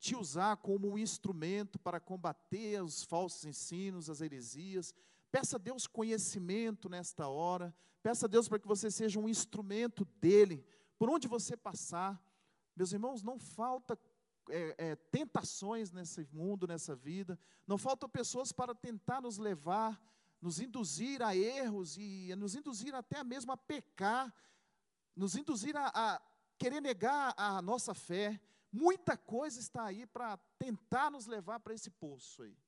te 0.00 0.16
usar 0.16 0.56
como 0.56 0.90
um 0.90 0.98
instrumento 0.98 1.78
para 1.78 2.00
combater 2.00 2.82
os 2.82 3.04
falsos 3.04 3.44
ensinos, 3.44 4.10
as 4.10 4.20
heresias. 4.20 4.92
Peça 5.30 5.56
a 5.56 5.60
Deus 5.60 5.86
conhecimento 5.86 6.88
nesta 6.88 7.28
hora. 7.28 7.72
Peça 8.02 8.26
a 8.26 8.28
Deus 8.28 8.48
para 8.48 8.58
que 8.58 8.66
você 8.66 8.90
seja 8.90 9.20
um 9.20 9.28
instrumento 9.28 10.04
dele, 10.20 10.66
por 10.98 11.08
onde 11.08 11.28
você 11.28 11.56
passar. 11.56 12.20
Meus 12.74 12.92
irmãos, 12.92 13.22
não 13.22 13.38
falta 13.38 13.96
é, 14.48 14.74
é, 14.78 14.96
tentações 14.96 15.92
nesse 15.92 16.26
mundo, 16.32 16.66
nessa 16.66 16.94
vida, 16.94 17.38
não 17.66 17.78
faltam 17.78 18.08
pessoas 18.08 18.52
para 18.52 18.74
tentar 18.74 19.20
nos 19.20 19.38
levar 19.38 20.00
nos 20.42 20.58
induzir 20.58 21.22
a 21.22 21.36
erros 21.36 21.96
e 21.96 22.34
nos 22.34 22.56
induzir 22.56 22.92
até 22.92 23.22
mesmo 23.22 23.52
a 23.52 23.56
pecar, 23.56 24.34
nos 25.14 25.36
induzir 25.36 25.76
a, 25.76 25.86
a 25.94 26.20
querer 26.58 26.80
negar 26.80 27.32
a 27.36 27.62
nossa 27.62 27.94
fé. 27.94 28.40
Muita 28.72 29.16
coisa 29.16 29.60
está 29.60 29.84
aí 29.84 30.04
para 30.04 30.36
tentar 30.58 31.12
nos 31.12 31.26
levar 31.26 31.60
para 31.60 31.72
esse 31.72 31.90
poço 31.90 32.42
aí. 32.42 32.58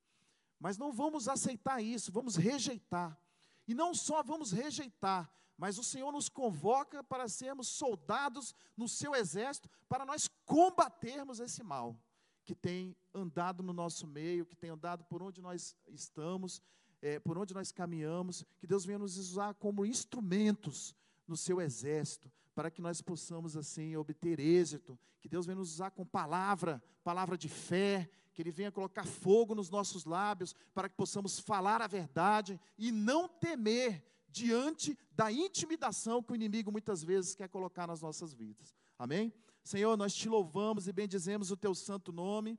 Mas 0.60 0.78
não 0.78 0.92
vamos 0.92 1.26
aceitar 1.26 1.82
isso, 1.82 2.12
vamos 2.12 2.36
rejeitar. 2.36 3.18
E 3.66 3.74
não 3.74 3.92
só 3.92 4.22
vamos 4.22 4.52
rejeitar, 4.52 5.28
mas 5.56 5.78
o 5.78 5.84
Senhor 5.84 6.10
nos 6.12 6.28
convoca 6.28 7.02
para 7.02 7.28
sermos 7.28 7.68
soldados 7.68 8.54
no 8.76 8.88
seu 8.88 9.14
exército, 9.14 9.68
para 9.88 10.04
nós 10.04 10.28
combatermos 10.44 11.40
esse 11.40 11.62
mal 11.62 11.96
que 12.44 12.54
tem 12.54 12.94
andado 13.14 13.62
no 13.62 13.72
nosso 13.72 14.06
meio, 14.06 14.44
que 14.44 14.56
tem 14.56 14.70
andado 14.70 15.04
por 15.04 15.22
onde 15.22 15.40
nós 15.40 15.76
estamos, 15.88 16.60
é, 17.00 17.18
por 17.18 17.38
onde 17.38 17.54
nós 17.54 17.72
caminhamos, 17.72 18.44
que 18.58 18.66
Deus 18.66 18.84
venha 18.84 18.98
nos 18.98 19.16
usar 19.16 19.54
como 19.54 19.86
instrumentos 19.86 20.94
no 21.26 21.36
seu 21.36 21.60
exército, 21.60 22.30
para 22.54 22.70
que 22.70 22.82
nós 22.82 23.00
possamos 23.00 23.56
assim 23.56 23.96
obter 23.96 24.38
êxito, 24.38 24.98
que 25.20 25.28
Deus 25.28 25.46
venha 25.46 25.56
nos 25.56 25.72
usar 25.72 25.90
com 25.90 26.04
palavra, 26.04 26.82
palavra 27.02 27.36
de 27.36 27.48
fé, 27.48 28.08
que 28.34 28.42
Ele 28.42 28.50
venha 28.50 28.70
colocar 28.70 29.06
fogo 29.06 29.54
nos 29.54 29.70
nossos 29.70 30.04
lábios, 30.04 30.54
para 30.74 30.88
que 30.88 30.96
possamos 30.96 31.38
falar 31.38 31.80
a 31.80 31.86
verdade 31.86 32.60
e 32.76 32.90
não 32.92 33.28
temer 33.28 34.04
diante 34.34 34.98
da 35.12 35.30
intimidação 35.30 36.20
que 36.20 36.32
o 36.32 36.34
inimigo 36.34 36.72
muitas 36.72 37.04
vezes 37.04 37.36
quer 37.36 37.48
colocar 37.48 37.86
nas 37.86 38.02
nossas 38.02 38.34
vidas. 38.34 38.74
Amém? 38.98 39.32
Senhor, 39.62 39.96
nós 39.96 40.12
te 40.12 40.28
louvamos 40.28 40.88
e 40.88 40.92
bendizemos 40.92 41.52
o 41.52 41.56
teu 41.56 41.72
santo 41.72 42.10
nome. 42.10 42.58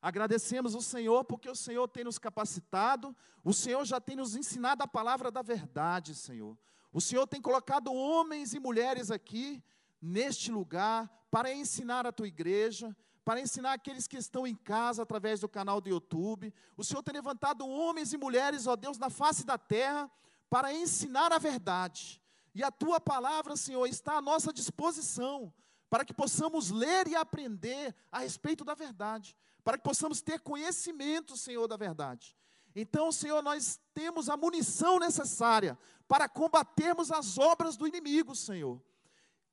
Agradecemos 0.00 0.74
o 0.74 0.80
Senhor 0.80 1.24
porque 1.24 1.48
o 1.48 1.54
Senhor 1.54 1.86
tem 1.88 2.04
nos 2.04 2.18
capacitado, 2.18 3.14
o 3.44 3.52
Senhor 3.52 3.84
já 3.84 4.00
tem 4.00 4.16
nos 4.16 4.34
ensinado 4.34 4.82
a 4.82 4.88
palavra 4.88 5.30
da 5.30 5.42
verdade, 5.42 6.14
Senhor. 6.14 6.58
O 6.90 7.02
Senhor 7.02 7.26
tem 7.26 7.40
colocado 7.40 7.92
homens 7.92 8.54
e 8.54 8.58
mulheres 8.58 9.10
aqui, 9.10 9.62
neste 10.00 10.50
lugar, 10.50 11.06
para 11.30 11.52
ensinar 11.52 12.06
a 12.06 12.12
tua 12.12 12.26
igreja, 12.26 12.96
para 13.26 13.40
ensinar 13.40 13.74
aqueles 13.74 14.08
que 14.08 14.16
estão 14.16 14.46
em 14.46 14.54
casa 14.54 15.02
através 15.02 15.40
do 15.40 15.48
canal 15.48 15.82
do 15.82 15.90
YouTube. 15.90 16.52
O 16.78 16.82
Senhor 16.82 17.02
tem 17.02 17.12
levantado 17.12 17.68
homens 17.68 18.12
e 18.14 18.18
mulheres, 18.18 18.66
ó 18.66 18.74
Deus, 18.74 18.98
na 18.98 19.10
face 19.10 19.44
da 19.44 19.58
terra, 19.58 20.10
para 20.52 20.70
ensinar 20.70 21.32
a 21.32 21.38
verdade. 21.38 22.20
E 22.54 22.62
a 22.62 22.70
tua 22.70 23.00
palavra, 23.00 23.56
Senhor, 23.56 23.86
está 23.86 24.18
à 24.18 24.20
nossa 24.20 24.52
disposição 24.52 25.50
para 25.88 26.04
que 26.04 26.12
possamos 26.12 26.70
ler 26.70 27.08
e 27.08 27.16
aprender 27.16 27.96
a 28.10 28.18
respeito 28.18 28.62
da 28.62 28.74
verdade, 28.74 29.34
para 29.64 29.78
que 29.78 29.82
possamos 29.82 30.20
ter 30.20 30.40
conhecimento, 30.40 31.38
Senhor, 31.38 31.66
da 31.66 31.78
verdade. 31.78 32.36
Então, 32.76 33.10
Senhor, 33.10 33.42
nós 33.42 33.80
temos 33.94 34.28
a 34.28 34.36
munição 34.36 34.98
necessária 34.98 35.78
para 36.06 36.28
combatermos 36.28 37.10
as 37.10 37.38
obras 37.38 37.74
do 37.74 37.88
inimigo, 37.88 38.36
Senhor. 38.36 38.78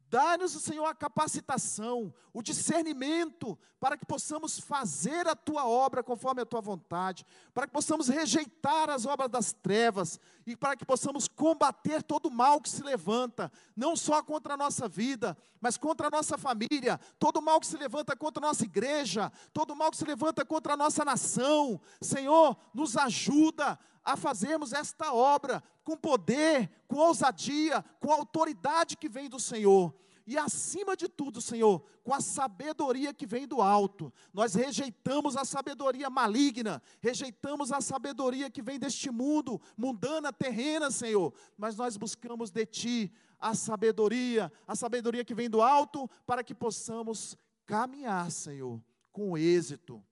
Dá-nos, 0.10 0.54
Senhor, 0.54 0.86
a 0.86 0.96
capacitação, 0.96 2.12
o 2.34 2.42
discernimento, 2.42 3.58
para 3.80 3.96
que 3.96 4.06
possamos 4.06 4.60
fazer 4.60 5.28
a 5.28 5.36
tua 5.36 5.68
obra 5.68 6.02
conforme 6.02 6.42
a 6.42 6.46
tua 6.46 6.62
vontade, 6.62 7.24
para 7.54 7.68
que 7.68 7.74
possamos 7.74 8.08
rejeitar 8.08 8.90
as 8.90 9.06
obras 9.06 9.30
das 9.30 9.54
trevas 9.54 10.20
e 10.48 10.56
para 10.56 10.76
que 10.76 10.84
possamos 10.84 11.28
combater 11.28 12.02
todo 12.02 12.26
o 12.26 12.32
mal 12.32 12.60
que 12.60 12.70
se 12.70 12.82
levanta, 12.82 13.52
não 13.76 13.96
só 13.96 14.24
contra 14.24 14.56
a 14.56 14.58
nossa 14.58 14.90
vida, 14.90 15.38
mas 15.62 15.78
contra 15.78 16.08
a 16.08 16.12
nossa 16.12 16.40
família, 16.40 17.00
todo 17.20 17.38
o 17.38 17.42
mal 17.42 17.60
que 17.60 17.68
se 17.68 17.78
levanta 17.78 18.16
contra 18.16 18.44
a 18.44 18.48
nossa 18.48 18.66
igreja, 18.66 19.32
todo 19.54 19.72
o 19.72 19.76
mal 19.76 19.92
que 19.92 19.98
se 19.98 20.06
levanta 20.06 20.44
contra 20.44 20.74
a 20.74 20.78
nossa 20.78 21.06
nação. 21.06 21.80
Senhor, 22.02 22.58
nos 22.74 22.98
ajuda 22.98 23.78
a 24.04 24.16
fazermos 24.16 24.74
esta 24.74 25.14
obra 25.14 25.64
com 25.84 25.98
poder, 25.98 26.70
com 26.88 26.98
ousadia, 26.98 27.84
com 28.00 28.12
autoridade 28.12 28.98
que 28.98 29.10
vem 29.10 29.30
do 29.30 29.40
Senhor. 29.40 29.94
E 30.30 30.38
acima 30.38 30.96
de 30.96 31.10
tudo, 31.10 31.42
Senhor, 31.42 31.84
com 32.04 32.14
a 32.14 32.22
sabedoria 32.22 33.12
que 33.12 33.26
vem 33.26 33.48
do 33.48 33.64
alto. 33.64 34.14
Nós 34.32 34.54
rejeitamos 34.54 35.36
a 35.36 35.44
sabedoria 35.44 36.08
maligna, 36.08 36.84
rejeitamos 37.00 37.72
a 37.72 37.82
sabedoria 37.82 38.48
que 38.48 38.62
vem 38.62 38.78
deste 38.78 39.10
mundo, 39.10 39.60
mundana, 39.76 40.32
terrena, 40.32 40.92
Senhor. 40.92 41.34
Mas 41.58 41.76
nós 41.76 41.98
buscamos 41.98 42.52
de 42.52 42.64
Ti 42.68 43.12
a 43.40 43.56
sabedoria, 43.56 44.52
a 44.68 44.76
sabedoria 44.76 45.26
que 45.26 45.34
vem 45.34 45.50
do 45.50 45.64
alto, 45.64 46.08
para 46.28 46.44
que 46.44 46.54
possamos 46.54 47.36
caminhar, 47.66 48.30
Senhor, 48.30 48.80
com 49.12 49.36
êxito, 49.36 50.04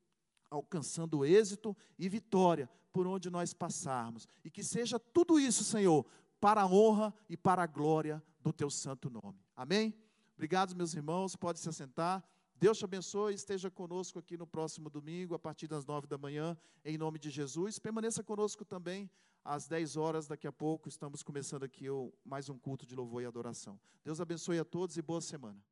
alcançando 0.50 1.24
êxito 1.24 1.78
e 2.00 2.10
vitória 2.10 2.68
por 2.98 3.06
onde 3.06 3.30
nós 3.30 3.54
passarmos. 3.54 4.28
E 4.44 4.50
que 4.50 4.64
seja 4.64 4.98
tudo 4.98 5.40
isso, 5.40 5.64
Senhor, 5.64 6.04
para 6.42 6.64
a 6.64 6.66
honra 6.66 7.14
e 7.30 7.38
para 7.38 7.62
a 7.62 7.68
glória 7.68 8.24
do 8.42 8.52
teu 8.52 8.72
santo 8.72 9.08
nome. 9.08 9.40
Amém? 9.56 9.94
Obrigado, 10.34 10.76
meus 10.76 10.96
irmãos. 10.96 11.36
Pode 11.36 11.60
se 11.60 11.70
assentar. 11.70 12.28
Deus 12.56 12.80
te 12.80 12.86
abençoe. 12.86 13.36
Esteja 13.36 13.70
conosco 13.70 14.18
aqui 14.18 14.36
no 14.36 14.48
próximo 14.48 14.90
domingo, 14.90 15.36
a 15.36 15.40
partir 15.40 15.68
das 15.68 15.86
nove 15.86 16.08
da 16.08 16.18
manhã, 16.18 16.58
em 16.84 16.98
nome 16.98 17.20
de 17.20 17.30
Jesus. 17.30 17.78
Permaneça 17.78 18.24
conosco 18.24 18.66
também 18.66 19.08
às 19.46 19.68
dez 19.68 19.96
horas. 19.96 20.26
Daqui 20.26 20.48
a 20.48 20.52
pouco 20.52 20.90
estamos 20.90 21.22
começando 21.22 21.62
aqui 21.62 21.86
mais 22.26 22.50
um 22.50 22.58
culto 22.58 22.84
de 22.84 22.96
louvor 22.96 23.22
e 23.22 23.28
adoração. 23.28 23.80
Deus 24.04 24.20
abençoe 24.20 24.58
a 24.58 24.66
todos 24.66 24.98
e 24.98 25.04
boa 25.04 25.22
semana. 25.22 25.64